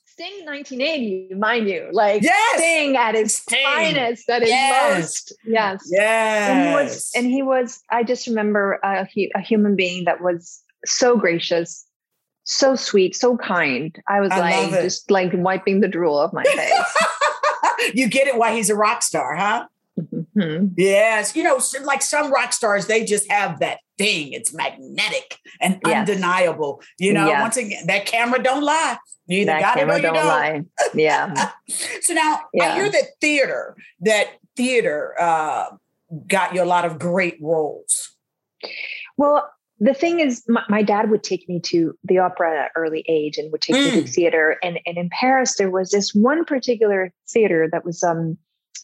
Sting 0.06 0.46
1980, 0.46 1.36
mind 1.36 1.70
you, 1.70 1.88
like 1.94 2.22
Yes. 2.24 2.58
Sting 2.60 2.98
at 2.98 3.16
his 3.16 3.36
Sting. 3.36 3.64
finest, 3.64 4.30
at 4.30 4.42
his 4.42 4.50
Yes. 4.50 4.98
most. 5.00 5.34
Yes. 5.46 5.82
Yes. 5.90 6.50
And 6.50 6.68
he 6.68 6.74
was, 6.74 7.12
and 7.16 7.26
he 7.28 7.42
was, 7.42 7.82
I 7.90 8.04
just 8.04 8.28
remember 8.28 8.80
a, 8.84 9.08
a 9.36 9.40
human 9.42 9.76
being 9.78 10.06
that 10.06 10.22
was 10.22 10.62
so 10.86 11.16
gracious, 11.18 11.86
so 12.50 12.76
sweet, 12.76 13.16
so 13.16 13.38
kind. 13.38 13.96
I 14.08 14.20
was 14.22 14.32
I 14.32 14.40
like, 14.40 14.72
just 14.82 15.12
like 15.12 15.32
wiping 15.34 15.82
the 15.82 15.88
drool 15.88 16.18
off 16.18 16.34
my 16.34 16.44
face. 16.44 16.74
you 17.94 18.08
get 18.10 18.28
it 18.28 18.36
why 18.38 18.56
he's 18.56 18.70
a 18.70 18.76
rock 18.76 19.04
star, 19.04 19.36
huh? 19.36 19.68
Mhm. 20.36 20.74
Yes. 20.78 21.36
You 21.36 21.44
know, 21.44 21.60
like 21.84 22.02
some 22.02 22.32
rock 22.32 22.54
stars, 22.54 22.88
they 22.88 23.04
just 23.06 23.30
have 23.32 23.60
that 23.60 23.80
thing. 23.98 24.34
It's 24.34 24.54
magnetic 24.54 25.38
and 25.62 25.80
Yes. 25.86 26.10
undeniable. 26.10 26.82
You 26.98 27.14
know, 27.14 27.28
Yes. 27.28 27.42
once 27.42 27.58
again, 27.58 27.86
that 27.88 28.06
camera 28.06 28.42
don't 28.42 28.64
lie. 28.64 28.98
You 29.28 29.42
either 29.42 29.52
That 29.52 29.62
got 29.62 29.78
it 29.78 29.90
or 29.90 29.96
you 29.98 30.02
don't 30.02 30.14
don't. 30.16 30.26
lie. 30.26 30.62
Yeah. 30.96 31.52
So 32.02 32.14
now 32.16 32.36
I 32.36 32.40
Yeah. 32.54 32.74
hear 32.76 32.90
that 32.90 33.04
theater, 33.22 33.76
that 34.00 34.28
theater 34.56 35.14
uh, 35.20 35.66
got 36.28 36.56
you 36.56 36.64
a 36.64 36.66
lot 36.66 36.86
of 36.86 36.98
great 36.98 37.38
roles. 37.42 38.16
Well, 39.18 39.48
the 39.80 39.94
thing 39.94 40.20
is, 40.20 40.44
my, 40.48 40.64
my 40.70 40.84
dad 40.84 41.10
would 41.10 41.24
take 41.24 41.48
me 41.48 41.60
to 41.62 41.94
the 42.04 42.20
opera 42.20 42.52
at 42.60 42.66
an 42.66 42.70
early 42.76 43.04
age 43.08 43.38
and 43.38 43.52
would 43.52 43.62
take 43.62 43.76
me 43.76 43.92
Mm. 43.92 44.06
to 44.06 44.12
theater. 44.12 44.58
And, 44.62 44.80
and 44.86 44.98
in 44.98 45.10
Paris, 45.10 45.56
there 45.56 45.70
was 45.72 45.92
this 45.92 46.14
one 46.14 46.44
particular 46.46 47.14
theater 47.30 47.68
that 47.72 47.86
was 47.86 48.04
um 48.04 48.38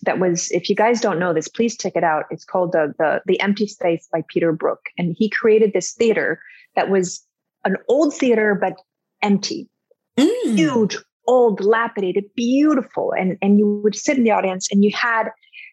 that 0.03 0.19
was, 0.19 0.51
if 0.51 0.69
you 0.69 0.75
guys 0.75 0.99
don't 0.99 1.19
know 1.19 1.33
this, 1.33 1.47
please 1.47 1.77
check 1.77 1.93
it 1.95 2.03
out. 2.03 2.25
It's 2.29 2.45
called 2.45 2.71
the 2.73 2.93
the 2.97 3.21
the 3.25 3.39
Empty 3.39 3.67
Space 3.67 4.07
by 4.11 4.23
Peter 4.27 4.51
Brook, 4.51 4.81
and 4.97 5.15
he 5.17 5.29
created 5.29 5.71
this 5.73 5.93
theater 5.93 6.39
that 6.75 6.89
was 6.89 7.25
an 7.63 7.77
old 7.87 8.13
theater 8.13 8.55
but 8.59 8.73
empty, 9.21 9.69
Mm. 10.17 10.55
huge, 10.57 10.97
old, 11.27 11.57
dilapidated, 11.57 12.25
beautiful, 12.35 13.13
and 13.17 13.37
and 13.41 13.57
you 13.57 13.81
would 13.83 13.95
sit 13.95 14.17
in 14.17 14.23
the 14.23 14.31
audience 14.31 14.67
and 14.71 14.83
you 14.83 14.91
had 14.93 15.29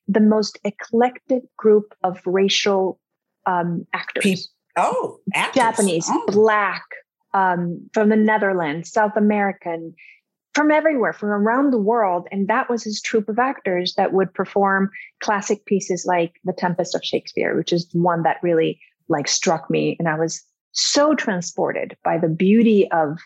the 0.08 0.20
most 0.20 0.58
eclectic 0.64 1.42
group 1.56 1.94
of 2.02 2.20
racial 2.26 2.98
um, 3.46 3.86
actors. 3.92 4.50
Oh, 4.76 5.18
actors. 5.34 5.62
Japanese, 5.62 6.08
Oh. 6.10 6.24
black, 6.28 6.84
um, 7.34 7.88
from 7.92 8.08
the 8.08 8.16
Netherlands, 8.16 8.90
South 8.90 9.16
American, 9.16 9.94
from 10.54 10.70
everywhere, 10.70 11.12
from 11.12 11.30
around 11.30 11.70
the 11.70 11.78
world. 11.78 12.28
And 12.30 12.48
that 12.48 12.68
was 12.68 12.84
his 12.84 13.00
troupe 13.00 13.28
of 13.28 13.38
actors 13.38 13.94
that 13.96 14.12
would 14.12 14.34
perform 14.34 14.90
classic 15.20 15.64
pieces 15.64 16.04
like 16.06 16.34
The 16.44 16.52
Tempest 16.52 16.94
of 16.94 17.04
Shakespeare, 17.04 17.56
which 17.56 17.72
is 17.72 17.88
one 17.92 18.22
that 18.24 18.42
really 18.42 18.80
like 19.08 19.28
struck 19.28 19.70
me. 19.70 19.96
And 19.98 20.08
I 20.08 20.18
was 20.18 20.42
so 20.72 21.14
transported 21.14 21.96
by 22.04 22.18
the 22.18 22.28
beauty 22.28 22.90
of 22.92 23.18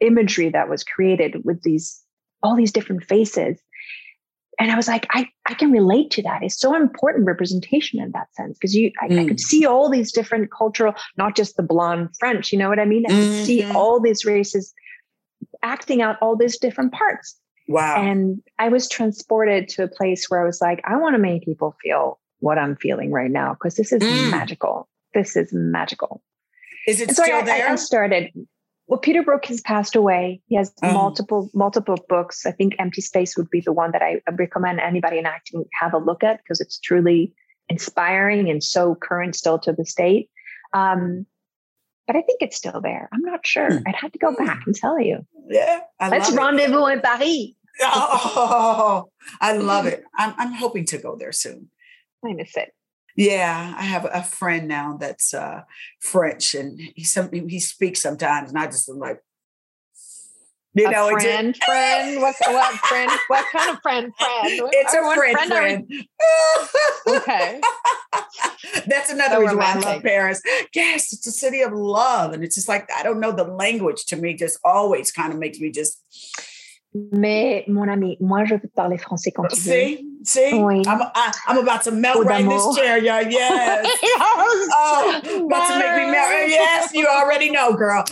imagery 0.00 0.48
that 0.50 0.68
was 0.68 0.84
created 0.84 1.44
with 1.44 1.62
these 1.62 2.00
all 2.42 2.54
these 2.54 2.70
different 2.72 3.02
faces. 3.04 3.60
And 4.60 4.70
I 4.72 4.76
was 4.76 4.88
like, 4.88 5.06
I, 5.10 5.28
I 5.46 5.54
can 5.54 5.70
relate 5.70 6.10
to 6.12 6.22
that. 6.22 6.42
It's 6.42 6.58
so 6.58 6.74
important 6.74 7.26
representation 7.26 8.00
in 8.00 8.10
that 8.12 8.34
sense 8.34 8.58
because 8.58 8.74
you 8.74 8.90
I, 9.00 9.06
I 9.06 9.08
Mm. 9.08 9.28
could 9.28 9.40
see 9.40 9.64
all 9.66 9.88
these 9.88 10.10
different 10.12 10.50
cultural, 10.50 10.94
not 11.16 11.36
just 11.36 11.56
the 11.56 11.62
blonde 11.62 12.08
French, 12.18 12.52
you 12.52 12.58
know 12.58 12.68
what 12.68 12.80
I 12.80 12.84
mean? 12.84 13.04
I 13.06 13.10
could 13.10 13.46
see 13.46 13.62
Mhm. 13.62 13.74
all 13.74 14.00
these 14.00 14.24
races 14.24 14.74
acting 15.62 16.02
out 16.02 16.16
all 16.20 16.36
these 16.36 16.58
different 16.58 16.92
parts. 16.92 17.38
Wow. 17.68 18.02
And 18.02 18.42
I 18.58 18.68
was 18.68 18.88
transported 18.88 19.68
to 19.70 19.84
a 19.84 19.88
place 19.88 20.28
where 20.28 20.40
I 20.42 20.44
was 20.44 20.60
like, 20.60 20.80
I 20.84 20.96
want 20.96 21.14
to 21.14 21.18
make 21.20 21.44
people 21.44 21.76
feel 21.82 22.18
what 22.40 22.58
I'm 22.58 22.76
feeling 22.76 23.12
right 23.12 23.30
now 23.30 23.54
because 23.54 23.76
this 23.76 23.92
is 23.92 24.02
Mm. 24.02 24.30
magical. 24.30 24.88
This 25.14 25.36
is 25.36 25.50
magical. 25.52 26.22
Is 26.86 27.00
it 27.00 27.08
And 27.08 27.16
so 27.16 27.22
still 27.24 27.36
I, 27.36 27.40
I- 27.40 27.44
there? 27.44 27.68
I 27.70 27.74
started. 27.76 28.30
Well, 28.88 28.98
Peter 28.98 29.22
Brook 29.22 29.44
has 29.46 29.60
passed 29.60 29.94
away. 29.96 30.40
He 30.48 30.56
has 30.56 30.72
Oh. 30.82 30.92
multiple 30.92 31.50
multiple 31.54 31.96
books. 32.08 32.46
I 32.46 32.52
think 32.52 32.74
Empty 32.78 33.02
Space 33.02 33.36
would 33.36 33.50
be 33.50 33.60
the 33.60 33.72
one 33.72 33.92
that 33.92 34.02
I 34.02 34.22
recommend 34.32 34.80
anybody 34.80 35.18
in 35.18 35.26
acting 35.26 35.64
have 35.78 35.92
a 35.94 35.98
look 35.98 36.24
at 36.24 36.38
because 36.42 36.60
it's 36.60 36.78
truly 36.78 37.34
inspiring 37.68 38.48
and 38.48 38.64
so 38.64 38.94
current 38.94 39.36
still 39.36 39.58
to 39.60 39.72
this 39.72 39.94
date. 39.94 40.30
Um, 40.72 41.26
but 42.06 42.16
I 42.16 42.22
think 42.22 42.40
it's 42.40 42.56
still 42.56 42.80
there. 42.80 43.10
I'm 43.12 43.20
not 43.20 43.46
sure. 43.46 43.70
Hmm. 43.70 43.82
I'd 43.86 43.94
have 43.96 44.12
to 44.12 44.18
go 44.18 44.34
back 44.34 44.62
and 44.66 44.74
tell 44.74 44.98
you. 44.98 45.26
yeah. 45.50 45.80
I 46.00 46.08
Let's 46.08 46.30
love 46.30 46.38
it. 46.38 46.40
rendezvous 46.40 46.86
in 46.86 47.00
Paris. 47.02 47.46
Oh, 47.82 49.10
I 49.40 49.52
love 49.52 49.86
it. 49.86 50.02
I'm, 50.16 50.34
I'm 50.38 50.52
hoping 50.52 50.86
to 50.86 50.98
go 50.98 51.14
there 51.16 51.32
soon. 51.32 51.70
I 52.24 52.32
miss 52.32 52.56
it. 52.56 52.72
Yeah, 53.18 53.74
I 53.76 53.82
have 53.82 54.04
a 54.10 54.22
friend 54.22 54.68
now 54.68 54.96
that's 54.96 55.34
uh, 55.34 55.62
French, 56.00 56.54
and 56.54 56.78
he 56.94 57.02
some 57.02 57.30
he 57.32 57.58
speaks 57.58 58.00
sometimes, 58.00 58.50
and 58.50 58.58
I 58.58 58.66
just 58.66 58.88
am 58.88 59.00
like, 59.00 59.20
you 60.74 60.86
a 60.86 60.90
know, 60.92 61.08
it's 61.08 61.24
a- 61.24 61.28
friend, 61.28 61.56
friend. 61.66 62.22
What, 62.22 62.36
what 62.46 62.74
friend? 62.76 63.10
What 63.26 63.44
kind 63.50 63.70
of 63.74 63.82
friend? 63.82 64.12
Friend. 64.16 64.62
What- 64.62 64.72
It's 64.72 64.94
a 64.94 65.14
friend, 65.16 65.36
are 65.36 65.46
friend. 65.46 65.92
Okay. 67.08 67.60
That's 68.86 69.10
another 69.10 69.34
So 69.34 69.40
reason 69.40 69.58
why 69.58 69.72
I 69.74 69.78
love. 69.80 70.02
Paris. 70.04 70.40
Yes, 70.72 71.12
it's 71.12 71.26
a 71.26 71.32
city 71.32 71.62
of 71.62 71.72
love, 71.72 72.32
and 72.34 72.44
it's 72.44 72.54
just 72.54 72.68
like 72.68 72.88
I 72.96 73.02
don't 73.02 73.18
know 73.18 73.32
the 73.32 73.42
language. 73.42 74.04
To 74.06 74.16
me, 74.16 74.34
just 74.34 74.60
always 74.64 75.10
kind 75.10 75.32
of 75.32 75.40
makes 75.40 75.58
me 75.58 75.72
just 75.72 76.00
Mais 76.94 77.64
mon 77.68 77.86
ami, 77.86 78.16
moi 78.20 78.44
je 78.44 78.54
peux 78.54 78.68
parler 78.68 78.96
français 78.96 79.30
quand 79.30 79.46
tu 79.46 79.60
veux. 79.60 79.60
see, 79.60 80.06
see. 80.24 80.54
Oui. 80.54 80.82
I'm 80.86 81.02
I, 81.14 81.32
I'm 81.46 81.58
about 81.58 81.82
to 81.84 81.90
melt 81.90 82.16
Au 82.16 82.22
right 82.22 82.40
in 82.40 82.48
this 82.48 82.76
chair, 82.76 82.96
y'all. 82.98 83.22
Yes. 83.30 83.86
Oh, 84.18 85.20
about 85.46 85.68
to 85.68 85.78
make 85.78 85.96
me 85.96 86.10
melt. 86.10 86.48
Yes, 86.48 86.90
you 86.94 87.06
already 87.06 87.50
know, 87.50 87.74
girl. 87.74 88.04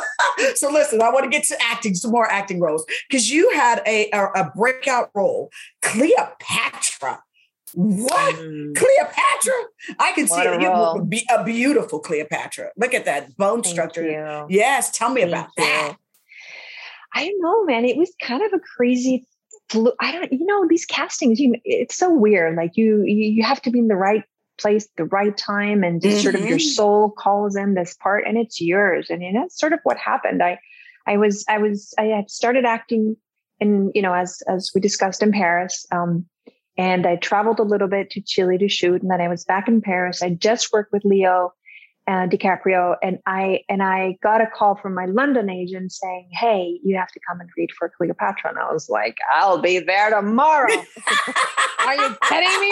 so 0.56 0.70
listen, 0.70 1.00
I 1.00 1.10
want 1.10 1.24
to 1.24 1.30
get 1.30 1.44
to 1.44 1.56
acting, 1.62 1.94
some 1.94 2.10
more 2.10 2.30
acting 2.30 2.60
roles, 2.60 2.84
because 3.08 3.30
you 3.30 3.52
had 3.52 3.82
a, 3.86 4.10
a 4.10 4.24
a 4.34 4.52
breakout 4.56 5.10
role, 5.14 5.50
Cleopatra. 5.82 7.22
What? 7.74 8.34
Mm, 8.36 8.74
Cleopatra? 8.76 9.52
I 9.98 10.12
can 10.12 10.26
see 10.26 10.32
What 10.32 10.46
a 10.46 10.54
it. 10.54 10.96
You 10.96 11.04
be 11.08 11.26
a 11.30 11.44
beautiful 11.44 12.00
Cleopatra. 12.00 12.70
Look 12.76 12.94
at 12.94 13.04
that 13.04 13.36
bone 13.36 13.62
thank 13.62 13.72
structure. 13.72 14.04
you. 14.04 14.46
Yes, 14.48 14.90
tell 14.90 15.10
me 15.10 15.22
Thank 15.22 15.32
about 15.32 15.48
you. 15.56 15.64
that. 15.64 15.96
I 17.14 17.26
don't 17.26 17.40
know, 17.40 17.64
man. 17.64 17.84
It 17.84 17.96
was 17.96 18.12
kind 18.20 18.42
of 18.42 18.52
a 18.52 18.60
crazy. 18.76 19.26
Flu- 19.68 19.94
I 20.00 20.12
don't. 20.12 20.32
You 20.32 20.44
know, 20.44 20.66
these 20.68 20.84
castings. 20.84 21.38
You. 21.40 21.54
It's 21.64 21.96
so 21.96 22.12
weird. 22.12 22.56
Like 22.56 22.72
you, 22.74 23.02
you, 23.04 23.42
have 23.42 23.62
to 23.62 23.70
be 23.70 23.78
in 23.78 23.88
the 23.88 23.96
right 23.96 24.24
place, 24.58 24.88
the 24.96 25.04
right 25.06 25.36
time, 25.36 25.82
and 25.84 26.02
just 26.02 26.22
sort 26.22 26.34
of 26.34 26.44
your 26.44 26.58
Mhm. 26.58 26.74
soul 26.74 27.10
calls 27.10 27.56
in 27.56 27.74
this 27.74 27.94
part, 27.94 28.24
and 28.26 28.36
it's 28.36 28.60
yours. 28.60 29.08
And 29.10 29.22
you 29.22 29.32
know, 29.32 29.42
that's 29.42 29.58
sort 29.58 29.72
of 29.72 29.80
what 29.84 29.96
happened. 29.96 30.42
I, 30.42 30.58
I 31.06 31.16
was, 31.16 31.44
I 31.48 31.58
was, 31.58 31.94
I 31.98 32.04
had 32.04 32.30
started 32.30 32.64
acting, 32.64 33.16
and 33.60 33.90
you 33.94 34.02
know, 34.02 34.12
as 34.14 34.42
as 34.48 34.70
we 34.74 34.80
discussed 34.80 35.22
in 35.22 35.32
Paris. 35.32 35.86
Um, 35.92 36.26
And 36.76 37.06
I 37.06 37.14
traveled 37.16 37.60
a 37.60 37.62
little 37.72 37.86
bit 37.86 38.10
to 38.10 38.20
Chile 38.20 38.58
to 38.58 38.68
shoot, 38.68 39.00
and 39.00 39.08
then 39.10 39.20
I 39.20 39.28
was 39.28 39.44
back 39.44 39.68
in 39.68 39.80
Paris. 39.80 40.22
I 40.22 40.30
just 40.30 40.72
worked 40.72 40.92
with 40.92 41.04
Leo 41.04 41.52
uh, 42.06 42.26
DiCaprio, 42.26 42.96
and 43.02 43.18
I 43.26 43.60
and 43.68 43.82
I 43.82 44.18
got 44.22 44.42
a 44.42 44.46
call 44.46 44.74
from 44.76 44.94
my 44.94 45.06
London 45.06 45.48
agent 45.48 45.92
saying, 45.92 46.28
"Hey, 46.32 46.78
you 46.84 46.96
have 46.96 47.08
to 47.12 47.20
come 47.26 47.40
and 47.40 47.48
read 47.56 47.70
for 47.78 47.90
Cleopatra." 47.96 48.50
And 48.50 48.58
I 48.58 48.70
was 48.72 48.88
like, 48.90 49.16
"I'll 49.32 49.58
be 49.58 49.78
there 49.78 50.10
tomorrow." 50.10 50.68
Are 51.86 51.94
you 51.94 52.16
kidding 52.28 52.60
me? 52.60 52.70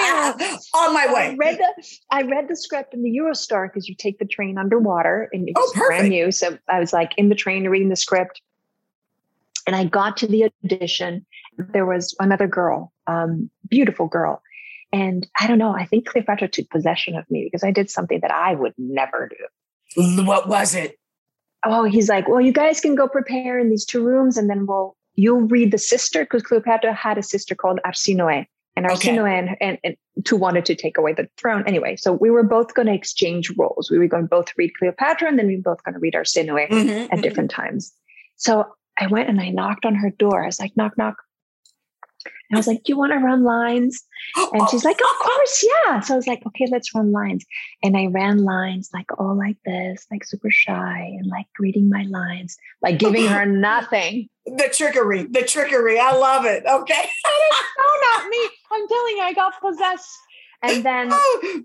On 0.75 0.95
my 0.95 1.07
way. 1.13 1.31
I 1.31 1.35
read 1.37 1.59
the 1.59 1.89
I 2.11 2.23
read 2.23 2.49
the 2.49 2.57
script 2.57 2.95
in 2.95 3.03
the 3.03 3.11
Eurostar 3.11 3.69
because 3.69 3.89
you 3.89 3.95
take 3.95 4.19
the 4.19 4.25
train 4.27 4.59
underwater 4.59 5.29
and 5.33 5.49
it's 5.49 5.61
Oh, 5.61 5.73
brand 5.87 6.09
new. 6.09 6.31
So 6.31 6.59
I 6.69 6.81
was 6.81 6.93
like 6.93 7.13
in 7.17 7.29
the 7.29 7.35
train 7.35 7.67
reading 7.69 7.89
the 7.89 7.97
script, 7.97 8.43
and 9.67 9.75
I 9.77 9.85
got 9.85 10.17
to 10.19 10.27
the 10.27 10.51
audition. 10.65 11.25
There 11.59 11.87
was 11.87 12.15
another 12.21 12.47
girl, 12.47 12.93
um, 13.07 13.51
beautiful 13.69 14.09
girl, 14.09 14.43
and 14.93 15.27
I 15.39 15.47
don't 15.47 15.59
know. 15.59 15.75
I 15.75 15.87
think 15.87 16.07
Cleopatra 16.07 16.49
took 16.49 16.69
possession 16.71 17.17
of 17.17 17.25
me 17.31 17.45
because 17.45 17.65
I 17.65 17.71
did 17.71 17.91
something 17.91 18.21
that 18.21 18.31
I 18.31 18.55
would 18.55 18.75
never 18.77 19.29
do. 19.29 20.23
What 20.25 20.49
was 20.49 20.75
it? 20.75 20.97
Oh, 21.65 21.85
he's 21.85 22.09
like, 22.09 22.29
well, 22.29 22.41
you 22.41 22.53
guys 22.53 22.81
can 22.81 22.95
go 22.95 23.09
prepare 23.09 23.59
in 23.59 23.71
these 23.71 23.85
two 23.85 24.05
rooms, 24.05 24.37
and 24.37 24.51
then 24.51 24.67
we'll 24.67 24.97
you'll 25.15 25.43
read 25.43 25.71
the 25.71 25.79
sister 25.79 26.25
because 26.25 26.43
Cleopatra 26.43 26.93
had 26.93 27.19
a 27.19 27.23
sister 27.23 27.55
called 27.55 27.79
Arsinoe, 27.87 28.47
and 28.77 28.87
Okay. 28.87 29.11
Arsinoe 29.11 29.31
and, 29.31 29.57
and, 29.61 29.79
and 29.85 29.97
two 30.25 30.37
wanted 30.37 30.65
to 30.67 30.75
take 30.75 30.97
away 30.99 31.13
the 31.13 31.29
throne 31.39 31.63
anyway. 31.67 31.97
So 31.97 32.13
we 32.15 32.31
were 32.31 32.43
both 32.43 32.75
going 32.75 32.87
to 32.87 32.95
exchange 32.95 33.53
roles. 33.59 33.91
We 33.91 33.99
were 33.99 34.09
going 34.09 34.25
to 34.25 34.29
both 34.29 34.53
read 34.57 34.73
Cleopatra, 34.79 35.29
and 35.29 35.39
then 35.39 35.47
we 35.47 35.57
were 35.57 35.63
both 35.63 35.85
going 35.85 35.95
to 35.95 36.01
read 36.01 36.15
Arsinoe 36.15 36.69
Mhm, 36.69 37.09
at 37.13 37.21
different 37.23 37.51
times. 37.51 37.93
So 38.37 38.67
I 38.99 39.07
went 39.07 39.29
and 39.29 39.41
I 39.41 39.51
knocked 39.51 39.85
on 39.87 39.95
her 39.95 40.11
door. 40.11 40.43
I 40.43 40.47
was 40.47 40.59
like, 40.61 40.77
knock, 40.77 40.99
knock. 40.99 41.17
And 42.53 42.59
I 42.59 42.61
was 42.61 42.67
like, 42.67 42.83
do 42.85 42.93
you 42.93 42.99
want 42.99 43.13
to 43.13 43.19
run 43.19 43.45
lines? 43.45 44.03
And 44.53 44.69
she's 44.69 44.85
like, 44.85 45.01
of 45.01 45.27
course, 45.27 45.65
yeah. 45.87 46.01
So 46.01 46.13
I 46.13 46.17
was 46.19 46.27
like, 46.27 46.43
okay, 46.47 46.67
let's 46.71 46.95
run 46.95 47.11
lines. 47.11 47.47
And 47.83 47.97
I 47.97 48.07
ran 48.07 48.45
lines 48.45 48.91
like 48.93 49.07
all 49.19 49.35
like 49.37 49.57
this, 49.65 50.07
like 50.11 50.23
super 50.23 50.51
shy 50.51 50.99
and 51.19 51.27
like 51.27 51.47
reading 51.59 51.89
my 51.89 52.05
lines, 52.11 52.59
like 52.83 52.99
giving 52.99 53.27
her 53.27 53.47
nothing. 53.47 54.29
the 54.45 54.69
trickery, 54.71 55.25
the 55.25 55.43
trickery. 55.45 55.99
I 55.99 56.13
love 56.15 56.45
it. 56.45 56.63
Okay. 56.67 57.11
No, 57.79 57.85
not 58.11 58.29
me. 58.29 58.49
I'm 58.71 58.87
telling 58.87 59.17
you, 59.17 59.23
I 59.23 59.33
got 59.35 59.59
possessed. 59.61 60.11
And 60.63 60.85
then 60.85 61.09
Oh, 61.13 61.63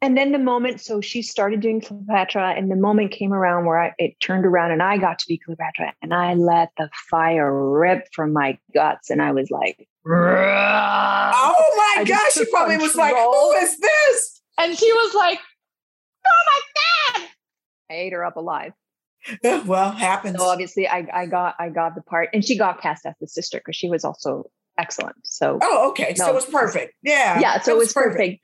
and 0.00 0.16
then 0.16 0.32
the 0.32 0.38
moment, 0.38 0.80
so 0.80 1.00
she 1.00 1.22
started 1.22 1.60
doing 1.60 1.80
Cleopatra, 1.80 2.54
and 2.56 2.70
the 2.70 2.76
moment 2.76 3.10
came 3.10 3.32
around 3.32 3.64
where 3.66 3.78
I, 3.80 3.94
it 3.98 4.18
turned 4.20 4.46
around 4.46 4.70
and 4.72 4.82
I 4.82 4.98
got 4.98 5.18
to 5.20 5.26
be 5.26 5.38
Cleopatra, 5.38 5.94
and 6.02 6.14
I 6.14 6.34
let 6.34 6.70
the 6.78 6.88
fire 7.10 7.70
rip 7.70 8.08
from 8.12 8.32
my 8.32 8.58
guts, 8.74 9.10
and 9.10 9.20
I 9.20 9.32
was 9.32 9.50
like, 9.50 9.88
oh 11.44 11.74
my 11.76 12.02
I 12.02 12.04
gosh. 12.04 12.32
She 12.32 12.44
probably 12.46 12.76
was 12.76 12.94
like, 12.94 13.14
who 13.14 13.52
is 13.52 13.78
this? 13.78 14.38
and 14.58 14.76
she 14.76 14.92
was 14.92 15.14
like, 15.14 15.38
"Oh 16.26 16.42
my 16.46 17.20
god!" 17.20 17.28
I 17.90 17.94
ate 17.94 18.12
her 18.12 18.24
up 18.24 18.36
alive. 18.36 18.72
Well, 19.42 19.90
happens. 19.92 20.38
So 20.38 20.44
obviously, 20.44 20.88
I, 20.88 21.06
I 21.12 21.26
got 21.26 21.54
I 21.58 21.70
got 21.70 21.94
the 21.94 22.02
part, 22.02 22.30
and 22.32 22.44
she 22.44 22.58
got 22.58 22.80
cast 22.80 23.06
as 23.06 23.14
the 23.20 23.28
sister 23.28 23.58
because 23.58 23.76
she 23.76 23.88
was 23.88 24.04
also 24.04 24.50
excellent. 24.78 25.16
So 25.24 25.58
Oh, 25.62 25.90
okay. 25.90 26.14
So 26.14 26.28
it 26.28 26.34
was 26.34 26.46
perfect. 26.46 26.94
Yeah. 27.02 27.40
yeah, 27.40 27.60
so 27.60 27.72
it 27.72 27.78
was 27.78 27.92
perfect. 27.92 28.40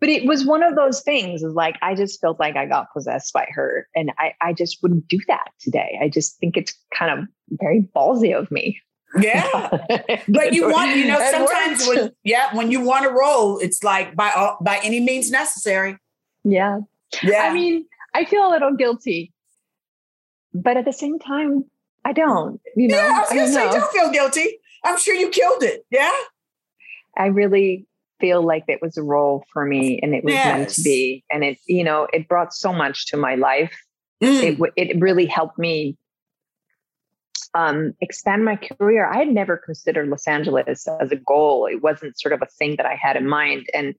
But 0.00 0.08
it 0.08 0.24
was 0.24 0.46
one 0.46 0.62
of 0.62 0.76
those 0.76 1.02
things. 1.02 1.42
Is 1.42 1.54
like 1.54 1.76
I 1.82 1.94
just 1.94 2.20
felt 2.20 2.40
like 2.40 2.56
I 2.56 2.66
got 2.66 2.92
possessed 2.92 3.32
by 3.32 3.46
her, 3.50 3.86
and 3.94 4.12
I 4.18 4.32
I 4.40 4.52
just 4.52 4.82
wouldn't 4.82 5.08
do 5.08 5.18
that 5.28 5.50
today. 5.60 5.98
I 6.02 6.08
just 6.08 6.38
think 6.38 6.56
it's 6.56 6.74
kind 6.94 7.18
of 7.18 7.28
very 7.50 7.82
ballsy 7.94 8.36
of 8.36 8.50
me. 8.50 8.80
Yeah. 9.20 9.46
But 10.28 10.52
you 10.52 10.70
want, 10.70 10.96
you 10.96 11.08
know, 11.08 11.18
sometimes 11.30 11.86
when, 11.88 12.10
yeah, 12.22 12.54
when 12.54 12.70
you 12.70 12.80
want 12.80 13.04
to 13.04 13.10
roll, 13.10 13.58
it's 13.58 13.82
like 13.82 14.14
by 14.14 14.30
all, 14.30 14.56
by 14.60 14.78
any 14.84 15.00
means 15.00 15.30
necessary. 15.30 15.98
yeah. 16.44 16.80
Yeah. 17.24 17.42
I 17.42 17.52
mean, 17.52 17.86
I 18.14 18.24
feel 18.24 18.46
a 18.46 18.50
little 18.50 18.76
guilty, 18.76 19.32
but 20.54 20.76
at 20.76 20.84
the 20.84 20.92
same 20.92 21.18
time, 21.18 21.64
I 22.04 22.12
don't. 22.12 22.60
You 22.76 22.86
know, 22.88 22.96
yeah, 22.96 23.14
I 23.16 23.20
was 23.20 23.28
gonna 23.30 23.40
don't 23.40 23.52
say, 23.52 23.66
know. 23.66 23.72
don't 23.72 23.92
feel 23.92 24.10
guilty. 24.12 24.58
I'm 24.84 24.96
sure 24.96 25.14
you 25.16 25.28
killed 25.28 25.64
it. 25.64 25.84
Yeah. 25.90 26.16
I 27.16 27.26
really 27.26 27.86
feel 28.20 28.42
like 28.42 28.64
it 28.68 28.80
was 28.82 28.96
a 28.96 29.02
role 29.02 29.44
for 29.52 29.64
me, 29.64 29.98
and 30.02 30.14
it 30.14 30.24
was 30.24 30.34
meant 30.34 30.68
to 30.70 30.82
be, 30.82 31.24
and 31.30 31.42
it, 31.42 31.58
you 31.66 31.84
know, 31.84 32.06
it 32.12 32.28
brought 32.28 32.52
so 32.54 32.72
much 32.72 33.06
to 33.06 33.16
my 33.16 33.34
life. 33.34 33.76
Mm. 34.22 34.42
It 34.42 34.72
it 34.76 35.00
really 35.00 35.26
helped 35.26 35.58
me 35.58 35.96
um, 37.54 37.94
expand 38.00 38.44
my 38.44 38.56
career. 38.56 39.06
I 39.06 39.18
had 39.18 39.28
never 39.28 39.56
considered 39.56 40.08
Los 40.08 40.26
Angeles 40.26 40.86
as 40.86 41.10
a 41.10 41.16
goal. 41.16 41.66
It 41.66 41.82
wasn't 41.82 42.20
sort 42.20 42.32
of 42.32 42.42
a 42.42 42.46
thing 42.46 42.76
that 42.76 42.86
I 42.86 42.94
had 42.94 43.16
in 43.16 43.26
mind, 43.26 43.66
and 43.74 43.94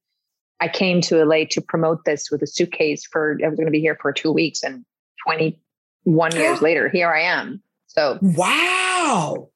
I 0.59 0.67
came 0.67 1.01
to 1.01 1.23
LA 1.23 1.45
to 1.51 1.61
promote 1.61 2.05
this 2.05 2.29
with 2.31 2.41
a 2.41 2.47
suitcase 2.47 3.05
for. 3.05 3.37
I 3.43 3.47
was 3.47 3.57
going 3.57 3.67
to 3.67 3.71
be 3.71 3.81
here 3.81 3.97
for 4.01 4.13
two 4.13 4.31
weeks, 4.31 4.63
and 4.63 4.85
twenty 5.25 5.59
one 6.03 6.35
years 6.35 6.61
later, 6.61 6.89
here 6.89 7.09
I 7.09 7.21
am. 7.21 7.61
So 7.87 8.19
Wow. 8.21 9.49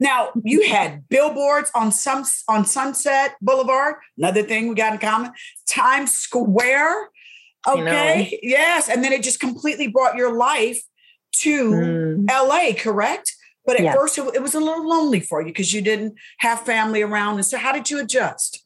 Now 0.00 0.30
you 0.42 0.66
had 0.66 1.08
billboards 1.08 1.70
on 1.74 1.92
some 1.92 2.24
on 2.48 2.64
Sunset 2.64 3.36
Boulevard. 3.40 3.96
Another 4.16 4.42
thing 4.42 4.68
we 4.68 4.74
got 4.74 4.94
in 4.94 4.98
common. 4.98 5.32
Times 5.68 6.12
Square. 6.12 7.10
I 7.66 7.74
know. 7.74 7.82
Okay. 7.82 8.40
Yes. 8.42 8.88
And 8.88 9.04
then 9.04 9.12
it 9.12 9.22
just 9.22 9.38
completely 9.38 9.86
brought 9.86 10.16
your 10.16 10.34
life 10.34 10.80
to 11.32 11.70
mm, 11.72 12.28
LA, 12.30 12.72
correct? 12.76 13.36
But 13.66 13.76
at 13.76 13.82
Yes. 13.84 13.94
first 13.94 14.18
it, 14.18 14.34
it 14.34 14.42
was 14.42 14.54
a 14.54 14.60
little 14.60 14.88
lonely 14.88 15.20
for 15.20 15.42
you 15.42 15.48
because 15.48 15.74
you 15.74 15.82
didn't 15.82 16.14
have 16.38 16.62
family 16.62 17.02
around. 17.02 17.34
And 17.34 17.44
so 17.44 17.58
how 17.58 17.72
did 17.72 17.90
you 17.90 18.00
adjust? 18.00 18.64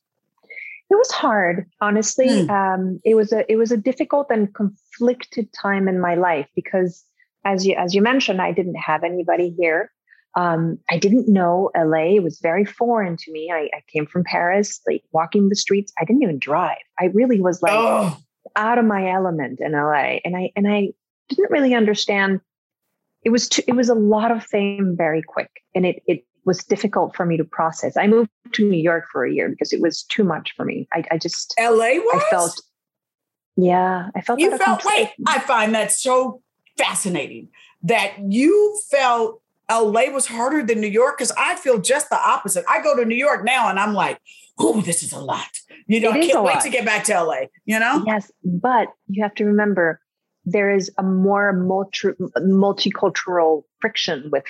it 0.91 0.97
was 0.97 1.11
hard, 1.11 1.67
honestly. 1.81 2.45
Hmm. 2.45 2.51
Um, 2.51 3.01
it 3.05 3.15
was 3.15 3.33
a 3.33 3.51
it 3.51 3.57
was 3.57 3.73
a 3.73 3.77
difficult 3.77 4.29
and 4.31 4.55
conflicted 4.55 5.53
time 5.53 5.89
in 5.89 6.01
my 6.01 6.15
life 6.15 6.47
because, 6.55 7.05
as 7.45 7.67
you 7.67 7.75
as 7.75 7.95
you 7.95 8.03
mentioned, 8.03 8.41
I 8.41 8.53
didn't 8.53 8.77
have 8.77 9.03
anybody 9.03 9.55
here. 9.59 9.91
Um, 10.37 10.79
I 10.91 10.99
didn't 10.99 11.29
know 11.29 11.71
LA. 11.77 12.17
It 12.17 12.23
was 12.23 12.41
very 12.41 12.65
foreign 12.65 13.17
to 13.17 13.33
me. 13.33 13.51
I, 13.53 13.71
I 13.75 13.83
came 13.93 14.07
from 14.07 14.25
Paris, 14.25 14.81
like 14.87 15.05
walking 15.13 15.49
the 15.49 15.57
streets. 15.57 15.93
I 16.01 16.05
didn't 16.05 16.23
even 16.23 16.39
drive. 16.39 16.79
I 16.99 17.07
really 17.07 17.41
was 17.41 17.63
like 17.63 17.73
oh, 17.73 18.17
out 18.57 18.79
of 18.79 18.85
my 18.85 19.11
element 19.11 19.61
in 19.61 19.73
LA, 19.73 20.19
and 20.25 20.37
I 20.37 20.51
and 20.57 20.67
I 20.69 20.89
didn't 21.29 21.51
really 21.51 21.75
understand. 21.75 22.41
It 23.23 23.31
was 23.31 23.49
too, 23.49 23.63
it 23.67 23.75
was 23.75 23.89
a 23.89 23.95
lot 23.95 24.31
of 24.31 24.45
fame 24.45 24.95
very 24.97 25.23
quick, 25.23 25.51
and 25.75 25.87
it 25.87 26.03
it 26.07 26.25
was 26.45 26.65
difficult 26.65 27.15
for 27.17 27.25
me 27.25 27.37
to 27.37 27.45
process. 27.45 27.97
I 27.97 28.07
moved 28.07 28.31
to 28.53 28.69
New 28.69 28.81
York 28.81 29.05
for 29.11 29.25
a 29.25 29.33
year 29.33 29.49
because 29.49 29.73
it 29.73 29.81
was 29.81 30.03
too 30.03 30.25
much 30.25 30.53
for 30.57 30.65
me. 30.65 30.89
I, 30.93 31.05
I 31.13 31.19
just 31.19 31.55
LA 31.59 31.95
was? 31.95 32.23
I 32.23 32.31
felt, 32.31 32.63
yeah, 33.57 34.09
I 34.15 34.21
felt 34.21 34.41
you 34.41 34.57
felt 34.59 34.85
wait 34.85 35.11
i 35.27 35.39
find 35.39 35.75
that 35.75 35.93
so 35.93 36.43
fascinating 36.77 37.49
that 37.83 38.15
you 38.29 38.79
felt 38.91 39.41
la 39.71 40.11
was 40.13 40.27
harder 40.27 40.63
than 40.63 40.81
new 40.81 40.87
york 40.87 41.17
because 41.19 41.33
i 41.39 41.55
feel 41.57 41.79
just 41.79 42.11
the 42.11 42.17
opposite 42.17 42.65
i 42.69 42.83
go 42.83 42.97
to 42.97 43.05
new 43.05 43.15
york 43.15 43.45
now 43.45 43.69
and 43.69 43.79
i'm 43.79 43.95
like 43.95 44.19
oh 44.59 44.81
this 44.83 45.03
is 45.03 45.13
a 45.13 45.19
lot 45.19 45.49
you 45.87 46.01
know 46.01 46.11
i 46.11 46.21
can't 46.21 46.45
wait 46.45 46.55
lot. 46.55 46.63
to 46.63 46.71
get 46.71 46.85
back 46.85 47.05
to 47.05 47.23
la 47.23 47.37
you 47.65 47.79
know 47.79 48.05
Yes, 48.07 48.31
but 48.45 48.89
you 49.09 49.23
have 49.23 49.35
to 49.37 49.45
remember 49.45 50.01
there 50.47 50.75
is 50.75 50.91
a 50.99 51.03
more 51.03 51.53
multi, 51.53 52.09
multicultural 52.39 53.63
friction 53.81 54.31
with. 54.31 54.45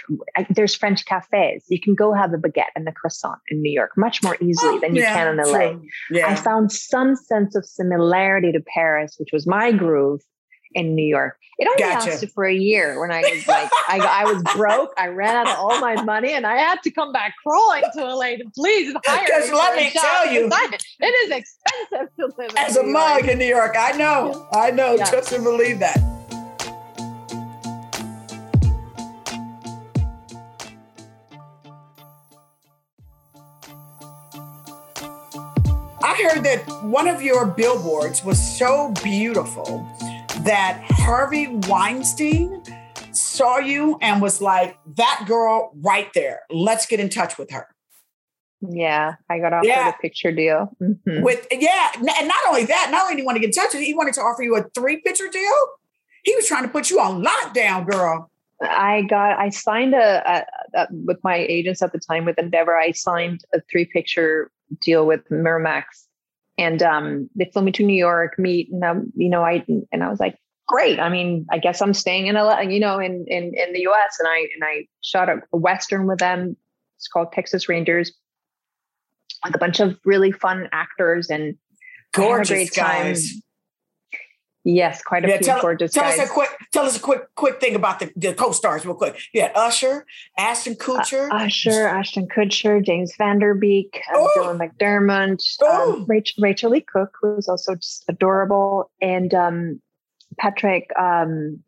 There's 0.50 0.74
French 0.74 1.04
cafes. 1.06 1.64
You 1.68 1.80
can 1.80 1.94
go 1.94 2.12
have 2.12 2.32
a 2.32 2.36
baguette 2.36 2.72
and 2.74 2.88
a 2.88 2.92
croissant 2.92 3.38
in 3.48 3.62
New 3.62 3.72
York 3.72 3.92
much 3.96 4.22
more 4.22 4.36
easily 4.40 4.80
than 4.80 4.96
you 4.96 5.02
yeah, 5.02 5.14
can 5.14 5.38
in 5.38 5.52
LA. 5.52 5.76
yeah 6.10 6.26
I 6.28 6.34
found 6.34 6.72
some 6.72 7.14
sense 7.14 7.54
of 7.54 7.64
similarity 7.64 8.50
to 8.52 8.60
Paris, 8.60 9.14
which 9.18 9.30
was 9.32 9.46
my 9.46 9.70
groove 9.70 10.20
in 10.74 10.94
New 10.94 11.04
York. 11.06 11.36
It 11.58 11.68
only 11.68 11.78
Gotcha. 11.94 12.10
lasted 12.10 12.32
for 12.32 12.44
a 12.46 12.52
year 12.54 13.00
when 13.00 13.12
I 13.12 13.20
was 13.20 13.46
like, 13.46 13.70
I, 13.88 13.98
I 14.00 14.24
was 14.32 14.42
broke. 14.56 14.90
I 14.98 15.06
ran 15.06 15.36
out 15.36 15.46
of 15.48 15.56
all 15.58 15.78
my 15.80 16.02
money 16.02 16.32
and 16.32 16.44
I 16.46 16.56
had 16.56 16.82
to 16.82 16.90
come 16.90 17.12
back 17.12 17.34
crawling 17.46 17.82
to 17.94 18.04
LA 18.04 18.30
to 18.36 18.44
please 18.56 18.92
hire 19.06 19.40
me 19.40 19.52
let 19.52 19.76
me 19.76 19.90
tell 19.92 20.32
you. 20.32 20.44
because 20.48 20.84
It 21.00 21.06
is 21.06 21.30
expensive 21.30 22.08
to 22.18 22.26
live 22.36 22.50
in 22.50 22.58
as 22.58 22.76
a 22.76 22.82
New 22.82 22.92
mug 22.92 23.20
York. 23.20 23.30
in 23.32 23.38
new 23.38 23.44
york 23.46 23.74
i 23.78 23.92
know 23.92 24.46
i 24.52 24.70
know 24.72 24.94
Yeah. 24.96 25.10
just 25.10 25.28
to 25.30 25.38
believe 25.40 25.78
that 25.78 25.98
I 36.02 36.30
heard 36.30 36.44
that 36.44 36.62
one 36.84 37.08
of 37.08 37.22
your 37.22 37.46
billboards 37.46 38.24
was 38.24 38.38
so 38.58 38.92
beautiful 39.02 39.86
that 40.44 40.84
Harvey 40.90 41.48
Weinstein 41.68 42.62
saw 43.12 43.58
you 43.58 43.98
and 44.02 44.20
was 44.20 44.40
like, 44.40 44.76
that 44.96 45.24
girl 45.26 45.72
right 45.76 46.12
there. 46.14 46.40
Let's 46.50 46.86
get 46.86 47.00
in 47.00 47.08
touch 47.08 47.38
with 47.38 47.50
her. 47.50 47.66
Yeah, 48.60 49.16
I 49.30 49.38
got 49.40 49.52
offered 49.52 49.66
Yeah. 49.68 49.90
a 49.90 49.92
picture 50.00 50.32
deal. 50.32 50.70
Mhm. 50.80 51.22
With 51.22 51.46
yeah, 51.50 51.92
and 51.96 52.28
not 52.28 52.38
only 52.48 52.64
that, 52.64 52.88
not 52.90 53.02
only 53.02 53.14
did 53.16 53.20
he 53.20 53.26
want 53.26 53.36
to 53.36 53.40
get 53.40 53.48
in 53.48 53.52
touch 53.52 53.74
with 53.74 53.80
you, 53.82 53.86
he 53.88 53.94
wanted 53.94 54.14
to 54.14 54.22
offer 54.22 54.42
you 54.42 54.56
a 54.56 54.64
three 54.74 54.98
picture 55.02 55.28
deal. 55.28 55.52
He 56.22 56.34
was 56.34 56.46
trying 56.48 56.62
to 56.62 56.70
put 56.70 56.90
you 56.90 56.98
on 56.98 57.22
lockdown, 57.22 57.86
girl. 57.90 58.30
I 58.62 59.02
got 59.02 59.38
I 59.38 59.50
signed 59.50 59.94
a, 59.94 60.22
a, 60.74 60.78
a, 60.80 60.86
with 60.90 61.18
my 61.22 61.36
agents 61.36 61.82
at 61.82 61.92
the 61.92 61.98
time 61.98 62.24
with 62.24 62.38
Endeavor. 62.38 62.74
I 62.74 62.92
signed 62.92 63.44
a 63.52 63.60
three 63.70 63.84
picture 63.84 64.50
deal 64.80 65.04
with 65.06 65.28
Miramax, 65.28 66.06
and 66.58 66.82
um, 66.82 67.30
they 67.36 67.50
flew 67.52 67.62
me 67.62 67.72
to 67.72 67.84
New 67.84 67.96
York, 67.96 68.38
meet, 68.38 68.70
and 68.70 68.84
um, 68.84 69.12
you 69.16 69.28
know 69.28 69.42
I 69.42 69.64
and 69.92 70.02
I 70.02 70.08
was 70.08 70.20
like, 70.20 70.38
great. 70.66 70.98
I 71.00 71.08
mean, 71.08 71.46
I 71.50 71.58
guess 71.58 71.80
I'm 71.80 71.94
staying 71.94 72.26
in 72.26 72.36
a 72.36 72.62
you 72.64 72.80
know 72.80 72.98
in 72.98 73.24
in 73.28 73.52
in 73.54 73.72
the 73.72 73.80
U.S. 73.80 74.16
and 74.18 74.28
I 74.28 74.38
and 74.54 74.62
I 74.62 74.86
shot 75.02 75.28
a, 75.28 75.56
western 75.56 76.06
with 76.06 76.18
them. 76.18 76.56
It's 76.98 77.08
called 77.08 77.32
Texas 77.32 77.68
Rangers 77.68 78.12
with 79.44 79.54
a 79.54 79.58
bunch 79.58 79.80
of 79.80 79.98
really 80.04 80.32
fun 80.32 80.68
actors 80.72 81.28
and 81.28 81.56
gorgeous 82.12 82.70
guys. 82.70 83.30
Time. 83.30 83.40
Yes, 84.66 85.02
quite 85.02 85.26
a 85.26 85.28
yeah, 85.28 85.36
few 85.36 85.46
tell, 85.46 85.60
gorgeous 85.60 85.92
tell 85.92 86.04
guys. 86.04 86.18
us 86.18 86.30
a 86.30 86.32
quick 86.32 86.48
tell 86.72 86.86
us 86.86 86.96
a 86.96 87.00
quick 87.00 87.22
quick 87.34 87.60
thing 87.60 87.74
about 87.74 87.98
the, 87.98 88.10
the 88.16 88.32
co-stars 88.32 88.86
real 88.86 88.94
quick. 88.94 89.18
Yeah, 89.34 89.52
Usher, 89.54 90.06
Ashton 90.38 90.74
Kutcher, 90.76 91.30
uh, 91.30 91.44
Usher, 91.44 91.86
Ashton 91.86 92.28
Kutcher, 92.28 92.82
James 92.82 93.14
Van 93.18 93.38
Der 93.38 93.52
Beek, 93.52 93.92
Der 93.92 94.18
Beek, 94.18 94.26
uh, 94.36 94.40
Dylan 94.40 94.58
McDermott, 94.58 95.62
um, 95.62 96.06
Rachel, 96.08 96.42
Rachael 96.42 96.70
Leigh 96.70 96.80
Cook, 96.80 97.10
who 97.20 97.34
was 97.34 97.46
also 97.46 97.74
just 97.74 98.04
adorable, 98.08 98.90
and 99.02 99.34
um, 99.34 99.82
Patrick. 100.38 100.88
Um, 100.98 101.62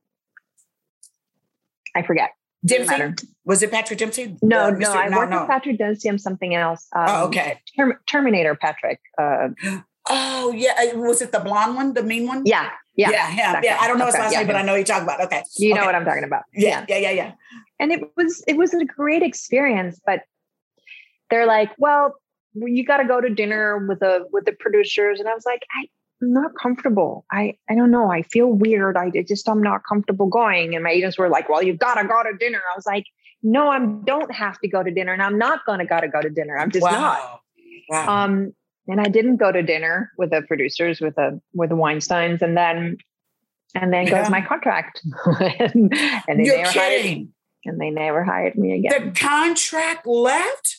I 1.95 2.03
forget. 2.03 2.31
Dempsey? 2.65 3.29
Was 3.45 3.63
it 3.63 3.71
Patrick 3.71 3.99
Dempsey? 3.99 4.37
No, 4.43 4.71
no, 4.71 4.93
I 4.93 5.09
no, 5.09 5.19
worked 5.19 5.31
no. 5.31 5.41
with 5.41 5.49
Patrick 5.49 5.79
Dempsey 5.79 6.09
on 6.09 6.19
something 6.19 6.55
else. 6.55 6.89
Um, 6.97 7.05
oh, 7.09 7.27
okay. 7.27 7.61
Term- 7.77 7.99
Terminator 8.07 8.55
Patrick. 8.55 9.01
Uh, 9.19 9.49
oh, 10.09 10.53
yeah. 10.53 10.95
Was 10.95 11.23
it 11.23 11.33
the 11.33 11.41
blonde 11.41 11.77
one, 11.77 11.95
the 11.95 12.03
mean 12.03 12.27
one? 12.27 12.45
Yeah. 12.45 12.71
Yeah. 12.95 13.11
Yeah. 13.11 13.29
Him. 13.29 13.39
Exactly. 13.39 13.69
Yeah. 13.69 13.79
I 13.81 13.89
don't 13.89 13.99
know 13.99 14.05
okay, 14.05 14.17
his 14.17 14.21
last 14.21 14.33
yeah, 14.33 14.39
name, 14.39 14.47
but 14.47 14.57
I 14.57 14.63
know 14.63 14.73
what 14.73 14.79
you're 14.79 14.85
talking 14.85 15.05
about. 15.05 15.21
Okay. 15.23 15.43
You 15.59 15.73
okay. 15.73 15.81
know 15.81 15.87
what 15.87 15.95
I'm 15.95 16.05
talking 16.05 16.25
about. 16.25 16.45
Yeah. 16.55 16.85
Yeah. 16.89 16.99
Yeah. 16.99 17.11
Yeah. 17.11 17.33
And 17.79 17.93
it 17.93 18.01
was, 18.17 18.43
it 18.47 18.57
was 18.57 18.73
a 18.75 18.85
great 18.85 19.23
experience, 19.23 20.01
but 20.05 20.23
they're 21.31 21.47
like, 21.47 21.71
well, 21.79 22.15
you 22.55 22.85
got 22.85 22.99
to 22.99 23.05
go 23.05 23.21
to 23.21 23.29
dinner 23.29 23.87
with 23.87 24.01
the, 24.01 24.27
with 24.33 24.47
the 24.47 24.53
producers. 24.53 25.21
And 25.21 25.29
I 25.29 25.35
was 25.35 25.45
like, 25.45 25.63
I, 25.79 25.89
I'm 26.23 26.33
not 26.33 26.53
comfortable. 26.61 27.27
I, 27.31 27.59
I 27.69 27.75
don't 27.75 27.91
know. 27.91 28.11
I 28.11 28.23
feel 28.23 28.47
weird. 28.47 28.97
I 28.97 29.11
just, 29.29 29.49
I'm 29.49 29.63
not 29.63 29.83
comfortable 29.87 30.27
going. 30.27 30.75
And 30.75 30.83
my 30.83 30.91
agents 30.91 31.19
were 31.19 31.29
like, 31.29 31.49
well, 31.49 31.63
you've 31.63 31.79
got 31.79 32.01
to 32.01 32.09
go 32.09 32.23
to 32.23 32.37
dinner. 32.39 32.59
I 32.59 32.77
was 32.77 32.87
like, 32.87 33.05
no, 33.43 33.69
I 33.69 33.79
don't 33.79 34.35
have 34.35 34.59
to 34.61 34.69
go 34.69 34.83
to 34.83 34.91
dinner 34.91 35.13
and 35.13 35.23
I'm 35.23 35.39
not 35.39 35.65
going 35.67 35.79
to 35.79 35.85
gotta 35.85 36.09
go 36.09 36.21
to 36.23 36.31
dinner. 36.31 36.57
I'm 36.59 36.71
just 36.71 36.83
wow. 36.83 36.91
not. 36.91 37.41
Wow. 37.89 38.25
Um, 38.25 38.55
and 38.89 39.01
I 39.01 39.09
didn't 39.09 39.37
go 39.37 39.53
to 39.53 39.63
dinner 39.63 40.13
with 40.17 40.31
the 40.31 40.43
producers, 40.43 41.01
with 41.01 41.17
the, 41.17 41.41
with 41.55 41.71
the 41.71 41.77
Weinsteins. 41.77 42.43
And 42.43 42.57
then, 42.57 42.97
and 43.75 43.93
then 43.93 44.07
yeah. 44.07 44.23
goes 44.23 44.31
my 44.31 44.41
contract. 44.41 45.03
and, 45.41 45.93
and, 46.29 46.41
they 46.41 46.45
You're 46.45 46.59
never 46.59 46.73
kidding. 46.73 47.17
hired, 47.17 47.29
and 47.65 47.81
they 47.81 47.91
never 47.91 48.25
hired 48.25 48.57
me 48.57 48.79
again. 48.79 49.13
The 49.13 49.21
contract 49.21 50.07
left? 50.07 50.79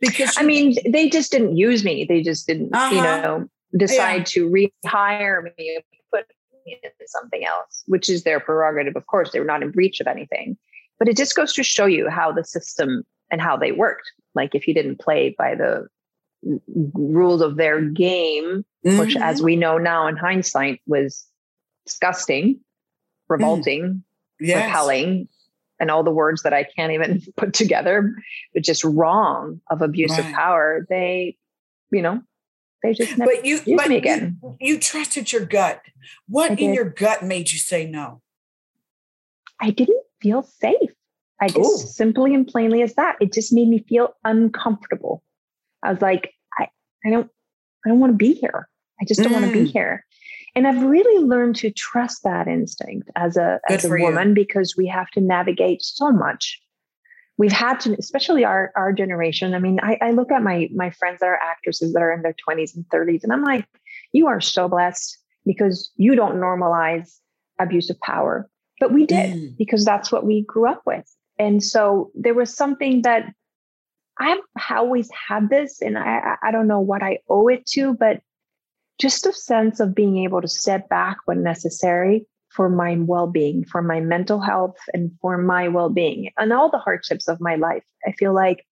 Because 0.00 0.34
I 0.36 0.42
mean, 0.42 0.76
they 0.90 1.08
just 1.08 1.32
didn't 1.32 1.56
use 1.56 1.84
me. 1.84 2.04
They 2.04 2.22
just 2.22 2.46
didn't, 2.46 2.74
uh-huh. 2.74 2.94
you 2.94 3.00
know, 3.00 3.48
decide 3.76 4.18
yeah. 4.18 4.24
to 4.24 4.50
rehire 4.50 5.42
me, 5.56 5.78
put 6.12 6.26
me 6.66 6.78
into 6.82 6.94
something 7.06 7.44
else, 7.44 7.82
which 7.86 8.10
is 8.10 8.24
their 8.24 8.40
prerogative. 8.40 8.96
Of 8.96 9.06
course, 9.06 9.32
they 9.32 9.38
were 9.38 9.46
not 9.46 9.62
in 9.62 9.70
breach 9.70 10.00
of 10.00 10.06
anything, 10.06 10.58
but 10.98 11.08
it 11.08 11.16
just 11.16 11.34
goes 11.34 11.52
to 11.54 11.62
show 11.62 11.86
you 11.86 12.10
how 12.10 12.30
the 12.32 12.44
system 12.44 13.04
and 13.30 13.40
how 13.40 13.56
they 13.56 13.72
worked. 13.72 14.12
Like 14.34 14.54
if 14.54 14.68
you 14.68 14.74
didn't 14.74 15.00
play 15.00 15.34
by 15.38 15.54
the 15.54 15.88
rules 16.94 17.40
of 17.40 17.56
their 17.56 17.80
game, 17.80 18.64
mm-hmm. 18.84 18.98
which, 18.98 19.16
as 19.16 19.42
we 19.42 19.56
know 19.56 19.78
now 19.78 20.06
in 20.06 20.16
hindsight, 20.16 20.80
was 20.86 21.26
disgusting, 21.84 22.60
revolting, 23.28 23.82
mm. 23.82 24.02
yes. 24.40 24.66
repelling, 24.66 25.28
and 25.78 25.90
all 25.90 26.02
the 26.02 26.10
words 26.10 26.42
that 26.42 26.52
I 26.52 26.64
can't 26.64 26.92
even 26.92 27.22
put 27.36 27.54
together, 27.54 28.14
but 28.54 28.62
just 28.62 28.84
wrong 28.84 29.60
of 29.70 29.82
abuse 29.82 30.12
right. 30.12 30.20
of 30.20 30.32
power. 30.32 30.86
They, 30.88 31.36
you 31.90 32.02
know, 32.02 32.22
they 32.82 32.94
just 32.94 33.18
never 33.18 33.32
but 33.34 33.44
you, 33.44 33.60
but 33.76 33.88
me 33.88 33.96
again. 33.96 34.38
You, 34.42 34.56
you 34.60 34.78
trusted 34.78 35.32
your 35.32 35.44
gut. 35.44 35.82
What 36.28 36.58
in 36.58 36.74
your 36.74 36.84
gut 36.88 37.22
made 37.22 37.50
you 37.52 37.58
say 37.58 37.86
no? 37.86 38.22
I 39.60 39.70
didn't 39.70 40.02
feel 40.20 40.42
safe. 40.42 40.90
I 41.40 41.48
just 41.48 41.84
Ooh. 41.84 41.86
simply 41.88 42.34
and 42.34 42.46
plainly 42.46 42.82
as 42.82 42.94
that. 42.94 43.16
It 43.20 43.32
just 43.32 43.52
made 43.52 43.68
me 43.68 43.84
feel 43.88 44.14
uncomfortable. 44.24 45.22
I 45.82 45.92
was 45.92 46.00
like, 46.00 46.32
I, 47.06 47.10
don't, 47.10 47.30
I 47.84 47.88
don't 47.88 48.00
want 48.00 48.12
to 48.12 48.16
be 48.16 48.34
here. 48.34 48.68
I 49.00 49.04
just 49.04 49.22
don't 49.22 49.32
mm. 49.32 49.40
want 49.40 49.46
to 49.46 49.52
be 49.52 49.64
here. 49.64 50.04
And 50.54 50.66
I've 50.66 50.82
really 50.82 51.22
learned 51.22 51.56
to 51.56 51.70
trust 51.70 52.24
that 52.24 52.48
instinct 52.48 53.10
as 53.14 53.36
a 53.36 53.60
Good 53.68 53.74
as 53.74 53.84
a 53.84 53.90
woman 53.90 54.28
you. 54.28 54.34
because 54.34 54.74
we 54.76 54.86
have 54.86 55.10
to 55.10 55.20
navigate 55.20 55.82
so 55.82 56.10
much 56.10 56.60
we've 57.38 57.52
had 57.52 57.80
to, 57.80 57.94
especially 57.98 58.44
our 58.44 58.72
our 58.76 58.92
generation. 58.92 59.54
I 59.54 59.58
mean, 59.58 59.78
I, 59.82 59.98
I 60.00 60.10
look 60.12 60.30
at 60.30 60.42
my 60.42 60.68
my 60.74 60.90
friends 60.90 61.20
that 61.20 61.26
are 61.26 61.38
actresses 61.38 61.92
that 61.92 62.02
are 62.02 62.12
in 62.12 62.22
their 62.22 62.34
20s 62.48 62.74
and 62.74 62.84
30s, 62.88 63.22
and 63.22 63.32
I'm 63.32 63.42
like, 63.42 63.66
you 64.12 64.26
are 64.26 64.40
so 64.40 64.68
blessed 64.68 65.18
because 65.44 65.90
you 65.96 66.14
don't 66.14 66.36
normalize 66.36 67.18
abuse 67.58 67.90
of 67.90 68.00
power. 68.00 68.48
But 68.78 68.92
we 68.92 69.06
did 69.06 69.34
mm. 69.34 69.56
because 69.56 69.84
that's 69.84 70.12
what 70.12 70.26
we 70.26 70.42
grew 70.42 70.68
up 70.68 70.82
with. 70.84 71.04
And 71.38 71.62
so 71.62 72.10
there 72.14 72.34
was 72.34 72.54
something 72.54 73.02
that 73.02 73.32
I've 74.18 74.40
always 74.70 75.10
had 75.28 75.50
this, 75.50 75.82
and 75.82 75.98
I, 75.98 76.36
I 76.42 76.50
don't 76.50 76.68
know 76.68 76.80
what 76.80 77.02
I 77.02 77.18
owe 77.28 77.48
it 77.48 77.66
to, 77.72 77.94
but 77.94 78.20
just 78.98 79.26
a 79.26 79.32
sense 79.32 79.78
of 79.80 79.94
being 79.94 80.18
able 80.24 80.40
to 80.40 80.48
step 80.48 80.88
back 80.88 81.18
when 81.26 81.42
necessary 81.42 82.26
for 82.50 82.70
my 82.70 82.96
well 82.98 83.26
being, 83.26 83.64
for 83.64 83.82
my 83.82 84.00
mental 84.00 84.40
health, 84.40 84.76
and 84.94 85.10
for 85.20 85.36
my 85.36 85.68
well 85.68 85.90
being, 85.90 86.30
and 86.38 86.52
all 86.52 86.70
the 86.70 86.78
hardships 86.78 87.28
of 87.28 87.40
my 87.40 87.56
life. 87.56 87.84
I 88.06 88.12
feel 88.12 88.34
like 88.34 88.64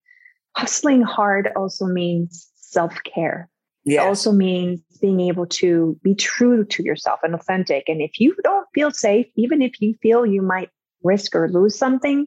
hustling 0.56 1.02
hard 1.02 1.50
also 1.56 1.86
means 1.86 2.50
self 2.56 2.96
care. 3.04 3.50
Yes. 3.86 4.02
It 4.02 4.08
also 4.08 4.32
means 4.32 4.82
being 5.02 5.20
able 5.20 5.46
to 5.48 6.00
be 6.04 6.16
true 6.16 6.64
to 6.64 6.84
yourself 6.84 7.20
and 7.22 7.36
authentic. 7.36 7.90
And 7.90 8.02
if 8.02 8.18
you 8.18 8.34
don't 8.44 8.66
feel 8.74 8.92
safe, 8.92 9.28
even 9.36 9.62
if 9.62 9.82
you 9.82 9.96
feel 10.02 10.26
you 10.26 10.42
might 10.42 10.70
risk 11.04 11.36
or 11.36 11.50
lose 11.50 11.78
something, 11.78 12.26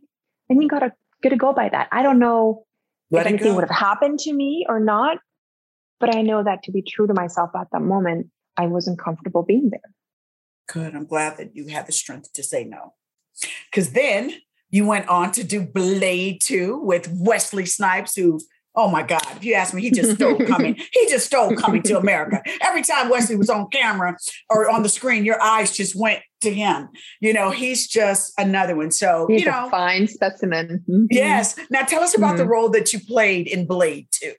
then 0.48 0.60
you 0.60 0.68
gotta 0.68 0.92
gotta 1.22 1.36
go 1.36 1.54
by 1.54 1.70
that. 1.70 1.88
I 1.92 2.02
don't 2.02 2.18
know 2.18 2.66
Let 3.10 3.26
if 3.26 3.32
anything 3.32 3.54
would 3.54 3.68
have 3.68 3.76
happened 3.76 4.18
to 4.20 4.32
me 4.32 4.66
or 4.68 4.80
not, 4.80 5.18
but 6.00 6.14
I 6.14 6.22
know 6.22 6.42
that 6.42 6.62
to 6.64 6.72
be 6.72 6.82
true 6.82 7.06
to 7.06 7.14
myself 7.14 7.50
at 7.54 7.68
that 7.72 7.82
moment, 7.82 8.28
I 8.56 8.66
wasn't 8.66 8.98
comfortable 8.98 9.42
being 9.42 9.70
there. 9.70 9.80
Good. 10.68 10.94
I'm 10.94 11.06
glad 11.06 11.36
that 11.36 11.54
you 11.54 11.68
had 11.68 11.86
the 11.86 11.92
strength 11.92 12.32
to 12.32 12.42
say 12.42 12.64
no. 12.64 12.94
Because 13.70 13.92
then 13.92 14.32
you 14.70 14.86
went 14.86 15.08
on 15.08 15.30
to 15.32 15.44
do 15.44 15.62
Blade 15.62 16.40
2 16.40 16.78
with 16.78 17.08
Wesley 17.12 17.66
Snipes, 17.66 18.16
who, 18.16 18.40
oh 18.76 18.88
my 18.88 19.02
God, 19.02 19.22
if 19.36 19.44
you 19.44 19.54
ask 19.54 19.72
me, 19.72 19.82
he 19.82 19.90
just 19.90 20.16
stole 20.16 20.38
coming. 20.38 20.74
he 20.92 21.08
just 21.08 21.26
stole 21.26 21.54
coming 21.56 21.82
to 21.84 21.98
America. 21.98 22.42
Every 22.60 22.82
time 22.82 23.08
Wesley 23.08 23.36
was 23.36 23.48
on 23.48 23.68
camera 23.68 24.16
or 24.50 24.70
on 24.70 24.82
the 24.82 24.88
screen, 24.88 25.24
your 25.24 25.40
eyes 25.40 25.74
just 25.74 25.96
went 25.98 26.20
to 26.42 26.52
him. 26.52 26.88
You 27.20 27.32
know, 27.32 27.50
he's 27.50 27.88
just 27.88 28.34
another 28.38 28.76
one. 28.76 28.90
So, 28.90 29.26
he's 29.28 29.40
you 29.40 29.50
know, 29.50 29.68
fine 29.70 30.06
specimen. 30.06 30.84
Mm-hmm. 30.88 31.06
Yes. 31.10 31.58
Now 31.70 31.82
tell 31.82 32.02
us 32.02 32.16
about 32.16 32.30
mm-hmm. 32.30 32.38
the 32.38 32.46
role 32.46 32.68
that 32.70 32.92
you 32.92 33.00
played 33.00 33.46
in 33.48 33.66
Blade 33.66 34.08
2. 34.10 34.32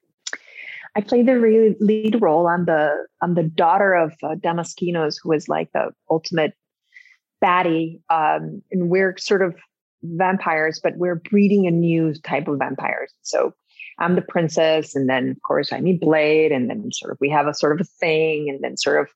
I 0.95 1.01
played 1.01 1.27
the 1.27 1.39
re- 1.39 1.75
lead 1.79 2.21
role. 2.21 2.47
I'm 2.47 2.65
the 2.65 3.05
I'm 3.21 3.35
the 3.35 3.43
daughter 3.43 3.93
of 3.93 4.13
uh, 4.23 4.35
Damaskinos, 4.35 5.15
who 5.21 5.31
is 5.31 5.47
like 5.47 5.71
the 5.71 5.91
ultimate 6.09 6.53
baddie, 7.43 8.01
um, 8.09 8.63
and 8.71 8.89
we're 8.89 9.15
sort 9.17 9.43
of 9.43 9.55
vampires, 10.01 10.79
but 10.81 10.97
we're 10.97 11.15
breeding 11.15 11.67
a 11.67 11.71
new 11.71 12.15
type 12.23 12.47
of 12.47 12.57
vampires. 12.57 13.13
So 13.21 13.53
I'm 13.99 14.15
the 14.15 14.21
princess, 14.21 14.95
and 14.95 15.09
then 15.09 15.29
of 15.29 15.41
course 15.41 15.73
I 15.73 15.79
meet 15.79 16.01
Blade, 16.01 16.51
and 16.51 16.69
then 16.69 16.91
sort 16.91 17.11
of 17.11 17.17
we 17.19 17.29
have 17.29 17.47
a 17.47 17.53
sort 17.53 17.73
of 17.73 17.81
a 17.81 17.89
thing, 17.99 18.49
and 18.49 18.63
then 18.63 18.77
sort 18.77 18.99
of 19.01 19.09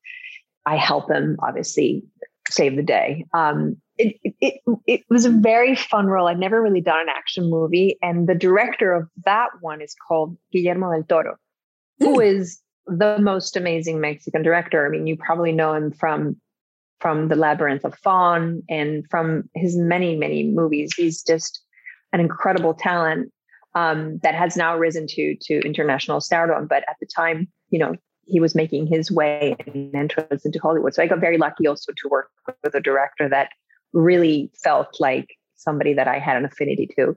I 0.66 0.76
help 0.76 1.10
him 1.10 1.36
obviously 1.42 2.04
save 2.48 2.76
the 2.76 2.82
day. 2.82 3.24
Um, 3.32 3.76
it, 3.98 4.16
it, 4.40 4.60
it 4.86 5.00
was 5.08 5.24
a 5.24 5.30
very 5.30 5.76
fun 5.76 6.06
role. 6.06 6.28
I'd 6.28 6.38
never 6.38 6.60
really 6.60 6.80
done 6.80 7.00
an 7.00 7.08
action 7.08 7.50
movie, 7.50 7.98
and 8.02 8.28
the 8.28 8.34
director 8.34 8.92
of 8.92 9.08
that 9.24 9.48
one 9.60 9.80
is 9.80 9.94
called 10.08 10.36
Guillermo 10.52 10.90
del 10.92 11.04
Toro 11.04 11.36
who 12.02 12.14
hmm. 12.14 12.20
is 12.20 12.60
the 12.86 13.18
most 13.20 13.56
amazing 13.56 14.00
Mexican 14.00 14.42
director. 14.42 14.86
I 14.86 14.90
mean, 14.90 15.06
you 15.06 15.16
probably 15.16 15.52
know 15.52 15.74
him 15.74 15.92
from 15.92 16.36
from 17.00 17.26
The 17.26 17.36
Labyrinth 17.36 17.84
of 17.84 17.98
Faun 17.98 18.62
and 18.68 19.04
from 19.10 19.48
his 19.56 19.76
many, 19.76 20.14
many 20.14 20.44
movies. 20.44 20.92
He's 20.96 21.20
just 21.20 21.60
an 22.12 22.20
incredible 22.20 22.74
talent 22.74 23.32
um, 23.74 24.18
that 24.22 24.34
has 24.34 24.56
now 24.56 24.76
risen 24.76 25.06
to 25.08 25.36
to 25.42 25.60
international 25.60 26.20
stardom. 26.20 26.66
But 26.66 26.84
at 26.88 26.96
the 27.00 27.06
time, 27.06 27.48
you 27.70 27.78
know, 27.78 27.96
he 28.24 28.40
was 28.40 28.54
making 28.54 28.86
his 28.86 29.10
way 29.10 29.56
and 29.66 29.94
entrance 29.94 30.44
into 30.44 30.58
Hollywood. 30.60 30.94
So 30.94 31.02
I 31.02 31.06
got 31.06 31.20
very 31.20 31.38
lucky 31.38 31.66
also 31.66 31.92
to 31.92 32.08
work 32.08 32.30
with 32.62 32.74
a 32.74 32.80
director 32.80 33.28
that 33.28 33.50
really 33.92 34.50
felt 34.62 34.96
like 35.00 35.36
somebody 35.56 35.94
that 35.94 36.08
I 36.08 36.18
had 36.18 36.36
an 36.36 36.44
affinity 36.44 36.88
to. 36.96 37.16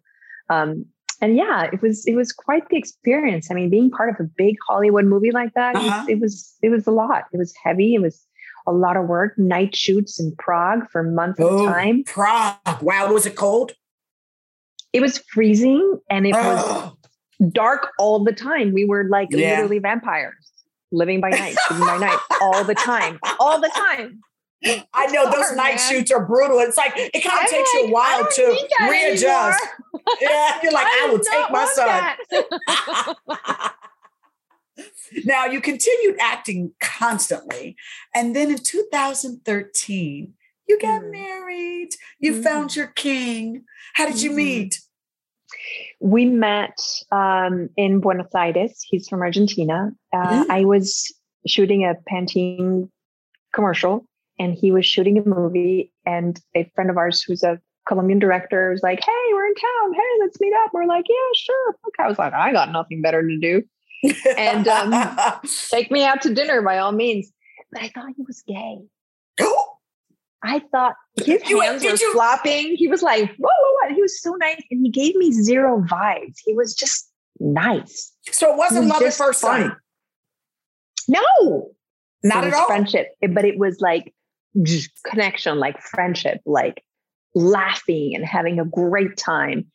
Um, 0.49 0.85
and 1.21 1.37
yeah, 1.37 1.69
it 1.71 1.81
was 1.81 2.05
it 2.05 2.15
was 2.15 2.31
quite 2.31 2.67
the 2.69 2.77
experience. 2.77 3.49
I 3.49 3.53
mean, 3.53 3.69
being 3.69 3.89
part 3.89 4.09
of 4.09 4.15
a 4.19 4.29
big 4.37 4.55
Hollywood 4.67 5.05
movie 5.05 5.31
like 5.31 5.53
that, 5.53 5.75
uh-huh. 5.75 6.05
it, 6.09 6.19
was, 6.19 6.19
it 6.19 6.19
was 6.19 6.57
it 6.63 6.69
was 6.69 6.87
a 6.87 6.91
lot. 6.91 7.23
It 7.31 7.37
was 7.37 7.53
heavy. 7.63 7.95
It 7.95 8.01
was 8.01 8.25
a 8.67 8.71
lot 8.71 8.97
of 8.97 9.07
work, 9.07 9.37
night 9.37 9.75
shoots 9.75 10.19
in 10.19 10.35
Prague 10.37 10.89
for 10.91 11.03
months 11.03 11.39
oh, 11.39 11.65
at 11.65 11.69
a 11.69 11.73
time. 11.73 12.03
Prague. 12.03 12.81
Wow. 12.81 13.13
Was 13.13 13.25
it 13.25 13.35
cold? 13.35 13.73
It 14.95 15.01
was 15.01 15.17
freezing 15.17 15.99
and 16.09 16.25
it 16.25 16.31
was 16.31 16.93
dark 17.51 17.89
all 17.99 18.23
the 18.23 18.31
time. 18.31 18.71
We 18.73 18.85
were 18.85 19.03
like 19.09 19.27
yeah. 19.31 19.51
literally 19.51 19.79
vampires 19.79 20.35
living 20.89 21.19
by 21.19 21.31
night, 21.31 21.57
living 21.69 21.85
by 21.85 21.97
night 21.97 22.17
all 22.41 22.63
the 22.63 22.75
time, 22.75 23.19
all 23.41 23.59
the 23.59 23.69
time. 23.69 24.21
I 24.93 25.07
know 25.07 25.25
those 25.25 25.51
night 25.55 25.75
man. 25.75 25.77
shoots 25.77 26.11
are 26.11 26.25
brutal. 26.25 26.59
It's 26.59 26.77
like 26.77 26.93
it 26.95 27.23
kind 27.23 27.43
of 27.43 27.49
takes 27.49 27.73
like, 27.73 27.83
you 27.83 27.87
a 27.87 27.91
while 27.91 28.25
to 28.25 28.57
readjust. 28.89 29.61
yeah, 30.21 30.59
you're 30.63 30.71
like, 30.71 30.87
I, 30.87 31.07
I 31.07 31.09
will 31.11 31.19
take 31.19 31.51
my 31.51 31.65
son. 31.65 32.15
now 35.25 35.45
you 35.45 35.59
continued 35.59 36.15
acting 36.21 36.71
constantly, 36.79 37.75
and 38.15 38.33
then 38.33 38.49
in 38.49 38.59
2013, 38.59 40.33
you 40.67 40.79
got 40.79 41.01
mm. 41.01 41.11
married. 41.11 41.89
You 42.19 42.35
mm. 42.35 42.43
found 42.43 42.75
your 42.75 42.87
king. 42.87 43.63
How 43.93 44.07
did 44.07 44.21
you 44.21 44.29
mm-hmm. 44.29 44.37
meet? 44.37 44.79
We 45.99 46.25
met 46.25 46.79
um, 47.11 47.69
in 47.77 47.99
Buenos 47.99 48.33
Aires. 48.35 48.83
He's 48.87 49.07
from 49.07 49.21
Argentina. 49.21 49.91
Uh, 50.13 50.45
mm. 50.45 50.49
I 50.49 50.65
was 50.65 51.13
shooting 51.47 51.83
a 51.83 51.95
Pantene 52.09 52.89
commercial 53.53 54.05
and 54.37 54.53
he 54.53 54.71
was 54.71 54.85
shooting 54.85 55.17
a 55.17 55.27
movie. 55.27 55.91
And 56.05 56.39
a 56.55 56.69
friend 56.75 56.89
of 56.89 56.97
ours 56.97 57.21
who's 57.21 57.43
a 57.43 57.59
Colombian 57.87 58.19
director 58.19 58.71
was 58.71 58.83
like, 58.83 58.99
Hey, 58.99 59.33
we're 59.33 59.45
in 59.45 59.55
town. 59.55 59.93
Hey, 59.93 60.19
let's 60.21 60.39
meet 60.39 60.53
up. 60.63 60.71
We're 60.73 60.85
like, 60.85 61.05
Yeah, 61.07 61.15
sure. 61.35 61.75
Okay. 61.87 62.03
I 62.03 62.07
was 62.07 62.19
like, 62.19 62.33
I 62.33 62.51
got 62.51 62.71
nothing 62.71 63.01
better 63.01 63.21
to 63.21 63.37
do. 63.37 63.63
and 64.37 64.67
um, 64.67 65.41
take 65.69 65.89
me 65.89 66.03
out 66.03 66.21
to 66.21 66.33
dinner 66.33 66.61
by 66.61 66.77
all 66.79 66.91
means. 66.91 67.31
But 67.71 67.83
I 67.83 67.89
thought 67.89 68.09
he 68.15 68.23
was 68.23 68.43
gay. 68.47 68.79
I 70.45 70.59
thought 70.71 70.93
his 71.17 71.49
you, 71.49 71.59
hands 71.59 71.83
were 71.83 71.89
you? 71.89 72.13
flopping. 72.13 72.75
He 72.75 72.87
was 72.87 73.01
like, 73.01 73.29
whoa, 73.37 73.49
whoa, 73.49 73.89
whoa. 73.89 73.95
He 73.95 74.01
was 74.01 74.21
so 74.21 74.31
nice. 74.35 74.61
And 74.71 74.85
he 74.85 74.91
gave 74.91 75.15
me 75.15 75.31
zero 75.31 75.81
vibes. 75.81 76.35
He 76.45 76.53
was 76.53 76.73
just 76.75 77.09
nice. 77.39 78.13
So 78.31 78.53
it 78.53 78.57
wasn't 78.57 78.87
love 78.87 79.01
at 79.01 79.13
first 79.13 79.41
sight. 79.41 79.71
No. 81.07 81.71
Not 82.23 82.43
at 82.43 82.53
all. 82.53 82.67
Friendship. 82.67 83.07
Eh, 83.21 83.27
but 83.27 83.45
it 83.45 83.57
was 83.57 83.79
like 83.81 84.13
connection, 85.05 85.59
like 85.59 85.79
friendship, 85.81 86.41
like 86.45 86.83
laughing 87.33 88.13
and 88.15 88.25
having 88.25 88.59
a 88.59 88.65
great 88.65 89.17
time. 89.17 89.65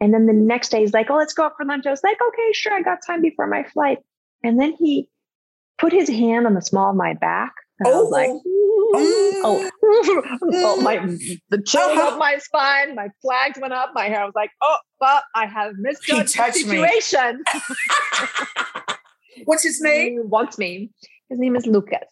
And 0.00 0.14
then 0.14 0.26
the 0.26 0.32
next 0.32 0.70
day 0.70 0.80
he's 0.80 0.94
like, 0.94 1.10
oh, 1.10 1.16
let's 1.16 1.34
go 1.34 1.44
out 1.44 1.52
for 1.56 1.66
lunch. 1.66 1.86
I 1.86 1.90
was 1.90 2.02
like, 2.02 2.18
okay, 2.20 2.52
sure. 2.52 2.72
I 2.72 2.82
got 2.82 2.98
time 3.06 3.20
before 3.20 3.46
my 3.46 3.64
flight. 3.64 3.98
And 4.42 4.58
then 4.58 4.74
he 4.78 5.08
put 5.78 5.92
his 5.92 6.08
hand 6.08 6.46
on 6.46 6.54
the 6.54 6.62
small 6.62 6.90
of 6.90 6.96
my 6.96 7.14
back. 7.14 7.52
And 7.78 7.88
oh. 7.88 7.98
I 7.98 8.02
was 8.02 8.10
like, 8.10 8.30
oh. 8.30 8.42
Oh, 8.94 9.70
oh 10.42 10.80
my, 10.82 10.96
the 11.50 11.62
chills 11.62 11.90
uh-huh. 11.90 12.08
up 12.08 12.18
my 12.18 12.38
spine, 12.38 12.94
my 12.94 13.08
flags 13.22 13.58
went 13.60 13.72
up, 13.72 13.90
my 13.94 14.08
hair. 14.08 14.22
I 14.22 14.24
was 14.24 14.34
like, 14.34 14.50
oh, 14.62 14.78
but 14.98 15.24
I 15.34 15.46
have 15.46 15.72
misjudged 15.78 16.36
the 16.36 16.52
situation. 16.52 17.42
What's 19.44 19.62
his 19.62 19.80
name? 19.80 20.12
He 20.12 20.20
wants 20.20 20.58
me. 20.58 20.90
His 21.28 21.38
name 21.38 21.56
is 21.56 21.66
Lucas. 21.66 22.04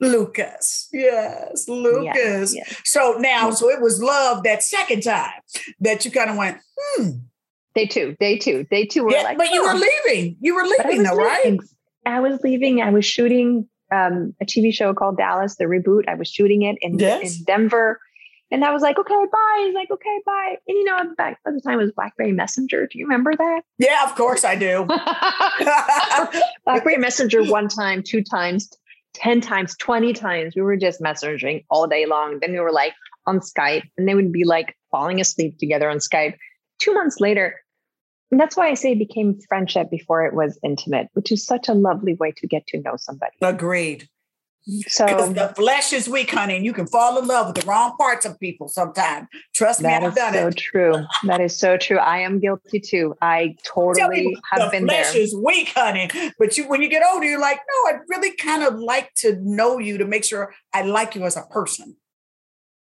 Lucas. 0.00 0.88
Yes, 0.92 1.68
Lucas. 1.68 2.14
Yes, 2.14 2.54
yes. 2.54 2.80
So 2.84 3.16
now, 3.18 3.50
so 3.50 3.70
it 3.70 3.80
was 3.80 4.02
love 4.02 4.42
that 4.42 4.62
second 4.62 5.02
time 5.02 5.30
that 5.80 6.04
you 6.04 6.10
kind 6.10 6.30
of 6.30 6.36
went, 6.36 6.58
hmm. 6.78 7.10
Day 7.74 7.86
two, 7.86 8.16
day 8.20 8.38
two, 8.38 8.64
day 8.70 8.86
two. 8.86 9.08
Yeah, 9.10 9.22
like, 9.22 9.38
but 9.38 9.50
you 9.50 9.62
were 9.62 9.74
leaving. 9.74 10.36
You 10.40 10.54
were 10.54 10.62
leaving, 10.62 11.02
though, 11.02 11.16
leaving. 11.16 11.58
right? 11.58 11.58
I 12.06 12.20
was 12.20 12.40
leaving. 12.44 12.80
I 12.80 12.90
was 12.90 13.04
shooting 13.04 13.68
um, 13.92 14.34
a 14.40 14.44
TV 14.44 14.72
show 14.72 14.94
called 14.94 15.16
Dallas, 15.16 15.56
the 15.56 15.64
reboot. 15.64 16.08
I 16.08 16.14
was 16.14 16.28
shooting 16.28 16.62
it 16.62 16.76
in, 16.80 16.98
yes. 16.98 17.38
in 17.38 17.44
Denver. 17.44 18.00
And 18.50 18.64
I 18.64 18.72
was 18.72 18.82
like, 18.82 18.98
okay, 18.98 19.14
bye. 19.32 19.62
He's 19.64 19.74
like, 19.74 19.90
okay, 19.90 20.20
bye. 20.24 20.56
And 20.68 20.76
you 20.76 20.84
know, 20.84 21.14
back 21.16 21.38
at 21.46 21.54
the 21.54 21.60
time 21.60 21.80
it 21.80 21.82
was 21.82 21.92
Blackberry 21.92 22.32
Messenger. 22.32 22.86
Do 22.86 22.98
you 22.98 23.06
remember 23.06 23.34
that? 23.36 23.62
Yeah, 23.78 24.04
of 24.04 24.14
course 24.14 24.44
I 24.44 24.54
do. 24.54 24.86
Blackberry 26.64 26.98
Messenger 26.98 27.44
one 27.44 27.68
time, 27.68 28.02
two 28.02 28.22
times, 28.22 28.70
10 29.14 29.40
times, 29.40 29.74
20 29.78 30.12
times. 30.12 30.54
We 30.54 30.62
were 30.62 30.76
just 30.76 31.00
messaging 31.00 31.64
all 31.70 31.86
day 31.86 32.06
long. 32.06 32.38
Then 32.40 32.52
we 32.52 32.60
were 32.60 32.72
like 32.72 32.92
on 33.26 33.40
Skype 33.40 33.88
and 33.96 34.08
they 34.08 34.14
would 34.14 34.32
be 34.32 34.44
like 34.44 34.76
falling 34.90 35.20
asleep 35.20 35.58
together 35.58 35.88
on 35.88 35.98
Skype. 35.98 36.36
Two 36.78 36.92
months 36.94 37.18
later, 37.20 37.63
and 38.34 38.40
that's 38.40 38.56
why 38.56 38.68
I 38.68 38.74
say 38.74 38.90
it 38.90 38.98
became 38.98 39.38
friendship 39.48 39.92
before 39.92 40.26
it 40.26 40.34
was 40.34 40.58
intimate, 40.64 41.06
which 41.12 41.30
is 41.30 41.46
such 41.46 41.68
a 41.68 41.72
lovely 41.72 42.14
way 42.14 42.32
to 42.38 42.48
get 42.48 42.66
to 42.66 42.80
know 42.80 42.96
somebody. 42.96 43.36
Agreed. 43.40 44.08
So 44.88 45.06
the 45.06 45.52
flesh 45.54 45.92
is 45.92 46.08
weak, 46.08 46.32
honey, 46.32 46.56
and 46.56 46.64
you 46.64 46.72
can 46.72 46.88
fall 46.88 47.16
in 47.16 47.28
love 47.28 47.46
with 47.46 47.62
the 47.62 47.64
wrong 47.64 47.96
parts 47.96 48.26
of 48.26 48.40
people 48.40 48.66
sometimes. 48.66 49.28
Trust 49.54 49.82
me, 49.82 49.88
I've 49.88 50.16
done 50.16 50.32
so 50.32 50.48
it. 50.48 50.50
So 50.50 50.50
true. 50.50 50.94
That 51.28 51.40
is 51.40 51.56
so 51.56 51.76
true. 51.76 51.98
I 51.98 52.18
am 52.22 52.40
guilty 52.40 52.80
too. 52.80 53.14
I 53.22 53.54
totally 53.62 54.24
people, 54.24 54.42
have 54.50 54.62
the 54.62 54.78
been 54.78 54.86
there. 54.86 55.04
The 55.04 55.10
flesh 55.12 55.22
is 55.22 55.36
weak, 55.36 55.70
honey. 55.76 56.10
But 56.36 56.58
you, 56.58 56.66
when 56.66 56.82
you 56.82 56.88
get 56.88 57.04
older, 57.08 57.26
you're 57.26 57.40
like, 57.40 57.58
no, 57.58 57.92
I 57.92 58.00
really 58.08 58.34
kind 58.34 58.64
of 58.64 58.80
like 58.80 59.14
to 59.18 59.38
know 59.42 59.78
you 59.78 59.96
to 59.98 60.06
make 60.06 60.24
sure 60.24 60.52
I 60.72 60.82
like 60.82 61.14
you 61.14 61.22
as 61.22 61.36
a 61.36 61.42
person. 61.42 61.94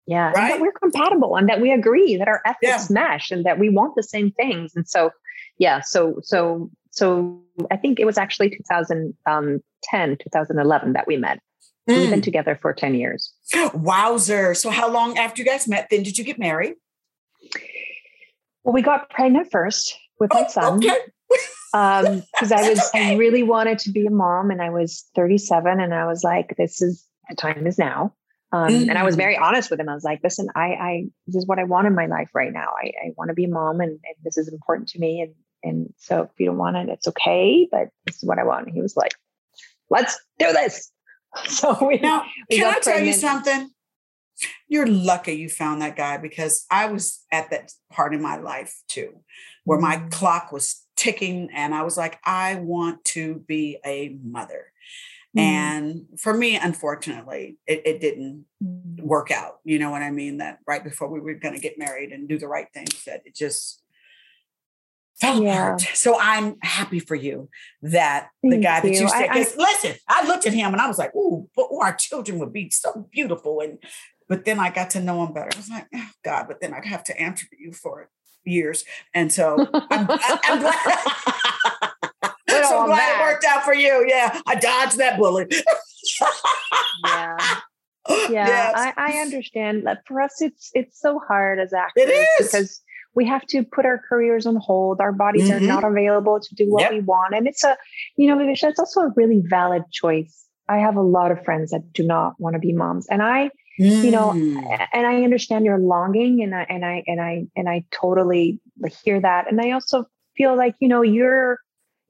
Yeah, 0.08 0.32
right? 0.32 0.50
that 0.50 0.60
we're 0.60 0.74
compatible 0.74 1.38
and 1.38 1.48
that 1.48 1.62
we 1.62 1.72
agree 1.72 2.18
that 2.18 2.28
our 2.28 2.42
ethics 2.46 2.90
yeah. 2.90 2.94
mesh 2.94 3.32
and 3.32 3.46
that 3.46 3.60
we 3.60 3.70
want 3.70 3.96
the 3.96 4.04
same 4.04 4.32
things. 4.32 4.74
And 4.76 4.88
so, 4.88 5.12
yeah, 5.58 5.82
so 5.82 6.20
so 6.22 6.70
so 6.92 7.42
I 7.72 7.78
think 7.78 8.00
it 8.00 8.06
was 8.06 8.18
actually 8.18 8.50
2010, 8.50 10.18
2011 10.18 10.94
that 10.94 11.08
we 11.08 11.18
met. 11.18 11.40
Mm. 11.90 12.00
We've 12.00 12.10
been 12.10 12.20
mm. 12.20 12.24
together 12.24 12.56
for 12.56 12.74
10 12.74 12.96
years. 12.96 13.34
Wowzer. 13.74 14.54
So, 14.54 14.70
how 14.70 14.92
long 14.92 15.18
after 15.18 15.42
you 15.42 15.48
guys 15.48 15.68
met 15.68 15.88
then 15.90 16.04
did 16.04 16.18
you 16.18 16.24
get 16.24 16.38
married? 16.40 16.76
Well, 18.64 18.74
we 18.74 18.82
got 18.82 19.10
pregnant 19.10 19.50
first 19.52 19.98
with 20.20 20.32
oh, 20.34 20.42
my 20.42 20.48
son. 20.48 20.78
Okay. 20.78 20.90
um, 21.74 22.24
because 22.34 22.52
I 22.52 22.70
was, 22.70 22.80
okay. 22.90 23.14
I 23.14 23.16
really 23.16 23.44
wanted 23.44 23.80
to 23.80 23.92
be 23.92 24.06
a 24.06 24.12
mom 24.12 24.52
and 24.52 24.62
I 24.62 24.70
was 24.70 25.06
37 25.16 25.80
and 25.80 25.94
I 25.94 26.06
was 26.06 26.24
like, 26.24 26.56
this 26.58 26.82
is 26.82 27.06
the 27.30 27.36
time 27.36 27.66
is 27.68 27.78
now. 27.78 28.14
Um, 28.52 28.70
mm. 28.70 28.90
and 28.90 28.98
I 28.98 29.04
was 29.04 29.16
mm. 29.16 29.20
very 29.20 29.38
honest 29.38 29.70
with 29.70 29.80
him. 29.80 29.90
I 29.90 29.94
was 29.94 30.04
like, 30.04 30.22
listen, 30.24 30.48
I, 30.56 30.62
I, 30.62 31.04
this 31.28 31.36
is 31.36 31.48
what 31.48 31.60
I 31.60 31.64
want 31.66 31.88
in 31.88 31.96
my 31.96 32.06
life 32.06 32.30
right 32.34 32.52
now. 32.52 32.70
I, 32.82 32.92
I 33.06 33.12
want 33.18 33.30
to 33.30 33.34
be 33.34 33.46
a 33.46 33.50
mom 33.50 33.82
and, 33.82 33.92
and, 33.92 34.16
this 34.24 34.38
is 34.38 34.48
important 34.48 34.90
to 34.90 35.00
me. 35.00 35.22
And, 35.22 35.34
and 35.68 35.94
so 35.98 36.24
if 36.24 36.30
you 36.38 36.48
don't 36.48 36.58
want 36.58 36.78
it, 36.78 36.90
it's 36.90 37.08
okay, 37.08 37.68
but 37.72 37.90
this 38.06 38.18
is 38.18 38.24
what 38.24 38.40
I 38.40 38.44
want. 38.44 38.66
And 38.68 38.76
he 38.76 38.82
was 38.82 38.96
like, 38.96 39.14
let's 39.90 40.20
do 40.40 40.52
this. 40.52 40.92
So 41.46 41.78
we 41.86 41.98
now 42.00 42.24
we 42.50 42.58
can 42.58 42.74
I 42.74 42.80
tell 42.80 43.00
you 43.00 43.14
something? 43.14 43.70
You're 44.68 44.88
lucky 44.88 45.34
you 45.34 45.50
found 45.50 45.82
that 45.82 45.96
guy 45.96 46.18
because 46.18 46.66
I 46.72 46.88
was 46.88 47.24
at 47.32 47.52
that 47.52 47.74
part 47.92 48.14
in 48.16 48.22
my 48.22 48.38
life 48.38 48.74
too, 48.88 49.20
where 49.66 49.80
my 49.80 49.98
mm-hmm. 49.98 50.10
clock 50.10 50.52
was 50.52 50.84
ticking 50.96 51.50
and 51.54 51.76
I 51.76 51.84
was 51.84 51.96
like, 51.96 52.18
I 52.26 52.56
want 52.56 53.04
to 53.06 53.44
be 53.48 53.78
a 53.86 54.18
mother. 54.24 54.72
Mm. 55.38 55.42
And 55.42 56.06
for 56.18 56.34
me, 56.34 56.58
unfortunately, 56.58 57.58
it, 57.68 57.84
it, 57.86 58.02
didn't 58.02 58.46
work 59.00 59.30
out. 59.30 59.60
You 59.64 59.78
know 59.78 59.92
what 59.92 60.02
I 60.02 60.10
mean? 60.10 60.38
That 60.38 60.60
right 60.68 60.84
before 60.84 61.10
we 61.10 61.20
were 61.20 61.36
going 61.36 61.54
to 61.54 61.62
get 61.62 61.78
married 61.78 62.12
and 62.12 62.28
do 62.28 62.40
the 62.40 62.48
right 62.48 62.68
things, 62.74 63.04
that 63.06 63.22
it 63.26 63.36
just 63.36 63.84
fell 65.20 65.42
yeah. 65.42 65.68
apart. 65.68 65.82
So 65.94 66.18
I'm 66.20 66.58
happy 66.62 67.00
for 67.00 67.16
you 67.16 67.50
that 67.82 68.30
Thank 68.42 68.56
the 68.56 68.62
guy 68.62 68.80
that 68.82 68.88
you, 68.88 69.02
you 69.02 69.10
said, 69.10 69.30
I, 69.30 69.40
I, 69.40 69.48
listen, 69.58 69.96
I 70.08 70.28
looked 70.28 70.46
at 70.46 70.54
him 70.54 70.74
and 70.74 70.82
I 70.82 70.88
was 70.88 70.98
like, 70.98 71.16
ooh, 71.16 71.50
but 71.56 71.68
our 71.82 71.96
children 71.96 72.40
would 72.40 72.54
be 72.54 72.70
so 72.70 73.08
beautiful. 73.12 73.62
And 73.62 73.80
but 74.30 74.46
then 74.46 74.60
I 74.60 74.70
got 74.70 74.90
to 74.92 75.02
know 75.02 75.26
him 75.26 75.34
better. 75.34 75.50
I 75.54 75.58
was 75.58 75.70
like, 75.70 75.88
oh 75.94 76.10
God, 76.24 76.46
but 76.48 76.62
then 76.62 76.74
I'd 76.74 76.86
have 76.86 77.04
to 77.06 77.20
answer 77.20 77.48
to 77.50 77.56
you 77.58 77.72
for 77.72 78.10
years. 78.44 78.84
And 79.14 79.32
so 79.32 79.68
I'm, 79.74 80.08
I'm 80.10 80.60
glad. 80.60 81.00
so 82.68 82.86
glad 82.86 82.98
that. 82.98 83.18
it 83.20 83.24
worked 83.24 83.46
out 83.46 83.64
for 83.64 83.74
you. 83.74 84.06
Yeah, 84.08 84.40
I 84.46 84.56
dodged 84.56 84.98
that 84.98 85.18
bullet. 85.18 85.54
yeah. 87.06 87.38
Yeah, 88.10 88.48
yes. 88.48 88.74
I, 88.74 88.94
I 88.96 89.12
understand. 89.18 89.84
But 89.84 89.98
for 90.08 90.22
us, 90.22 90.42
it's 90.42 90.72
it's 90.74 90.98
so 90.98 91.20
hard 91.20 91.60
as 91.60 91.74
actors 91.74 92.10
because 92.38 92.82
we 93.18 93.26
have 93.26 93.48
to 93.48 93.64
put 93.64 93.84
our 93.84 94.00
careers 94.08 94.46
on 94.46 94.58
hold. 94.58 95.02
Our 95.02 95.12
bodies 95.12 95.50
mm-hmm. 95.50 95.64
are 95.64 95.68
not 95.68 95.84
available 95.84 96.40
to 96.40 96.56
do 96.56 96.72
what 96.72 96.82
yep. 96.82 96.92
we 96.92 97.00
want. 97.00 97.34
And 97.34 97.48
it's 97.48 97.64
a, 97.64 97.76
you 98.16 98.28
know, 98.28 98.38
Vivisha, 98.38 98.70
it's 98.70 98.80
also 98.80 99.02
a 99.02 99.14
really 99.16 99.42
valid 99.44 99.82
choice. 99.92 100.46
I 100.70 100.78
have 100.78 100.98
a 100.98 101.02
lot 101.02 101.32
of 101.32 101.44
friends 101.44 101.72
that 101.72 101.92
do 101.94 102.06
not 102.06 102.34
want 102.38 102.54
to 102.54 102.60
be 102.60 102.74
moms. 102.74 103.08
And 103.10 103.24
I, 103.24 103.50
mm. 103.82 104.04
you 104.04 104.12
know, 104.12 104.34
mm. 104.34 104.88
and 104.94 105.08
I 105.08 105.24
understand 105.24 105.66
your 105.66 105.80
longing 105.80 106.44
and 106.44 106.54
I, 106.54 106.68
and 106.70 106.86
I, 106.86 107.04
and 107.08 107.20
I, 107.20 107.48
and 107.56 107.68
I 107.68 107.86
totally 107.90 108.62
hear 109.04 109.20
that. 109.20 109.52
And 109.52 109.60
I 109.60 109.72
also 109.72 110.06
feel 110.38 110.56
like, 110.56 110.76
you 110.80 110.88
know, 110.88 111.02
your, 111.02 111.58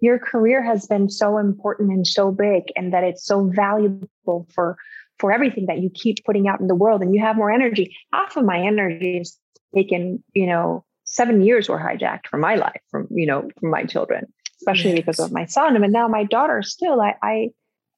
your 0.01 0.19
career 0.19 0.61
has 0.61 0.87
been 0.87 1.09
so 1.09 1.37
important 1.37 1.89
and 1.91 2.05
so 2.05 2.31
big 2.31 2.63
and 2.75 2.93
that 2.93 3.05
it's 3.05 3.25
so 3.25 3.49
valuable 3.55 4.45
for, 4.53 4.75
for 5.19 5.31
everything 5.31 5.67
that 5.67 5.79
you 5.79 5.89
keep 5.89 6.17
putting 6.25 6.49
out 6.49 6.59
in 6.59 6.67
the 6.67 6.75
world 6.75 7.01
and 7.01 7.15
you 7.15 7.21
have 7.21 7.37
more 7.37 7.49
energy. 7.49 7.95
Half 8.11 8.35
of 8.35 8.43
my 8.43 8.59
energy 8.59 9.19
is 9.19 9.39
taken, 9.73 10.21
you 10.33 10.47
know, 10.47 10.83
seven 11.07 11.41
years 11.41 11.67
were 11.67 11.79
hijacked 11.79 12.27
from 12.27 12.41
my 12.41 12.55
life, 12.55 12.81
from 12.91 13.07
you 13.09 13.25
know, 13.25 13.49
from 13.59 13.71
my 13.71 13.83
children, 13.85 14.27
especially 14.61 14.91
yes. 14.91 14.99
because 14.99 15.19
of 15.19 15.31
my 15.31 15.45
son. 15.45 15.75
And 15.75 15.91
now 15.91 16.07
my 16.07 16.25
daughter 16.25 16.61
still, 16.61 17.01
I, 17.01 17.15
I 17.23 17.49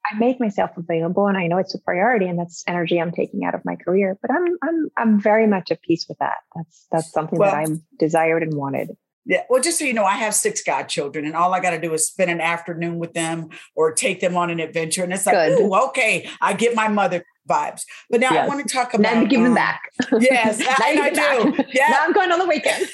I 0.06 0.18
make 0.18 0.40
myself 0.40 0.72
available 0.78 1.28
and 1.28 1.38
I 1.38 1.48
know 1.48 1.58
it's 1.58 1.76
a 1.76 1.80
priority 1.80 2.28
and 2.28 2.40
that's 2.40 2.64
energy 2.68 3.02
I'm 3.02 3.12
taking 3.12 3.44
out 3.44 3.54
of 3.54 3.66
my 3.66 3.76
career. 3.76 4.18
But 4.22 4.32
I'm 4.32 4.46
I'm 4.64 4.90
I'm 4.98 5.22
very 5.22 5.48
much 5.48 5.72
at 5.72 5.82
peace 5.82 6.06
with 6.08 6.20
that. 6.20 6.38
That's 6.56 6.88
that's 6.92 7.12
something 7.12 7.38
well, 7.38 7.52
that 7.52 7.70
I 7.70 7.74
desired 7.98 8.44
and 8.44 8.54
wanted. 8.54 8.92
Yeah. 9.26 9.44
Well, 9.50 9.62
just 9.62 9.78
so 9.78 9.86
you 9.86 9.94
know, 9.94 10.06
I 10.06 10.16
have 10.16 10.34
six 10.34 10.64
godchildren, 10.64 11.26
and 11.26 11.36
all 11.36 11.54
I 11.54 11.60
got 11.60 11.72
to 11.72 11.80
do 11.80 11.94
is 11.94 12.08
spend 12.08 12.32
an 12.32 12.42
afternoon 12.42 12.98
with 12.98 13.14
them 13.14 13.50
or 13.76 13.92
take 13.92 14.22
them 14.22 14.36
on 14.36 14.50
an 14.50 14.60
adventure. 14.60 15.04
And 15.04 15.14
it's 15.14 15.26
like, 15.26 15.36
oh, 15.36 15.90
okay, 15.90 16.28
I 16.42 16.54
get 16.54 16.74
my 16.74 16.88
mother 16.88 17.24
vibes. 17.50 17.84
But 18.10 18.22
now 18.22 18.32
yes. 18.32 18.46
I 18.46 18.48
want 18.48 18.68
to 18.68 18.74
talk 18.74 18.94
about. 18.94 19.16
Now 19.16 19.26
give 19.26 19.42
um, 19.42 19.54
back. 19.54 19.82
Yes, 20.20 20.62
I, 20.66 21.00
I 21.02 21.10
do. 21.10 21.64
Yeah. 21.74 21.88
Now 21.90 22.06
I'm 22.06 22.14
going 22.14 22.32
on 22.32 22.40
the 22.40 22.46
weekend. 22.46 22.88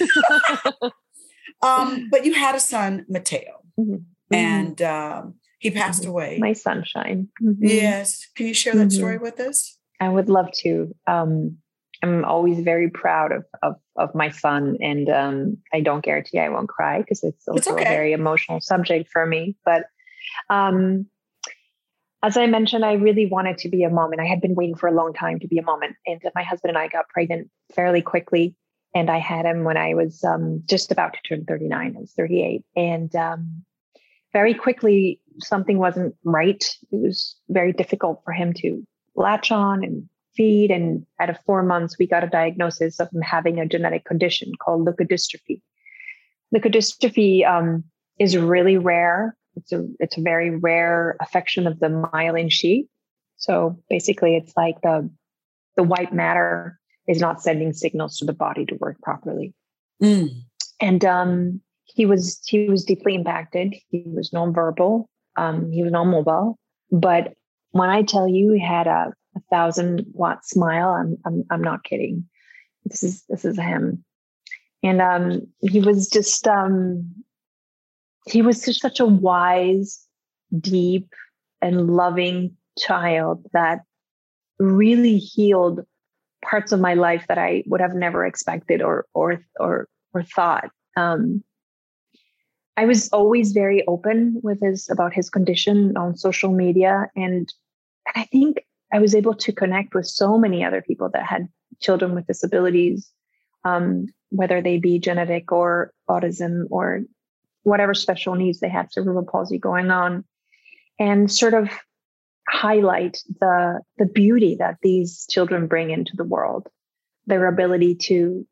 um, 1.62 2.08
but 2.12 2.26
you 2.26 2.34
had 2.34 2.56
a 2.56 2.60
son, 2.60 3.06
Mateo, 3.10 3.62
mm-hmm. 3.80 3.98
and 4.34 4.82
um, 4.82 5.36
he 5.60 5.72
passed 5.72 6.02
mm-hmm. 6.02 6.12
away. 6.12 6.38
My 6.40 6.54
sunshine. 6.54 7.30
Mm-hmm. 7.42 7.66
Yes. 7.66 8.28
Can 8.36 8.48
you 8.48 8.54
share 8.54 8.76
that 8.76 8.92
story 8.92 9.16
mm-hmm. 9.16 9.24
with 9.24 9.40
us? 9.40 9.78
I 10.00 10.10
would 10.10 10.30
love 10.30 10.52
to. 10.64 10.94
Um, 11.08 11.58
I'm 12.04 12.26
always 12.26 12.60
very 12.60 12.90
proud 12.90 13.32
of 13.32 13.46
of, 13.64 13.76
of 13.96 14.14
my 14.14 14.30
son, 14.30 14.78
and 14.82 15.10
um, 15.10 15.58
I 15.74 15.82
don't 15.82 16.04
guarantee 16.04 16.40
I 16.40 16.50
won't 16.50 16.70
cry 16.70 17.00
because 17.00 17.24
it's 17.24 17.48
also 17.48 17.58
it's 17.58 17.68
okay. 17.68 17.84
a 17.84 17.90
very 17.90 18.12
emotional 18.12 18.62
subject 18.62 19.10
for 19.12 19.26
me. 19.26 19.56
But 19.64 19.86
um, 20.50 21.08
as 22.26 22.38
I 22.38 22.48
mentioned, 22.48 22.84
I 22.84 22.94
really 22.94 23.28
wanted 23.28 23.60
to 23.60 23.70
be 23.70 23.84
a 23.84 23.90
mom, 23.90 24.12
and 24.12 24.20
I 24.20 24.26
had 24.26 24.42
been 24.42 24.56
waiting 24.56 24.76
for 24.76 24.88
a 24.88 24.96
long 24.96 25.14
time 25.14 25.40
to 25.40 25.48
be 25.48 25.60
a 25.60 25.62
mom. 25.62 25.82
And, 25.84 26.22
my 26.34 26.42
husband 26.42 26.70
and 26.70 26.78
I 26.78 26.88
got 26.88 27.08
pregnant 27.10 27.52
fairly 27.76 28.02
quickly, 28.02 28.56
and 28.96 29.12
I 29.12 29.20
had 29.20 29.46
him 29.46 29.64
when 29.64 29.78
I 29.78 29.94
was 29.94 30.24
um, 30.24 30.64
just 30.68 30.92
about 30.92 31.14
to 31.14 31.20
turn 31.28 31.46
39. 31.46 31.94
I 31.96 32.00
was 32.00 32.14
38, 32.14 32.64
and 32.76 33.16
um, 33.16 33.64
very 34.34 34.56
quickly 34.56 35.22
something 35.40 35.78
wasn't 35.78 36.16
right. 36.24 36.64
It 36.92 37.00
was 37.00 37.36
very 37.50 37.74
difficult 37.74 38.22
for 38.26 38.34
him 38.34 38.54
to 38.54 38.84
latch 39.16 39.52
on 39.52 39.84
and 39.84 40.10
feed. 40.36 40.72
And 40.72 41.06
at 41.20 41.46
four 41.46 41.62
months, 41.62 41.98
we 42.00 42.08
got 42.08 42.24
a 42.24 42.28
diagnosis 42.28 43.00
of 43.00 43.10
him 43.14 43.22
having 43.22 43.60
a 43.60 43.68
genetic 43.68 44.04
condition 44.04 44.52
called 44.60 44.88
leukodystrophy. 44.88 45.62
Leukodystrophy 46.54 47.48
um, 47.48 47.84
is 48.20 48.36
really 48.36 48.78
rare. 48.78 49.36
It's 49.56 49.72
a 49.72 49.86
it's 50.00 50.18
a 50.18 50.22
very 50.22 50.58
rare 50.58 51.18
affection 51.22 51.68
of 51.68 51.80
the 51.80 51.88
myelin 51.88 52.52
sheath. 52.52 52.88
So 53.38 53.80
basically, 53.90 54.36
it's 54.36 54.54
like 54.56 54.82
the 54.82 55.10
the 55.76 55.84
white 55.84 56.14
matter 56.14 56.80
is 57.08 57.20
not 57.20 57.42
sending 57.42 57.74
signals 57.74 58.18
to 58.18 58.26
the 58.26 58.34
body 58.34 58.66
to 58.66 58.76
work 58.76 59.00
properly. 59.02 59.54
Mm. 60.02 60.30
And 60.82 61.06
um, 61.06 61.62
he 61.84 62.06
was 62.06 62.42
he 62.46 62.68
was 62.70 62.84
deeply 62.84 63.16
impacted. 63.16 63.76
He 63.90 64.04
was 64.06 64.32
nonverbal. 64.32 65.06
Um, 65.38 65.72
he 65.72 65.84
was 65.84 65.92
non-mobile. 65.92 66.58
But 66.92 67.34
when 67.72 67.90
I 67.90 68.04
tell 68.04 68.28
you 68.28 68.54
he 68.54 68.60
had 68.60 68.88
a 68.88 69.14
a 69.36 69.42
thousand 69.52 70.06
watt 70.14 70.46
smile. 70.46 70.90
I'm 70.90 71.18
I'm 71.26 71.44
I'm 71.50 71.62
not 71.62 71.84
kidding. 71.84 72.28
This 72.86 73.04
is 73.04 73.24
this 73.30 73.46
is 73.46 73.58
him. 73.58 74.04
And 74.84 75.02
um 75.02 75.42
he 75.62 75.80
was 75.80 76.10
just 76.10 76.48
um 76.48 77.14
he 78.26 78.42
was 78.42 78.64
just 78.64 78.82
such 78.82 79.00
a 79.00 79.06
wise, 79.06 80.06
deep, 80.60 81.14
and 81.62 81.90
loving 81.90 82.56
child 82.78 83.46
that 83.54 83.82
really 84.60 85.18
healed 85.18 85.82
parts 86.44 86.72
of 86.72 86.80
my 86.80 86.94
life 86.94 87.26
that 87.28 87.38
I 87.38 87.64
would 87.68 87.82
have 87.82 87.94
never 87.94 88.26
expected 88.26 88.82
or 88.82 89.06
or 89.14 89.44
or 89.60 89.88
or 90.14 90.24
thought. 90.24 90.70
Um, 90.96 91.44
I 92.78 92.86
was 92.86 93.10
always 93.10 93.52
very 93.52 93.86
open 93.88 94.40
with 94.44 94.62
his 94.62 94.90
about 94.90 95.14
his 95.14 95.30
condition 95.30 95.96
on 95.98 96.18
social 96.18 96.52
media, 96.52 97.10
and 97.16 97.52
I 98.16 98.26
think 98.26 98.66
I 98.92 99.00
was 99.00 99.16
able 99.16 99.34
to 99.36 99.52
connect 99.52 99.94
with 99.94 100.08
so 100.08 100.38
many 100.38 100.64
other 100.64 100.82
people 100.82 101.10
that 101.14 101.26
had 101.26 101.48
children 101.82 102.16
with 102.16 102.28
disabilities, 102.28 103.12
um, 103.64 104.08
whether 104.30 104.62
they 104.62 104.78
be 104.78 105.00
genetic 105.00 105.52
or 105.52 105.94
autism 106.10 106.66
or 106.70 107.02
whatever 107.66 107.94
special 107.94 108.36
needs 108.36 108.60
they 108.60 108.70
had, 108.70 108.92
cerebral 108.92 109.26
palsy 109.26 109.58
going 109.58 109.92
on, 109.92 110.24
and 111.00 111.32
sort 111.32 111.54
of 111.54 111.70
highlight 112.48 113.18
the 113.40 113.82
the 113.98 114.06
beauty 114.06 114.56
that 114.60 114.78
these 114.82 115.26
children 115.30 115.68
bring 115.68 115.90
into 115.90 116.14
the 116.16 116.24
world, 116.24 116.68
their 117.26 117.48
ability 117.48 117.96
to 117.96 118.48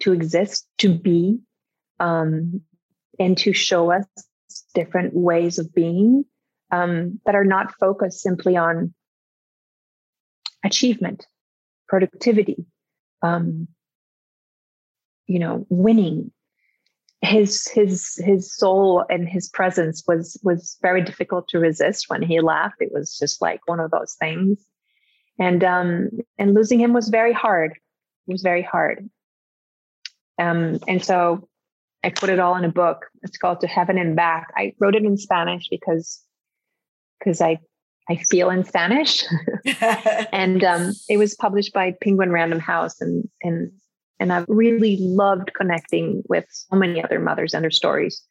to 0.00 0.12
exist, 0.12 0.66
to 0.78 0.92
be, 0.92 1.38
um, 1.98 2.60
and 3.18 3.38
to 3.38 3.52
show 3.52 3.90
us 3.90 4.06
different 4.74 5.14
ways 5.14 5.58
of 5.58 5.74
being 5.74 6.24
um, 6.70 7.20
that 7.24 7.34
are 7.34 7.44
not 7.44 7.74
focused 7.78 8.20
simply 8.20 8.56
on 8.56 8.94
achievement, 10.64 11.26
productivity, 11.88 12.66
um, 13.22 13.68
you 15.26 15.38
know, 15.38 15.66
winning. 15.68 16.32
His 17.20 17.66
his 17.68 18.14
his 18.24 18.54
soul 18.54 19.04
and 19.10 19.28
his 19.28 19.48
presence 19.48 20.04
was 20.06 20.40
was 20.44 20.78
very 20.82 21.02
difficult 21.02 21.48
to 21.48 21.58
resist 21.58 22.06
when 22.08 22.22
he 22.22 22.40
laughed. 22.40 22.80
It 22.80 22.92
was 22.92 23.18
just 23.18 23.42
like 23.42 23.60
one 23.66 23.80
of 23.80 23.90
those 23.90 24.14
things, 24.14 24.58
and 25.38 25.64
um, 25.64 26.10
and 26.38 26.54
losing 26.54 26.78
him 26.80 26.92
was 26.92 27.08
very 27.08 27.32
hard. 27.32 27.72
It 27.72 28.32
was 28.32 28.42
very 28.42 28.62
hard. 28.62 29.08
Um, 30.38 30.78
and 30.86 31.04
so 31.04 31.48
I 32.04 32.10
put 32.10 32.30
it 32.30 32.38
all 32.38 32.54
in 32.54 32.64
a 32.64 32.70
book. 32.70 33.06
It's 33.22 33.36
called 33.36 33.60
To 33.60 33.66
Heaven 33.66 33.98
and 33.98 34.14
Back. 34.14 34.52
I 34.56 34.74
wrote 34.78 34.94
it 34.94 35.04
in 35.04 35.16
Spanish 35.16 35.68
because 35.68 36.22
because 37.18 37.40
I 37.40 37.58
I 38.08 38.16
feel 38.16 38.50
in 38.50 38.64
Spanish. 38.64 39.24
and 40.32 40.64
um, 40.64 40.92
it 41.08 41.18
was 41.18 41.34
published 41.34 41.72
by 41.72 41.94
Penguin 42.02 42.32
Random 42.32 42.58
House. 42.58 43.00
And, 43.00 43.28
and, 43.42 43.70
and 44.20 44.32
I've 44.32 44.46
really 44.48 44.96
loved 45.00 45.52
connecting 45.54 46.22
with 46.28 46.44
so 46.48 46.76
many 46.76 47.02
other 47.02 47.20
mothers 47.20 47.54
and 47.54 47.62
their 47.62 47.70
stories 47.70 48.22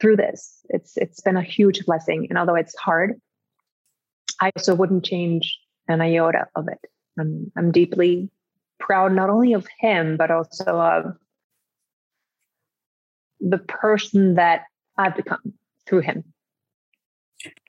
through 0.00 0.16
this. 0.16 0.60
It's, 0.70 0.96
it's 0.96 1.20
been 1.20 1.36
a 1.36 1.42
huge 1.42 1.84
blessing. 1.84 2.26
And 2.28 2.38
although 2.38 2.54
it's 2.54 2.76
hard, 2.76 3.20
I 4.40 4.50
also 4.56 4.74
wouldn't 4.74 5.04
change 5.04 5.58
an 5.88 6.00
iota 6.00 6.46
of 6.54 6.68
it. 6.68 6.78
I'm, 7.18 7.50
I'm 7.56 7.72
deeply 7.72 8.30
proud 8.78 9.12
not 9.12 9.30
only 9.30 9.52
of 9.52 9.66
him, 9.80 10.16
but 10.16 10.30
also 10.30 10.64
of 10.64 11.16
the 13.40 13.58
person 13.58 14.34
that 14.36 14.62
I've 14.96 15.16
become 15.16 15.54
through 15.86 16.00
him. 16.00 16.24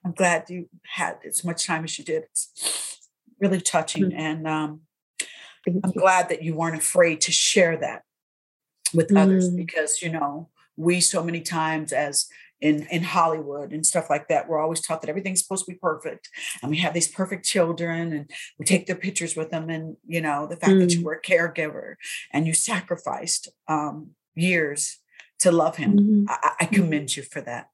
I'm 0.05 0.13
glad 0.13 0.49
you 0.49 0.69
had 0.83 1.17
as 1.27 1.43
much 1.43 1.65
time 1.65 1.83
as 1.83 1.97
you 1.99 2.05
did. 2.05 2.23
It's 2.23 3.09
really 3.39 3.61
touching. 3.61 4.05
Mm-hmm. 4.05 4.19
And 4.19 4.47
um, 4.47 4.81
I'm 5.67 5.91
glad 5.91 6.29
that 6.29 6.43
you 6.43 6.55
weren't 6.55 6.77
afraid 6.77 7.21
to 7.21 7.31
share 7.31 7.77
that 7.77 8.03
with 8.93 9.07
mm-hmm. 9.07 9.17
others 9.17 9.49
because, 9.49 10.01
you 10.01 10.09
know, 10.09 10.49
we 10.77 11.01
so 11.01 11.23
many 11.23 11.41
times 11.41 11.91
as 11.91 12.27
in, 12.61 12.87
in 12.91 13.03
Hollywood 13.03 13.71
and 13.71 13.85
stuff 13.85 14.09
like 14.09 14.27
that, 14.27 14.49
we're 14.49 14.59
always 14.59 14.81
taught 14.81 15.01
that 15.01 15.09
everything's 15.09 15.41
supposed 15.41 15.65
to 15.65 15.71
be 15.71 15.77
perfect. 15.77 16.29
And 16.61 16.71
we 16.71 16.77
have 16.77 16.93
these 16.93 17.07
perfect 17.07 17.45
children 17.45 18.11
and 18.13 18.29
we 18.57 18.65
take 18.65 18.85
their 18.85 18.95
pictures 18.95 19.35
with 19.35 19.49
them. 19.49 19.69
And, 19.69 19.97
you 20.05 20.21
know, 20.21 20.47
the 20.47 20.55
fact 20.55 20.71
mm-hmm. 20.71 20.79
that 20.79 20.93
you 20.93 21.01
mm. 21.01 21.03
were 21.03 21.13
a 21.13 21.21
caregiver 21.21 21.95
and 22.33 22.47
you 22.47 22.53
sacrificed 22.53 23.49
um, 23.67 24.11
years 24.35 24.99
to 25.39 25.51
love 25.51 25.77
him, 25.77 25.97
mm-hmm. 25.97 26.25
I, 26.27 26.51
I, 26.61 26.65
commend 26.65 27.15
you 27.15 27.23
for 27.23 27.39
that. 27.41 27.69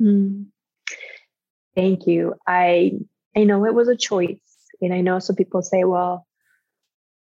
Mm. 0.00 0.46
Thank 1.76 2.06
you. 2.08 2.34
I 2.46 2.98
I 3.36 3.44
know 3.44 3.64
it 3.64 3.74
was 3.74 3.88
a 3.88 3.96
choice. 3.96 4.38
And 4.80 4.92
I 4.92 5.00
know 5.00 5.18
some 5.18 5.36
people 5.36 5.62
say, 5.62 5.84
well, 5.84 6.26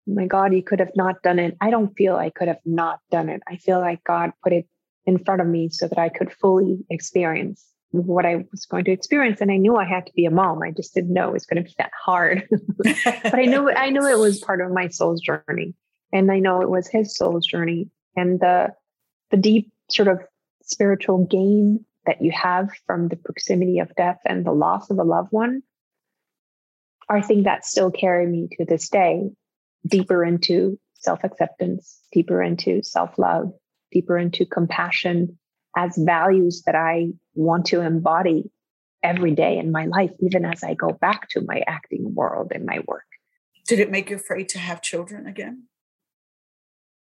my 0.08 0.26
God, 0.26 0.54
you 0.54 0.64
could 0.64 0.80
have 0.80 0.96
not 0.96 1.22
done 1.22 1.40
it. 1.40 1.56
I 1.62 1.70
don't 1.70 1.94
feel 1.96 2.16
I 2.16 2.30
could 2.30 2.48
have 2.48 2.60
not 2.66 3.00
done 3.12 3.30
it. 3.30 3.42
I 3.48 3.58
feel 3.58 3.80
like 3.80 4.04
God 4.04 4.32
put 4.44 4.54
it 4.54 4.68
in 5.06 5.18
front 5.18 5.42
of 5.42 5.48
me 5.48 5.70
so 5.70 5.88
that 5.88 5.98
I 5.98 6.10
could 6.10 6.32
fully 6.32 6.80
experience 6.90 7.66
what 7.92 8.26
I 8.26 8.46
was 8.52 8.66
going 8.66 8.86
to 8.86 8.92
experience. 8.92 9.42
And 9.42 9.52
I 9.52 9.58
knew 9.58 9.76
I 9.76 9.86
had 9.86 10.06
to 10.06 10.14
be 10.14 10.26
a 10.26 10.32
mom. 10.32 10.62
I 10.64 10.72
just 10.72 10.94
didn't 10.94 11.14
know 11.14 11.30
it 11.30 11.34
was 11.34 11.46
going 11.46 11.64
to 11.64 11.68
be 11.68 11.76
that 11.78 11.92
hard. 12.00 12.48
but 12.78 13.36
I 13.36 13.46
know 13.46 13.70
I 13.70 13.90
knew 13.90 14.06
it 14.08 14.18
was 14.18 14.40
part 14.40 14.62
of 14.62 14.72
my 14.72 14.88
soul's 14.88 15.22
journey. 15.22 15.76
And 16.14 16.32
I 16.32 16.40
know 16.40 16.62
it 16.62 16.70
was 16.70 16.88
his 16.88 17.16
soul's 17.16 17.46
journey. 17.46 17.90
And 18.16 18.40
the 18.40 18.70
the 19.30 19.38
deep 19.38 19.72
sort 19.90 20.08
of 20.08 20.20
spiritual 20.64 21.26
gain 21.26 21.86
that 22.06 22.22
you 22.22 22.32
have 22.32 22.70
from 22.86 23.08
the 23.10 23.16
proximity 23.16 23.80
of 23.80 23.94
death 23.96 24.20
and 24.26 24.46
the 24.46 24.52
loss 24.52 24.90
of 24.90 24.98
a 24.98 25.04
loved 25.04 25.32
one 25.32 25.62
are 27.10 27.22
things 27.22 27.44
that 27.44 27.66
still 27.66 27.92
carry 27.92 28.26
me 28.26 28.48
to 28.58 28.66
this 28.66 28.90
day 28.90 29.30
deeper 29.88 30.24
into 30.24 30.80
self 30.96 31.24
acceptance, 31.24 32.00
deeper 32.12 32.42
into 32.42 32.84
self 32.84 33.18
love, 33.18 33.52
deeper 33.92 34.18
into 34.18 34.46
compassion 34.46 35.38
as 35.76 35.98
values 35.98 36.64
that 36.66 36.76
I 36.76 37.08
want 37.34 37.68
to 37.68 37.82
embody 37.82 38.52
every 39.04 39.34
day 39.34 39.58
in 39.58 39.72
my 39.72 39.86
life, 39.86 40.12
even 40.20 40.46
as 40.46 40.64
I 40.64 40.74
go 40.74 40.92
back 40.92 41.30
to 41.30 41.42
my 41.42 41.64
acting 41.68 42.14
world 42.14 42.52
and 42.54 42.66
my 42.66 42.80
work. 42.88 43.06
Did 43.68 43.80
it 43.80 43.92
make 43.92 44.10
you 44.10 44.16
afraid 44.16 44.50
to 44.50 44.60
have 44.60 44.82
children 44.82 45.28
again? 45.28 45.64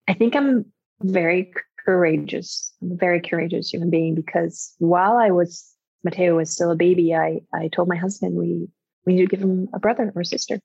I 0.06 0.14
think 0.14 0.36
I'm 0.36 0.66
very 1.00 1.52
courageous. 1.84 2.72
I'm 2.82 2.92
a 2.92 2.96
very 2.96 3.20
courageous 3.20 3.70
human 3.70 3.90
being 3.90 4.14
because 4.14 4.74
while 4.78 5.16
I 5.16 5.30
was 5.30 5.74
Mateo 6.04 6.36
was 6.36 6.50
still 6.50 6.70
a 6.70 6.76
baby, 6.76 7.14
I 7.14 7.40
I 7.52 7.68
told 7.68 7.88
my 7.88 7.96
husband 7.96 8.36
we 8.36 8.68
we 9.04 9.14
need 9.14 9.22
to 9.22 9.36
give 9.36 9.40
him 9.40 9.68
a 9.74 9.78
brother 9.78 10.12
or 10.14 10.24
sister. 10.24 10.60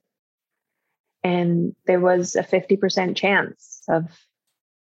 And 1.24 1.76
there 1.88 2.00
was 2.00 2.36
a 2.36 2.44
50% 2.44 3.16
chance 3.16 3.82
of 3.88 4.06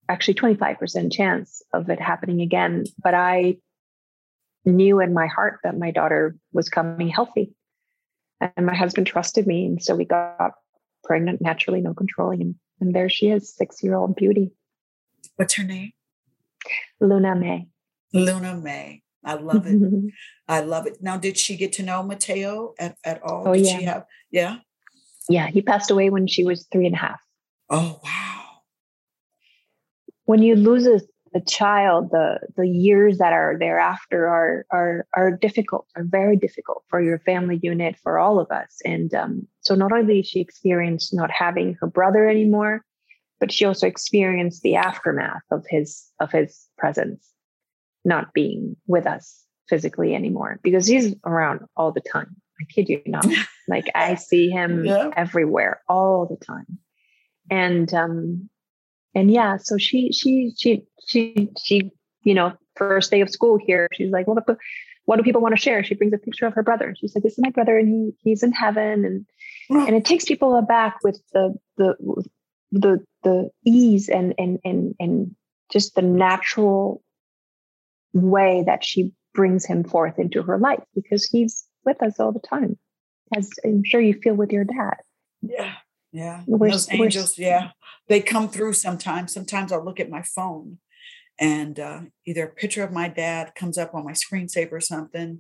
actually 0.09 0.35
25% 0.35 1.13
chance 1.13 1.63
of 1.73 1.91
it 1.91 2.01
happening 2.01 2.41
again. 2.41 2.85
But 3.03 3.15
I 3.15 3.59
knew 4.65 5.01
in 5.01 5.13
my 5.13 5.27
heart 5.27 5.61
that 5.65 5.79
my 5.79 5.91
daughter 5.91 6.37
was 6.53 6.69
coming 6.69 7.09
healthy. 7.09 7.55
And 8.41 8.67
my 8.67 8.75
husband 8.75 9.07
trusted 9.07 9.47
me. 9.47 9.67
And 9.67 9.83
so 9.83 9.97
we 9.97 10.05
got 10.05 10.53
pregnant 11.03 11.41
naturally, 11.41 11.81
no 11.81 11.93
controlling. 11.93 12.41
And, 12.41 12.55
and 12.81 12.95
there 12.95 13.09
she 13.09 13.29
is, 13.29 13.53
six 13.55 13.83
year 13.83 13.97
old 13.97 14.15
beauty. 14.15 14.53
What's 15.37 15.55
her 15.55 15.65
name? 15.65 15.93
Luna 17.01 17.35
May. 17.35 17.69
Luna 18.13 18.55
May. 18.57 19.03
I 19.25 19.35
love 19.35 19.67
it. 19.67 20.13
I 20.49 20.61
love 20.61 20.87
it. 20.87 20.99
Now, 21.03 21.17
did 21.17 21.37
she 21.37 21.57
get 21.57 21.73
to 21.75 21.83
know 21.83 22.03
Mateo 22.03 22.75
at, 22.79 22.97
at 23.05 23.23
all? 23.23 23.49
Oh, 23.49 23.55
did 23.55 23.67
yeah. 23.67 23.79
she 23.79 23.85
have 23.85 24.05
yeah? 24.31 24.59
Yeah, 25.29 25.49
he 25.49 25.63
passed 25.63 25.91
away 25.91 26.11
when 26.11 26.27
she 26.27 26.45
was 26.45 26.67
three 26.73 26.87
and 26.87 26.95
a 26.95 26.99
half. 26.99 27.21
Oh 27.71 28.01
wow. 28.03 28.45
When 30.25 30.43
you 30.43 30.57
lose 30.57 30.87
a, 30.87 31.01
a 31.35 31.41
child, 31.41 32.11
the 32.11 32.41
the 32.57 32.67
years 32.67 33.19
that 33.19 33.33
are 33.33 33.57
thereafter 33.59 34.27
are 34.27 34.67
are 34.71 35.07
are 35.15 35.31
difficult, 35.31 35.87
are 35.97 36.05
very 36.05 36.37
difficult 36.37 36.85
for 36.89 37.01
your 37.01 37.19
family 37.19 37.59
unit, 37.63 37.97
for 38.03 38.19
all 38.19 38.41
of 38.41 38.51
us. 38.51 38.79
And 38.85 39.13
um, 39.15 39.47
so 39.61 39.75
not 39.75 39.93
only 39.93 40.15
did 40.15 40.27
she 40.27 40.41
experienced 40.41 41.13
not 41.13 41.31
having 41.31 41.77
her 41.81 41.87
brother 41.87 42.27
anymore, 42.27 42.83
but 43.39 43.53
she 43.53 43.65
also 43.65 43.87
experienced 43.87 44.63
the 44.63 44.77
aftermath 44.77 45.43
of 45.51 45.65
his 45.69 46.07
of 46.21 46.33
his 46.33 46.67
presence 46.79 47.27
not 48.05 48.33
being 48.33 48.77
with 48.87 49.07
us 49.07 49.45
physically 49.69 50.15
anymore 50.15 50.59
because 50.63 50.87
he's 50.87 51.15
around 51.25 51.61
all 51.77 51.93
the 51.93 52.01
time. 52.01 52.37
I 52.61 52.65
kid 52.65 52.89
you 52.89 53.01
not. 53.07 53.27
like 53.69 53.91
I 53.95 54.15
see 54.15 54.51
him 54.51 54.85
Yeah. 54.85 55.11
everywhere 55.17 55.81
all 55.89 56.27
the 56.27 56.45
time. 56.45 56.79
And 57.51 57.93
um 57.95 58.51
and 59.15 59.31
yeah, 59.31 59.57
so 59.57 59.79
she 59.79 60.13
she 60.13 60.53
she 60.57 60.85
she 61.07 61.49
she 61.63 61.91
you 62.23 62.35
know, 62.35 62.53
first 62.77 63.11
day 63.11 63.21
of 63.21 63.31
school 63.31 63.59
here, 63.65 63.89
she's 63.95 64.11
like, 64.11 64.27
what, 64.27 64.45
what 65.07 65.17
do 65.17 65.23
people 65.23 65.41
want 65.41 65.55
to 65.57 65.61
share? 65.61 65.83
She 65.83 65.95
brings 65.95 66.13
a 66.13 66.19
picture 66.19 66.47
of 66.47 66.55
her 66.55 66.63
brother. 66.63 66.95
She's 66.99 67.15
like, 67.15 67.23
this 67.23 67.33
is 67.33 67.39
my 67.43 67.51
brother 67.51 67.79
and 67.79 67.89
he 67.89 68.13
he's 68.23 68.43
in 68.43 68.53
heaven 68.53 69.05
and 69.05 69.27
and 69.71 69.97
it 69.97 70.05
takes 70.05 70.25
people 70.25 70.57
aback 70.57 70.99
with 71.03 71.21
the 71.33 71.55
the 71.77 71.95
the 72.73 73.05
the 73.23 73.51
ease 73.65 74.09
and 74.09 74.35
and 74.39 74.59
and 74.65 74.95
and 75.01 75.35
just 75.71 75.95
the 75.95 76.03
natural 76.03 77.03
way 78.13 78.63
that 78.67 78.85
she 78.85 79.13
brings 79.35 79.65
him 79.65 79.85
forth 79.85 80.19
into 80.19 80.43
her 80.43 80.59
life 80.59 80.83
because 80.95 81.25
he's 81.27 81.65
with 81.89 82.01
us 82.07 82.15
all 82.21 82.33
the 82.39 82.47
time 82.55 82.73
as 83.39 83.47
i'm 83.65 83.83
sure 83.91 84.01
you 84.09 84.15
feel 84.25 84.35
with 84.43 84.53
your 84.57 84.65
dad 84.79 84.99
Yeah. 85.43 85.75
Yeah. 86.21 86.43
We're- 86.47 86.73
Those 86.73 86.89
angels, 86.99 87.33
yeah. 87.39 87.65
They 88.11 88.21
come 88.35 88.47
through 88.55 88.73
sometimes. 88.87 89.27
Sometimes 89.37 89.69
I'll 89.71 89.85
look 89.89 90.01
at 90.05 90.11
my 90.17 90.23
phone 90.37 90.67
and 91.39 91.75
uh, 91.89 92.01
either 92.29 92.45
a 92.47 92.55
picture 92.63 92.83
of 92.87 92.93
my 93.01 93.09
dad 93.25 93.45
comes 93.61 93.77
up 93.83 93.91
on 93.95 94.03
my 94.11 94.15
screensaver 94.23 94.73
or 94.81 94.81
something, 94.81 95.31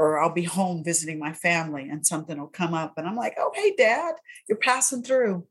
or 0.00 0.08
I'll 0.20 0.34
be 0.42 0.48
home 0.58 0.78
visiting 0.90 1.18
my 1.26 1.32
family 1.32 1.84
and 1.92 2.04
something 2.12 2.36
will 2.38 2.48
come 2.62 2.74
up 2.82 2.92
and 2.96 3.04
I'm 3.08 3.16
like, 3.24 3.34
oh, 3.42 3.52
hey, 3.54 3.70
dad, 3.86 4.12
you're 4.48 4.58
passing 4.70 5.02
through, 5.06 5.46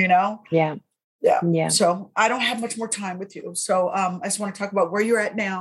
you 0.00 0.08
know? 0.12 0.28
yeah 0.50 0.74
Yeah. 1.28 1.40
yeah 1.58 1.68
So 1.80 2.10
I 2.16 2.26
don't 2.30 2.46
have 2.50 2.60
much 2.64 2.76
more 2.80 2.88
time 3.02 3.16
with 3.22 3.32
you. 3.36 3.44
So 3.54 3.74
um, 4.00 4.12
I 4.22 4.26
just 4.28 4.40
want 4.40 4.50
to 4.54 4.58
talk 4.60 4.72
about 4.72 4.90
where 4.92 5.02
you're 5.06 5.24
at 5.28 5.36
now 5.36 5.60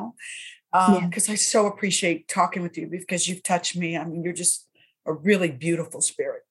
because 0.72 1.28
Yeah. 1.28 1.32
Um, 1.32 1.34
I 1.34 1.36
so 1.36 1.66
appreciate 1.68 2.28
talking 2.28 2.62
with 2.62 2.78
you 2.78 2.88
because 2.88 3.28
you've 3.28 3.44
touched 3.44 3.76
me. 3.76 3.98
I 3.98 4.04
mean, 4.04 4.24
you're 4.24 4.34
just 4.34 4.68
a 5.06 5.14
really 5.14 5.50
beautiful 5.52 6.02
spirit. 6.02 6.44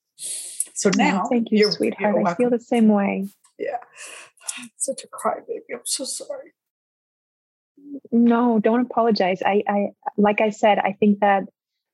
So 0.75 0.91
now, 0.97 1.23
Oh, 1.25 1.29
thank 1.29 1.51
you 1.51 1.59
you're- 1.59 1.73
sweetheart 1.73 2.17
i 2.27 2.35
feel 2.35 2.51
the 2.51 2.59
same 2.61 2.89
way 2.89 3.27
Yeah. 3.59 3.79
Such 4.77 5.05
a 5.05 5.09
crybaby. 5.09 5.73
I'm 5.73 5.81
so 5.85 6.05
sorry. 6.05 6.53
no 8.13 8.59
don't 8.59 8.81
apologize 8.91 9.43
i 9.45 9.63
i 9.69 9.89
like 10.17 10.41
i 10.41 10.51
said 10.51 10.79
i 10.79 10.93
think 10.93 11.21
that 11.21 11.45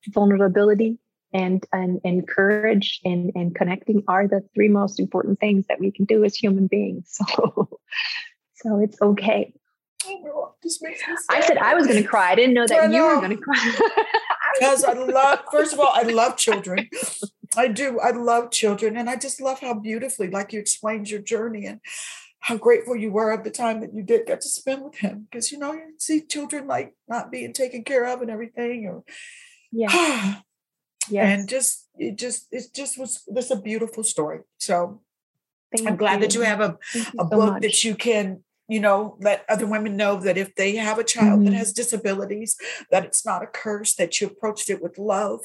vulnerability 0.09 0.97
and 1.33 1.65
and, 1.73 1.99
and 2.03 2.27
courage 2.27 2.99
and 3.03 3.31
and 3.35 3.55
connecting 3.55 4.03
are 4.07 4.27
the 4.27 4.41
three 4.53 4.69
most 4.69 4.99
important 4.99 5.39
things 5.39 5.65
that 5.67 5.79
we 5.79 5.91
can 5.91 6.05
do 6.05 6.23
as 6.23 6.35
human 6.35 6.67
beings 6.67 7.05
so 7.17 7.69
so 8.55 8.79
it's 8.79 9.01
okay 9.01 9.53
Oh, 10.05 10.21
no, 10.23 10.55
this 10.61 10.81
makes 10.81 10.99
me 11.07 11.15
i 11.29 11.39
said 11.39 11.57
i 11.57 11.73
was 11.73 11.87
going 11.87 12.01
to 12.01 12.07
cry 12.07 12.31
i 12.31 12.35
didn't 12.35 12.53
know 12.53 12.63
I 12.63 12.67
that 12.67 12.91
you 12.91 13.03
were 13.03 13.15
going 13.21 13.37
to 13.37 13.37
cry 13.37 13.89
because 14.59 14.83
I 14.83 14.93
love, 14.93 15.39
first 15.51 15.73
of 15.73 15.79
all, 15.79 15.91
I 15.93 16.03
love 16.03 16.37
children. 16.37 16.89
I 17.55 17.67
do. 17.67 17.99
I 17.99 18.11
love 18.11 18.51
children. 18.51 18.97
And 18.97 19.09
I 19.09 19.15
just 19.15 19.41
love 19.41 19.59
how 19.59 19.73
beautifully, 19.73 20.29
like 20.29 20.53
you 20.53 20.59
explained 20.59 21.09
your 21.09 21.21
journey 21.21 21.65
and 21.65 21.79
how 22.39 22.57
grateful 22.57 22.95
you 22.95 23.11
were 23.11 23.31
at 23.31 23.43
the 23.43 23.51
time 23.51 23.79
that 23.81 23.93
you 23.93 24.03
did 24.03 24.25
get 24.25 24.41
to 24.41 24.49
spend 24.49 24.83
with 24.83 24.97
him. 24.97 25.27
Because, 25.29 25.51
you 25.51 25.57
know, 25.57 25.73
you 25.73 25.93
see 25.97 26.21
children 26.21 26.67
like 26.67 26.93
not 27.07 27.31
being 27.31 27.53
taken 27.53 27.83
care 27.83 28.05
of 28.05 28.21
and 28.21 28.29
everything. 28.29 28.87
Or, 28.87 29.03
yeah 29.71 30.41
yes. 31.09 31.39
and 31.39 31.49
just, 31.49 31.87
it 31.97 32.17
just, 32.17 32.47
it 32.51 32.65
just 32.73 32.97
was 32.97 33.23
this 33.27 33.51
a 33.51 33.59
beautiful 33.59 34.03
story. 34.03 34.41
So 34.57 35.01
I'm 35.77 35.85
Thank 35.85 35.99
glad 35.99 36.21
that 36.21 36.35
you 36.35 36.41
have 36.41 36.59
a, 36.59 36.77
Thank 36.91 37.07
a 37.07 37.11
so 37.17 37.23
book 37.25 37.53
much. 37.53 37.61
that 37.61 37.83
you 37.83 37.95
can 37.95 38.43
you 38.67 38.79
know 38.79 39.17
let 39.19 39.45
other 39.49 39.65
women 39.67 39.97
know 39.97 40.15
that 40.17 40.37
if 40.37 40.55
they 40.55 40.75
have 40.75 40.97
a 40.97 41.03
child 41.03 41.45
that 41.45 41.51
Mhm. 41.53 41.57
has 41.57 41.73
disabilities 41.73 42.55
that 42.91 43.03
it's 43.05 43.25
not 43.25 43.43
a 43.43 43.47
curse 43.47 43.93
that 43.95 44.19
you 44.21 44.27
approached 44.27 44.69
it 44.69 44.81
with 44.81 44.97
love 44.97 45.41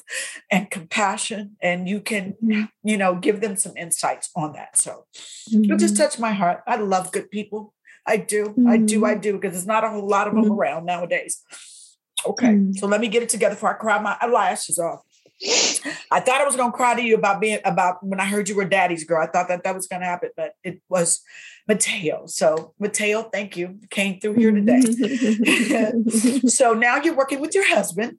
and 0.50 0.70
compassion 0.70 1.56
and 1.60 1.88
you 1.88 2.00
can 2.00 2.34
Mhm. 2.42 2.70
you 2.82 2.96
know 2.96 3.14
give 3.16 3.40
them 3.40 3.56
some 3.56 3.76
insights 3.76 4.30
on 4.36 4.52
that 4.52 4.76
so 4.76 5.06
it 5.52 5.76
just 5.78 5.94
Mhm. 5.94 5.98
touched 5.98 6.18
my 6.20 6.32
heart 6.32 6.62
i 6.66 6.76
love 6.76 7.10
good 7.12 7.30
people 7.30 7.74
i 8.06 8.16
do 8.16 8.54
i 8.68 8.76
do 8.76 9.04
i 9.04 9.14
do 9.14 9.32
because 9.34 9.52
there's 9.52 9.66
not 9.66 9.84
a 9.84 9.90
whole 9.90 10.06
lot 10.08 10.28
of 10.28 10.34
them 10.34 10.44
Mhm. 10.44 10.56
around 10.56 10.84
nowadays 10.86 11.42
okay 12.26 12.54
so 12.76 12.86
let 12.86 13.00
me 13.00 13.08
get 13.08 13.22
it 13.22 13.28
together 13.28 13.54
before 13.54 13.70
i 13.70 13.78
cry 13.84 13.98
my 14.00 14.16
eyelashes 14.20 14.78
off 14.78 15.00
I 16.10 16.20
thought 16.20 16.40
I 16.40 16.44
was 16.44 16.56
going 16.56 16.72
to 16.72 16.76
cry 16.76 16.94
to 16.94 17.02
you 17.02 17.14
about 17.16 17.40
being 17.40 17.60
about 17.64 18.04
when 18.04 18.20
I 18.20 18.24
heard 18.24 18.48
you 18.48 18.56
were 18.56 18.64
daddy's 18.64 19.04
girl. 19.04 19.22
I 19.22 19.26
thought 19.26 19.48
that 19.48 19.62
that 19.64 19.74
was 19.74 19.86
going 19.86 20.00
to 20.00 20.06
happen, 20.06 20.30
but 20.36 20.54
it 20.64 20.80
was 20.88 21.20
Mateo. 21.68 22.26
So 22.26 22.74
Mateo, 22.78 23.22
thank 23.22 23.56
you. 23.56 23.78
Came 23.90 24.18
through 24.18 24.34
here 24.34 24.50
today. 24.50 24.80
so 26.48 26.72
now 26.72 26.96
you're 26.96 27.14
working 27.14 27.40
with 27.40 27.54
your 27.54 27.68
husband. 27.68 28.18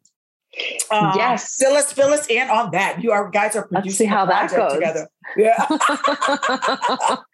Um, 0.91 1.13
Yes. 1.15 1.55
Fill 1.59 1.73
us, 1.73 1.91
fill 1.93 2.11
us 2.11 2.27
in 2.27 2.49
on 2.49 2.71
that. 2.71 3.01
You 3.03 3.11
are 3.11 3.29
guys 3.29 3.55
are 3.55 3.67
producing. 3.67 3.85
Let's 3.89 3.97
see 3.97 4.05
how 4.05 4.25
that 4.25 4.49
goes. 4.51 4.73
together. 4.73 5.07
Yeah. 5.37 5.63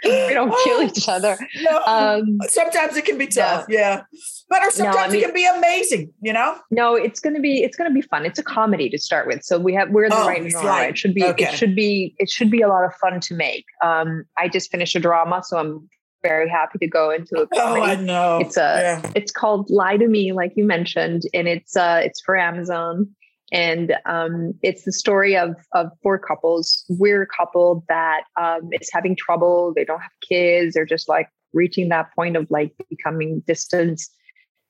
we 0.03 0.33
don't 0.33 0.53
kill 0.63 0.81
each 0.83 1.07
other. 1.15 1.37
No. 1.61 1.81
Um, 1.85 2.39
sometimes 2.47 2.97
it 2.97 3.05
can 3.05 3.17
be 3.17 3.27
tough. 3.27 3.65
Yeah. 3.69 4.03
But 4.49 4.63
or 4.63 4.71
sometimes 4.71 5.13
mean- 5.13 5.21
it 5.21 5.25
can 5.25 5.33
be 5.33 5.45
amazing, 5.45 6.11
you 6.21 6.33
know? 6.33 6.57
no, 6.71 6.95
it's 6.95 7.19
gonna 7.21 7.39
be 7.39 7.63
it's 7.63 7.77
gonna 7.77 7.91
be 7.93 8.01
fun. 8.01 8.25
It's 8.25 8.37
a 8.37 8.43
comedy 8.43 8.89
to 8.89 8.97
start 8.97 9.27
with, 9.27 9.43
so 9.43 9.57
we 9.59 9.73
have 9.75 9.89
we're 9.91 10.03
in 10.05 10.09
the 10.09 10.17
Oh, 10.17 10.27
right 10.27 10.43
genre. 10.51 10.67
light. 10.67 10.89
It 10.91 10.97
should 10.97 11.13
be 11.15 11.23
Okay. 11.23 11.45
it 11.45 11.53
should 11.53 11.75
be 11.75 12.13
it 12.19 12.29
should 12.29 12.51
be 12.51 12.61
a 12.61 12.67
lot 12.67 12.83
of 12.83 12.93
fun 12.95 13.19
to 13.21 13.33
make. 13.33 13.65
Um, 13.83 14.25
I 14.37 14.49
just 14.49 14.69
finished 14.71 14.95
a 14.95 14.99
drama, 14.99 15.41
so 15.43 15.57
I'm 15.57 15.89
very 16.29 16.49
happy 16.49 16.77
to 16.79 16.87
go 16.87 17.11
into 17.11 17.41
a 17.41 17.47
Oh, 17.55 17.81
I 17.81 17.95
know. 17.95 18.39
It's 18.43 18.57
a- 18.57 18.79
yeah. 19.03 19.11
it's 19.15 19.31
called 19.31 19.69
Lie 19.69 19.97
to 19.97 20.07
Me, 20.07 20.31
like 20.33 20.53
you 20.55 20.65
mentioned, 20.65 21.21
and 21.33 21.47
it's 21.47 21.75
uh 21.75 21.99
it's 22.03 22.21
for 22.25 22.35
Amazon. 22.37 23.07
And 23.51 23.95
um, 24.07 24.53
it's 24.63 24.83
the 24.85 24.91
story 24.91 25.37
of 25.37 25.49
of 25.73 25.85
four 26.01 26.17
couples. 26.17 26.83
We're 26.89 27.21
a 27.21 27.27
couple 27.27 27.85
that 27.89 28.21
um, 28.41 28.69
is 28.81 28.89
having 28.91 29.15
trouble. 29.15 29.71
They 29.75 29.85
don't 29.85 30.01
have 30.01 30.17
kids. 30.27 30.73
They're 30.73 30.83
just 30.97 31.07
like 31.07 31.29
reaching 31.53 31.89
that 31.89 32.07
point 32.15 32.35
of 32.37 32.47
like 32.49 32.71
becoming 32.89 33.43
distant. 33.45 34.01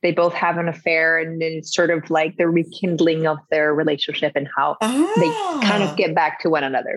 They 0.04 0.12
both 0.12 0.34
have 0.34 0.58
an 0.58 0.68
affair, 0.68 1.18
and 1.18 1.42
then 1.42 1.54
it's 1.54 1.74
sort 1.74 1.90
of 1.90 2.10
like 2.10 2.36
the 2.38 2.48
rekindling 2.50 3.26
of 3.26 3.38
their 3.50 3.74
relationship 3.74 4.34
and 4.36 4.48
how 4.58 4.76
they 4.82 5.32
kind 5.70 5.82
Ah. 5.84 5.90
of 5.90 5.98
get 5.98 6.14
back 6.14 6.42
to 6.42 6.50
one 6.50 6.66
another. 6.66 6.96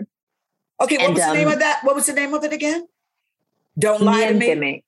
Okay, 0.83 0.97
what 0.99 1.07
and, 1.07 1.15
was 1.15 1.25
the 1.27 1.35
name 1.35 1.47
um, 1.49 1.55
of 1.55 1.59
that? 1.61 1.81
What 1.85 1.95
was 1.95 2.07
the 2.07 2.13
name 2.13 2.35
of 2.35 2.43
it 2.45 2.53
again? 2.53 2.87
Don't 3.79 4.03
lie 4.03 4.33
to 4.33 4.35
me. 4.35 4.85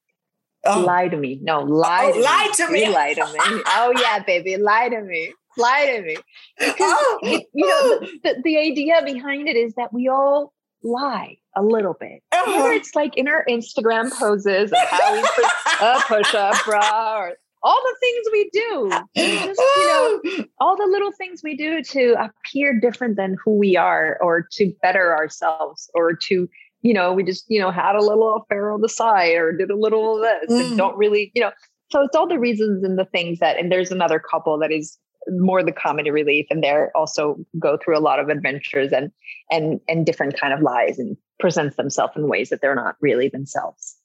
Oh. 0.65 0.81
Lie 0.81 1.09
to 1.09 1.17
me. 1.17 1.39
No, 1.43 1.61
lie 1.61 2.11
Oh, 2.13 2.13
to 2.13 2.21
lie 2.21 2.47
me. 2.49 2.53
to 2.55 2.71
me. 2.73 2.85
You 2.85 2.93
lie 2.93 3.15
to 3.15 3.25
me. 3.27 3.39
Oh 3.67 3.93
yeah, 3.99 4.23
baby, 4.23 4.57
lie 4.57 4.89
to 4.91 5.01
me. 5.01 5.33
Lie 5.57 5.87
to 5.97 6.03
me. 6.03 6.17
Because 6.59 6.77
Oh, 6.81 7.19
it, 7.23 7.47
you 7.55 7.67
know 7.67 7.99
the, 8.01 8.19
the, 8.23 8.43
the 8.45 8.59
idea 8.59 9.01
behind 9.05 9.49
it 9.49 9.57
is 9.57 9.75
that 9.75 9.93
we 9.93 10.09
all 10.09 10.53
lie 10.83 11.37
a 11.57 11.63
little 11.63 11.95
bit. 11.99 12.23
Uh-huh. 12.33 12.63
Whether 12.63 12.73
it's 12.73 12.95
like 12.95 13.17
in 13.17 13.27
our 13.29 13.45
Instagram 13.49 14.13
poses, 14.13 14.73
how 14.91 15.15
we 15.15 15.23
put 15.23 15.45
a 15.81 16.01
push-up 16.07 16.57
bra, 16.65 17.17
or 17.19 17.33
all 17.63 17.81
the 17.83 17.97
things 18.01 18.27
we 18.33 18.51
do. 18.53 18.91
Just, 19.17 19.61
you 19.61 19.87
know, 19.87 20.45
all 20.61 20.77
the 20.77 20.87
little 20.87 21.13
things 21.13 21.41
we 21.43 21.57
do 21.57 21.83
to 21.83 22.15
appear 22.19 22.79
different 22.81 23.17
than 23.17 23.37
who 23.45 23.57
we 23.59 23.77
are 23.77 24.19
or 24.23 24.47
to 24.53 24.73
better 24.83 25.15
ourselves 25.17 25.91
or 25.95 26.15
to 26.29 26.49
you 26.83 26.95
know 26.95 27.13
we 27.13 27.23
just 27.23 27.45
you 27.49 27.61
know 27.61 27.71
had 27.71 27.97
a 27.97 28.03
little 28.03 28.37
affair 28.37 28.71
on 28.71 28.81
the 28.81 28.89
side 28.89 29.37
or 29.37 29.53
did 29.53 29.71
a 29.71 29.77
little 29.77 30.17
of 30.17 30.23
this 30.23 30.51
Mm. 30.51 30.69
and 30.69 30.79
don't 30.79 30.97
really 30.97 31.31
you 31.35 31.43
know 31.43 31.53
so 31.91 32.03
it's 32.03 32.15
all 32.15 32.29
the 32.29 32.39
reasons 32.39 32.85
and 32.85 32.99
the 32.99 33.05
things 33.05 33.39
that 33.41 33.59
and 33.59 33.71
there's 33.71 33.91
another 33.91 34.19
couple 34.19 34.59
that 34.59 34.73
is 34.73 34.99
more 35.29 35.63
the 35.63 35.73
comedy 35.73 36.11
relief, 36.11 36.47
and 36.51 36.63
they're 36.63 36.91
also 36.97 37.37
go 37.59 37.77
through 37.77 37.97
a 37.97 38.01
lot 38.01 38.19
of 38.19 38.29
adventures 38.29 38.93
and 38.93 39.13
and 39.51 39.81
and 39.89 40.07
different 40.07 40.39
kind 40.41 40.53
of 40.55 40.63
lies 40.63 40.99
and 40.99 41.17
presents 41.39 41.77
themselves 41.77 42.15
in 42.17 42.29
ways 42.29 42.49
that 42.49 42.61
they're 42.61 42.75
not 42.75 42.97
really 43.01 43.29
themselves. 43.29 43.97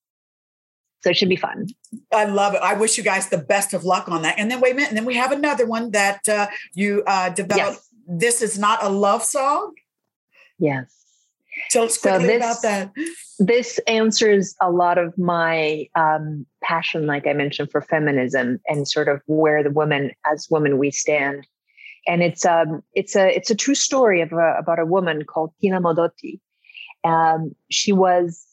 So 1.01 1.11
it 1.11 1.17
should 1.17 1.29
be 1.29 1.35
fun. 1.35 1.67
I 2.11 2.25
love 2.25 2.55
it. 2.55 2.61
I 2.61 2.73
wish 2.73 2.97
you 2.97 3.03
guys 3.03 3.29
the 3.29 3.37
best 3.37 3.73
of 3.73 3.83
luck 3.83 4.09
on 4.09 4.23
that. 4.23 4.39
And 4.39 4.49
then 4.49 4.59
wait 4.59 4.73
a 4.73 4.75
minute, 4.75 4.89
and 4.89 4.97
then 4.97 5.05
we 5.05 5.15
have 5.15 5.31
another 5.31 5.65
one 5.65 5.91
that 5.91 6.27
uh, 6.27 6.47
you 6.73 7.03
uh, 7.05 7.29
developed. 7.29 7.79
Yes. 7.79 7.89
This 8.07 8.41
is 8.41 8.57
not 8.59 8.83
a 8.83 8.89
love 8.89 9.23
song. 9.23 9.73
Yes. 10.59 11.04
Tell 11.69 11.83
us 11.85 11.99
so 11.99 12.19
this, 12.19 12.37
about 12.37 12.61
that. 12.61 12.91
This 13.39 13.79
answers 13.87 14.55
a 14.61 14.71
lot 14.71 14.97
of 14.97 15.17
my 15.17 15.87
um, 15.95 16.45
passion, 16.63 17.05
like 17.05 17.27
I 17.27 17.33
mentioned, 17.33 17.71
for 17.71 17.81
feminism 17.81 18.59
and 18.67 18.87
sort 18.87 19.07
of 19.07 19.21
where 19.25 19.63
the 19.63 19.71
woman, 19.71 20.11
as 20.31 20.47
women, 20.49 20.77
we 20.77 20.91
stand. 20.91 21.47
And 22.07 22.21
it's 22.21 22.45
um, 22.45 22.83
it's 22.93 23.15
a 23.15 23.35
it's 23.35 23.49
a 23.49 23.55
true 23.55 23.75
story 23.75 24.21
of 24.21 24.31
a, 24.31 24.55
about 24.59 24.79
a 24.79 24.85
woman 24.85 25.23
called 25.25 25.53
Tina 25.59 25.81
Modotti. 25.81 26.39
Um, 27.03 27.55
she 27.71 27.91
was, 27.91 28.45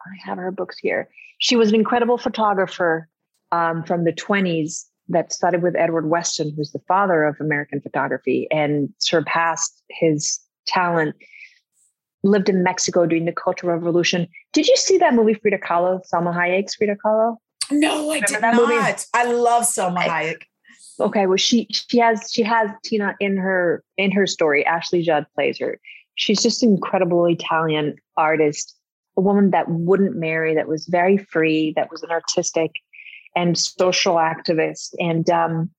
I 0.00 0.28
have 0.28 0.38
her 0.38 0.50
books 0.50 0.78
here. 0.78 1.08
She 1.38 1.56
was 1.56 1.68
an 1.68 1.74
incredible 1.74 2.18
photographer 2.18 3.08
um, 3.52 3.82
from 3.84 4.04
the 4.04 4.12
20s 4.12 4.84
that 5.08 5.32
started 5.32 5.62
with 5.62 5.76
Edward 5.76 6.08
Weston, 6.08 6.52
who's 6.56 6.72
the 6.72 6.80
father 6.88 7.24
of 7.24 7.36
American 7.40 7.80
photography, 7.80 8.48
and 8.50 8.88
surpassed 8.98 9.82
his 9.90 10.40
talent 10.66 11.14
lived 12.24 12.48
in 12.48 12.62
Mexico 12.62 13.06
during 13.06 13.26
the 13.26 13.32
Cultural 13.32 13.74
Revolution. 13.74 14.26
Did 14.52 14.66
you 14.66 14.76
see 14.76 14.98
that 14.98 15.14
movie 15.14 15.34
Frida 15.34 15.58
Kahlo, 15.58 16.00
Salma 16.12 16.34
Hayek's 16.34 16.74
Frida 16.74 16.96
Kahlo? 17.04 17.36
No, 17.70 18.10
I 18.10 18.14
Remember 18.14 18.26
did 18.26 18.40
not. 18.40 18.54
Movie? 18.56 18.98
I 19.14 19.32
love 19.32 19.62
Salma 19.62 20.02
Hayek. 20.02 20.42
Okay, 21.00 21.26
well 21.26 21.36
she 21.36 21.66
she 21.70 21.98
has 21.98 22.30
she 22.32 22.42
has 22.42 22.70
Tina 22.84 23.16
in 23.20 23.36
her 23.36 23.82
in 23.96 24.12
her 24.12 24.26
story. 24.26 24.64
Ashley 24.64 25.02
Judd 25.02 25.26
plays 25.34 25.58
her. 25.58 25.80
She's 26.14 26.42
just 26.42 26.62
an 26.62 26.70
incredible 26.70 27.26
Italian 27.26 27.96
artist, 28.16 28.76
a 29.16 29.20
woman 29.20 29.50
that 29.50 29.68
wouldn't 29.68 30.14
marry, 30.14 30.54
that 30.54 30.68
was 30.68 30.86
very 30.86 31.16
free, 31.16 31.72
that 31.74 31.90
was 31.90 32.04
an 32.04 32.10
artistic 32.10 32.70
and 33.34 33.58
social 33.58 34.14
activist, 34.16 34.94
and 35.00 35.28
um, 35.30 35.70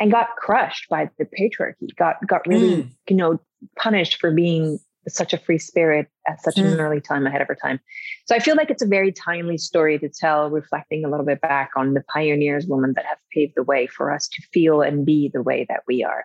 and 0.00 0.10
got 0.10 0.34
crushed 0.36 0.88
by 0.88 1.08
the 1.18 1.24
patriarchy. 1.24 1.94
Got 1.96 2.26
got 2.26 2.46
really 2.46 2.82
mm. 2.82 2.90
you 3.08 3.16
know 3.16 3.38
punished 3.76 4.18
for 4.18 4.32
being 4.32 4.80
such 5.08 5.32
a 5.32 5.38
free 5.38 5.58
spirit 5.58 6.08
at 6.28 6.40
such 6.42 6.56
mm. 6.56 6.72
an 6.72 6.80
early 6.80 7.00
time 7.00 7.26
ahead 7.26 7.40
of 7.42 7.48
her 7.48 7.56
time. 7.60 7.80
So 8.26 8.34
I 8.34 8.38
feel 8.38 8.56
like 8.56 8.70
it's 8.70 8.82
a 8.82 8.86
very 8.86 9.12
timely 9.12 9.58
story 9.58 9.98
to 9.98 10.08
tell, 10.08 10.50
reflecting 10.50 11.04
a 11.04 11.08
little 11.08 11.26
bit 11.26 11.40
back 11.40 11.70
on 11.76 11.94
the 11.94 12.04
pioneers, 12.12 12.66
women 12.66 12.92
that 12.94 13.04
have 13.04 13.18
paved 13.32 13.54
the 13.56 13.64
way 13.64 13.86
for 13.86 14.12
us 14.12 14.28
to 14.28 14.42
feel 14.52 14.80
and 14.82 15.04
be 15.04 15.30
the 15.32 15.42
way 15.42 15.66
that 15.68 15.82
we 15.88 16.04
are. 16.04 16.24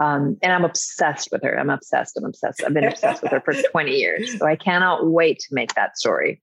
Um, 0.00 0.36
and 0.42 0.52
I'm 0.52 0.64
obsessed 0.64 1.28
with 1.30 1.42
her. 1.42 1.58
I'm 1.58 1.70
obsessed. 1.70 2.16
I'm 2.16 2.24
obsessed. 2.24 2.62
I've 2.64 2.74
been 2.74 2.84
obsessed 2.84 3.22
with 3.22 3.32
her 3.32 3.40
for 3.40 3.54
20 3.70 3.92
years. 3.92 4.38
So 4.38 4.46
I 4.46 4.56
cannot 4.56 5.06
wait 5.06 5.38
to 5.40 5.54
make 5.54 5.74
that 5.74 5.96
story. 5.96 6.42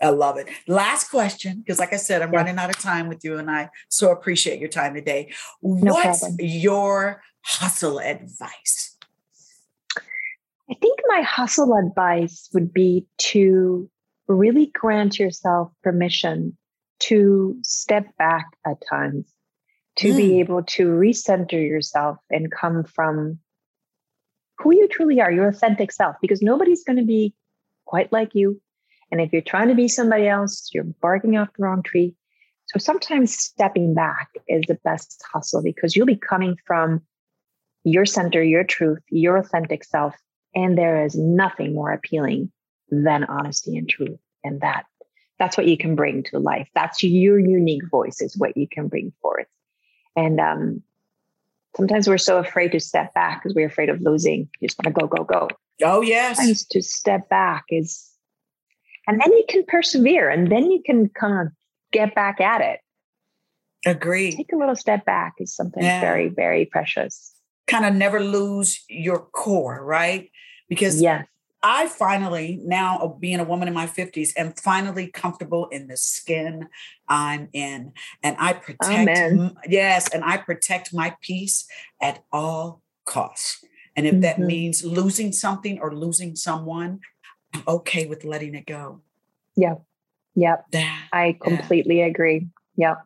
I 0.00 0.10
love 0.10 0.38
it. 0.38 0.48
Last 0.68 1.10
question, 1.10 1.58
because 1.58 1.80
like 1.80 1.92
I 1.92 1.96
said, 1.96 2.22
I'm 2.22 2.32
yeah. 2.32 2.38
running 2.38 2.58
out 2.58 2.70
of 2.70 2.78
time 2.78 3.08
with 3.08 3.24
you, 3.24 3.36
and 3.36 3.50
I 3.50 3.68
so 3.88 4.12
appreciate 4.12 4.60
your 4.60 4.68
time 4.68 4.94
today. 4.94 5.32
No 5.60 5.94
What's 5.94 6.20
problem. 6.20 6.36
your 6.40 7.22
hustle 7.42 7.98
advice? 7.98 8.87
I 10.70 10.74
think 10.74 11.00
my 11.08 11.22
hustle 11.22 11.74
advice 11.76 12.48
would 12.52 12.72
be 12.72 13.06
to 13.18 13.88
really 14.26 14.66
grant 14.66 15.18
yourself 15.18 15.72
permission 15.82 16.56
to 17.00 17.56
step 17.62 18.06
back 18.18 18.46
at 18.66 18.76
times, 18.88 19.32
to 19.96 20.12
mm. 20.12 20.16
be 20.16 20.40
able 20.40 20.62
to 20.64 20.88
recenter 20.88 21.52
yourself 21.52 22.18
and 22.30 22.52
come 22.52 22.84
from 22.84 23.38
who 24.58 24.74
you 24.74 24.88
truly 24.88 25.20
are, 25.20 25.30
your 25.30 25.48
authentic 25.48 25.92
self, 25.92 26.16
because 26.20 26.42
nobody's 26.42 26.84
going 26.84 26.98
to 26.98 27.04
be 27.04 27.34
quite 27.86 28.12
like 28.12 28.34
you. 28.34 28.60
And 29.10 29.20
if 29.20 29.32
you're 29.32 29.40
trying 29.40 29.68
to 29.68 29.74
be 29.74 29.88
somebody 29.88 30.28
else, 30.28 30.68
you're 30.74 30.84
barking 30.84 31.38
off 31.38 31.48
the 31.56 31.64
wrong 31.64 31.82
tree. 31.82 32.14
So 32.66 32.78
sometimes 32.78 33.34
stepping 33.34 33.94
back 33.94 34.28
is 34.48 34.64
the 34.68 34.78
best 34.84 35.22
hustle 35.32 35.62
because 35.62 35.96
you'll 35.96 36.04
be 36.04 36.16
coming 36.16 36.56
from 36.66 37.00
your 37.84 38.04
center, 38.04 38.42
your 38.42 38.64
truth, 38.64 38.98
your 39.08 39.38
authentic 39.38 39.84
self, 39.84 40.14
and 40.58 40.76
there 40.76 41.04
is 41.04 41.14
nothing 41.14 41.72
more 41.72 41.92
appealing 41.92 42.50
than 42.90 43.22
honesty 43.24 43.76
and 43.76 43.88
truth. 43.88 44.18
And 44.42 44.60
that 44.60 44.86
that's 45.38 45.56
what 45.56 45.68
you 45.68 45.78
can 45.78 45.94
bring 45.94 46.24
to 46.24 46.40
life. 46.40 46.68
That's 46.74 47.00
your 47.04 47.38
unique 47.38 47.88
voice 47.88 48.20
is 48.20 48.36
what 48.36 48.56
you 48.56 48.66
can 48.66 48.88
bring 48.88 49.12
forth. 49.22 49.46
And 50.16 50.40
um, 50.40 50.82
sometimes 51.76 52.08
we're 52.08 52.18
so 52.18 52.38
afraid 52.38 52.72
to 52.72 52.80
step 52.80 53.14
back 53.14 53.40
because 53.40 53.54
we're 53.54 53.68
afraid 53.68 53.88
of 53.88 54.00
losing. 54.00 54.48
You 54.58 54.66
just 54.66 54.80
want 54.82 54.96
to 54.96 55.00
go, 55.00 55.06
go, 55.06 55.22
go. 55.22 55.48
Oh, 55.80 56.00
yes. 56.00 56.38
Sometimes 56.38 56.66
to 56.66 56.82
step 56.82 57.28
back 57.28 57.66
is, 57.70 58.10
and 59.06 59.20
then 59.20 59.32
you 59.32 59.44
can 59.48 59.64
persevere 59.64 60.28
and 60.28 60.50
then 60.50 60.72
you 60.72 60.82
can 60.84 61.08
kind 61.08 61.46
of 61.46 61.52
get 61.92 62.16
back 62.16 62.40
at 62.40 62.60
it. 62.62 62.80
Agree. 63.86 64.32
Take 64.34 64.52
a 64.52 64.56
little 64.56 64.74
step 64.74 65.04
back 65.04 65.34
is 65.38 65.54
something 65.54 65.84
yeah. 65.84 66.00
very, 66.00 66.28
very 66.28 66.64
precious. 66.64 67.32
Kind 67.68 67.84
of 67.84 67.94
never 67.94 68.18
lose 68.18 68.84
your 68.88 69.20
core, 69.20 69.84
right? 69.84 70.32
Because 70.68 71.00
yes. 71.00 71.26
I 71.62 71.88
finally, 71.88 72.60
now 72.62 73.16
being 73.18 73.40
a 73.40 73.44
woman 73.44 73.66
in 73.66 73.74
my 73.74 73.86
50s, 73.86 74.30
am 74.36 74.52
finally 74.52 75.08
comfortable 75.08 75.66
in 75.68 75.88
the 75.88 75.96
skin 75.96 76.68
I'm 77.08 77.48
in. 77.52 77.92
And 78.22 78.36
I 78.38 78.52
protect, 78.52 79.08
Amen. 79.08 79.56
yes, 79.68 80.08
and 80.12 80.22
I 80.24 80.36
protect 80.36 80.94
my 80.94 81.16
peace 81.20 81.66
at 82.00 82.22
all 82.30 82.82
costs. 83.04 83.64
And 83.96 84.06
if 84.06 84.12
mm-hmm. 84.12 84.20
that 84.20 84.38
means 84.38 84.84
losing 84.84 85.32
something 85.32 85.80
or 85.80 85.94
losing 85.94 86.36
someone, 86.36 87.00
I'm 87.52 87.64
okay 87.66 88.06
with 88.06 88.24
letting 88.24 88.54
it 88.54 88.66
go. 88.66 89.00
Yeah. 89.56 89.76
Yep. 90.36 90.66
That, 90.70 91.08
I 91.12 91.36
completely 91.42 91.98
yeah. 91.98 92.06
agree. 92.06 92.46
Yep. 92.76 93.02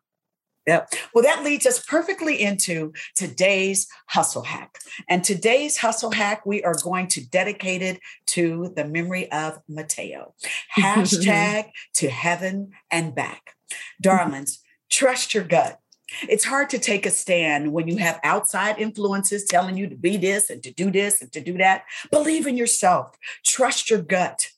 Yep. 0.67 0.93
Well, 1.13 1.25
that 1.25 1.43
leads 1.43 1.67
us 1.67 1.85
perfectly 1.85 2.41
into 2.41 2.93
today's 3.17 3.89
hustle 4.07 4.45
hack. 4.45 4.79
And 5.09 5.25
today's 5.25 5.79
hustle 5.79 6.13
hack, 6.13 6.47
we 6.47 6.63
are 6.63 6.77
going 6.83 7.09
to 7.09 7.29
dedicate 7.29 7.83
it 7.83 8.01
to 8.27 8.73
the 8.77 8.85
memory 8.85 9.31
of 9.33 9.59
Mateo. 9.69 10.35
Hashtag 10.77 11.71
to 11.95 12.09
heaven 12.09 12.73
and 12.91 13.15
back. 13.15 13.57
Darlings, 14.01 14.61
trust 14.89 15.35
your 15.35 15.45
gut. 15.45 15.81
It's 16.29 16.45
hard 16.45 16.71
to 16.71 16.79
take 16.79 17.07
a 17.07 17.11
stand 17.11 17.73
when 17.73 17.89
you 17.89 17.97
have 17.97 18.21
outside 18.23 18.79
influences 18.79 19.45
telling 19.45 19.77
you 19.77 19.89
to 19.89 19.97
be 19.97 20.17
this 20.17 20.51
and 20.51 20.63
to 20.63 20.73
do 20.73 20.91
this 20.91 21.23
and 21.23 21.33
to 21.33 21.41
do 21.41 21.57
that. 21.59 21.85
Believe 22.11 22.47
in 22.47 22.57
yourself. 22.57 23.17
Trust 23.45 23.91
your 23.91 24.03
gut. 24.03 24.49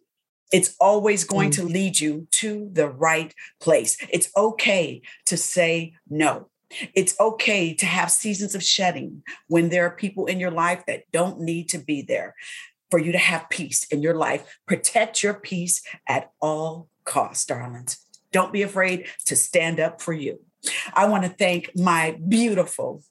It's 0.54 0.76
always 0.78 1.24
going 1.24 1.50
mm. 1.50 1.54
to 1.56 1.64
lead 1.64 1.98
you 1.98 2.28
to 2.42 2.70
the 2.72 2.88
right 2.88 3.34
place. 3.60 3.96
It's 4.08 4.30
okay 4.36 5.02
to 5.26 5.36
say 5.36 5.94
no. 6.08 6.48
It's 6.94 7.18
okay 7.18 7.74
to 7.74 7.86
have 7.86 8.12
seasons 8.12 8.54
of 8.54 8.62
shedding 8.62 9.24
when 9.48 9.68
there 9.68 9.84
are 9.84 9.90
people 9.90 10.26
in 10.26 10.38
your 10.38 10.52
life 10.52 10.86
that 10.86 11.10
don't 11.12 11.40
need 11.40 11.68
to 11.70 11.78
be 11.78 12.02
there 12.02 12.36
for 12.88 13.00
you 13.00 13.10
to 13.10 13.18
have 13.18 13.50
peace 13.50 13.82
in 13.90 14.00
your 14.00 14.14
life. 14.14 14.58
Protect 14.64 15.24
your 15.24 15.34
peace 15.34 15.82
at 16.08 16.30
all 16.40 16.88
costs, 17.02 17.44
darlings. 17.46 17.98
Don't 18.30 18.52
be 18.52 18.62
afraid 18.62 19.08
to 19.26 19.34
stand 19.34 19.80
up 19.80 20.00
for 20.00 20.12
you. 20.12 20.38
I 20.94 21.08
want 21.08 21.24
to 21.24 21.30
thank 21.30 21.72
my 21.74 22.16
beautiful, 22.28 23.02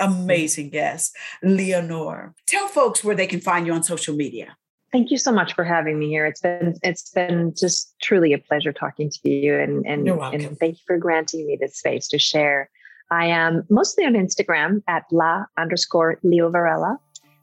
amazing 0.00 0.70
guest, 0.70 1.16
Leonor. 1.44 2.34
Tell 2.48 2.66
folks 2.66 3.04
where 3.04 3.14
they 3.14 3.28
can 3.28 3.40
find 3.40 3.68
you 3.68 3.72
on 3.72 3.84
social 3.84 4.16
media. 4.16 4.56
Thank 4.90 5.10
you 5.10 5.18
so 5.18 5.32
much 5.32 5.54
for 5.54 5.64
having 5.64 5.98
me 5.98 6.08
here. 6.08 6.24
It's 6.24 6.40
been 6.40 6.74
it's 6.82 7.10
been 7.10 7.52
just 7.54 7.94
truly 8.00 8.32
a 8.32 8.38
pleasure 8.38 8.72
talking 8.72 9.10
to 9.10 9.30
you 9.30 9.58
and 9.58 9.84
and, 9.86 10.08
and 10.08 10.58
thank 10.58 10.76
you 10.76 10.84
for 10.86 10.96
granting 10.96 11.46
me 11.46 11.58
this 11.60 11.76
space 11.76 12.08
to 12.08 12.18
share. 12.18 12.70
I 13.10 13.26
am 13.26 13.64
mostly 13.70 14.04
on 14.04 14.14
Instagram 14.14 14.82
at 14.88 15.04
la 15.10 15.44
underscore 15.58 16.18
Leo 16.22 16.50
Varela. 16.50 16.98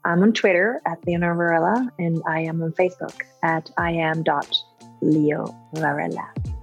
I'm 0.05 0.21
on 0.21 0.33
Twitter 0.33 0.81
at 0.85 1.05
Leonor 1.07 1.35
Varela 1.35 1.91
and 1.99 2.21
I 2.27 2.41
am 2.41 2.61
on 2.61 2.71
Facebook 2.73 3.21
at 3.43 3.71
I 3.77 3.91
am 3.91 4.23
dot 4.23 4.55
Leo 5.01 5.55
Varela. 5.73 6.54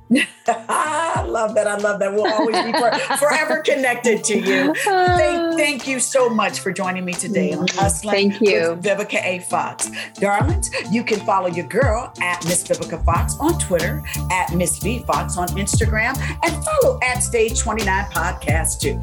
I 0.49 1.23
love 1.29 1.55
that. 1.55 1.67
I 1.67 1.77
love 1.77 1.99
that. 2.01 2.13
We'll 2.13 2.27
always 2.33 2.57
be 2.65 2.73
for, 2.73 2.91
forever 3.17 3.61
connected 3.61 4.25
to 4.25 4.39
you. 4.39 4.75
Thank, 4.75 5.55
thank 5.59 5.87
you 5.87 6.01
so 6.01 6.29
much 6.29 6.61
for 6.61 6.73
joining 6.73 7.05
me 7.05 7.13
today 7.13 7.53
on 7.53 7.67
mm, 7.67 7.77
Hustling 7.77 8.31
thank 8.31 8.41
you. 8.41 8.75
with 8.75 8.83
Vivica 8.83 9.25
A. 9.25 9.41
Fox. 9.41 9.91
Darlings, 10.15 10.71
you 10.91 11.05
can 11.05 11.21
follow 11.21 11.49
your 11.49 11.67
girl 11.67 12.13
at 12.21 12.45
Miss 12.45 12.65
Vivica 12.65 13.05
Fox 13.05 13.37
on 13.39 13.59
Twitter, 13.59 14.03
at 14.31 14.55
Miss 14.55 14.79
V 14.79 15.01
Fox 15.01 15.37
on 15.37 15.49
Instagram, 15.49 16.19
and 16.45 16.65
follow 16.65 16.99
at 17.03 17.21
Stage 17.23 17.59
29 17.59 18.05
Podcast 18.07 18.81
too. 18.81 19.03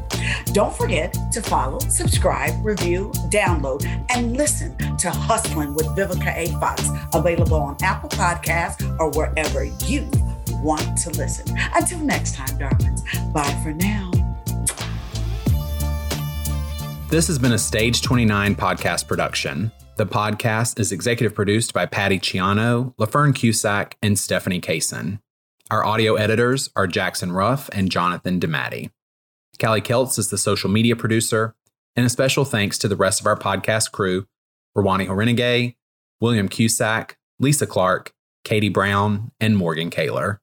Don't 0.52 0.74
forget 0.74 1.16
to 1.32 1.42
follow, 1.42 1.78
subscribe, 1.78 2.54
review, 2.64 3.10
download, 3.28 3.84
and 4.10 4.36
listen 4.36 4.76
to 4.98 5.10
Hustling 5.10 5.74
with 5.74 5.86
Vivica 5.88 6.36
A. 6.36 6.48
Fox, 6.58 6.88
available 7.14 7.60
on 7.60 7.76
Apple 7.82 8.08
Podcasts 8.10 8.98
or 8.98 9.10
wherever 9.10 9.64
you 9.64 10.08
want 10.62 10.96
to 10.98 11.10
listen. 11.10 11.56
Until 11.74 11.98
next 12.00 12.34
time, 12.34 12.58
darlings, 12.58 13.02
bye 13.32 13.60
for 13.62 13.72
now. 13.72 14.10
This 17.08 17.26
has 17.26 17.38
been 17.38 17.52
a 17.52 17.58
Stage 17.58 18.02
29 18.02 18.54
podcast 18.54 19.08
production. 19.08 19.72
The 19.96 20.06
podcast 20.06 20.78
is 20.78 20.92
executive 20.92 21.34
produced 21.34 21.74
by 21.74 21.86
Patty 21.86 22.18
Ciano, 22.18 22.94
LaFern 22.96 23.34
Cusack, 23.34 23.96
and 24.00 24.18
Stephanie 24.18 24.60
Kaysen. 24.60 25.20
Our 25.70 25.84
audio 25.84 26.14
editors 26.14 26.70
are 26.76 26.86
Jackson 26.86 27.32
Ruff 27.32 27.68
and 27.72 27.90
Jonathan 27.90 28.40
DeMatti. 28.40 28.90
Callie 29.60 29.82
Keltz 29.82 30.18
is 30.18 30.30
the 30.30 30.38
social 30.38 30.70
media 30.70 30.96
producer, 30.96 31.54
and 31.96 32.06
a 32.06 32.08
special 32.08 32.44
thanks 32.44 32.78
to 32.78 32.88
the 32.88 32.96
rest 32.96 33.20
of 33.20 33.26
our 33.26 33.36
podcast 33.36 33.92
crew, 33.92 34.26
Rawani 34.76 35.06
Horenegay, 35.06 35.74
William 36.20 36.48
Cusack, 36.48 37.18
Lisa 37.38 37.66
Clark, 37.66 38.12
Katie 38.44 38.68
Brown, 38.68 39.32
and 39.40 39.56
Morgan 39.56 39.90
Kaler. 39.90 40.40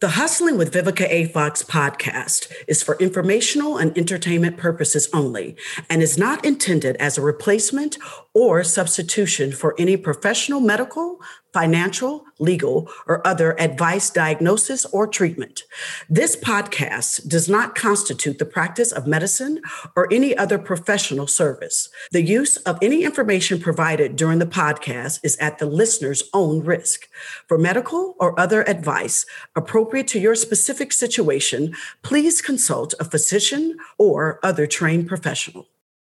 The 0.00 0.08
Hustling 0.08 0.56
with 0.56 0.72
Vivica 0.72 1.06
A. 1.10 1.26
Fox 1.26 1.62
podcast 1.62 2.50
is 2.66 2.82
for 2.82 2.96
informational 2.96 3.76
and 3.76 3.94
entertainment 3.98 4.56
purposes 4.56 5.10
only 5.12 5.56
and 5.90 6.00
is 6.00 6.16
not 6.16 6.42
intended 6.42 6.96
as 6.96 7.18
a 7.18 7.20
replacement 7.20 7.98
or 8.34 8.62
substitution 8.62 9.52
for 9.52 9.74
any 9.78 9.96
professional 9.96 10.60
medical, 10.60 11.20
financial, 11.52 12.24
legal, 12.38 12.88
or 13.06 13.26
other 13.26 13.60
advice, 13.60 14.08
diagnosis, 14.08 14.84
or 14.86 15.06
treatment. 15.06 15.64
This 16.08 16.36
podcast 16.36 17.26
does 17.28 17.48
not 17.48 17.74
constitute 17.74 18.38
the 18.38 18.44
practice 18.44 18.92
of 18.92 19.06
medicine 19.06 19.60
or 19.96 20.06
any 20.12 20.36
other 20.36 20.58
professional 20.58 21.26
service. 21.26 21.88
The 22.12 22.22
use 22.22 22.56
of 22.58 22.78
any 22.80 23.02
information 23.02 23.60
provided 23.60 24.14
during 24.14 24.38
the 24.38 24.46
podcast 24.46 25.20
is 25.24 25.36
at 25.38 25.58
the 25.58 25.66
listener's 25.66 26.22
own 26.32 26.64
risk. 26.64 27.08
For 27.48 27.58
medical 27.58 28.14
or 28.20 28.38
other 28.38 28.62
advice 28.68 29.26
appropriate 29.56 30.06
to 30.08 30.20
your 30.20 30.36
specific 30.36 30.92
situation, 30.92 31.74
please 32.02 32.40
consult 32.40 32.94
a 33.00 33.04
physician 33.04 33.76
or 33.98 34.38
other 34.42 34.66
trained 34.68 35.08
professional. 35.08 35.66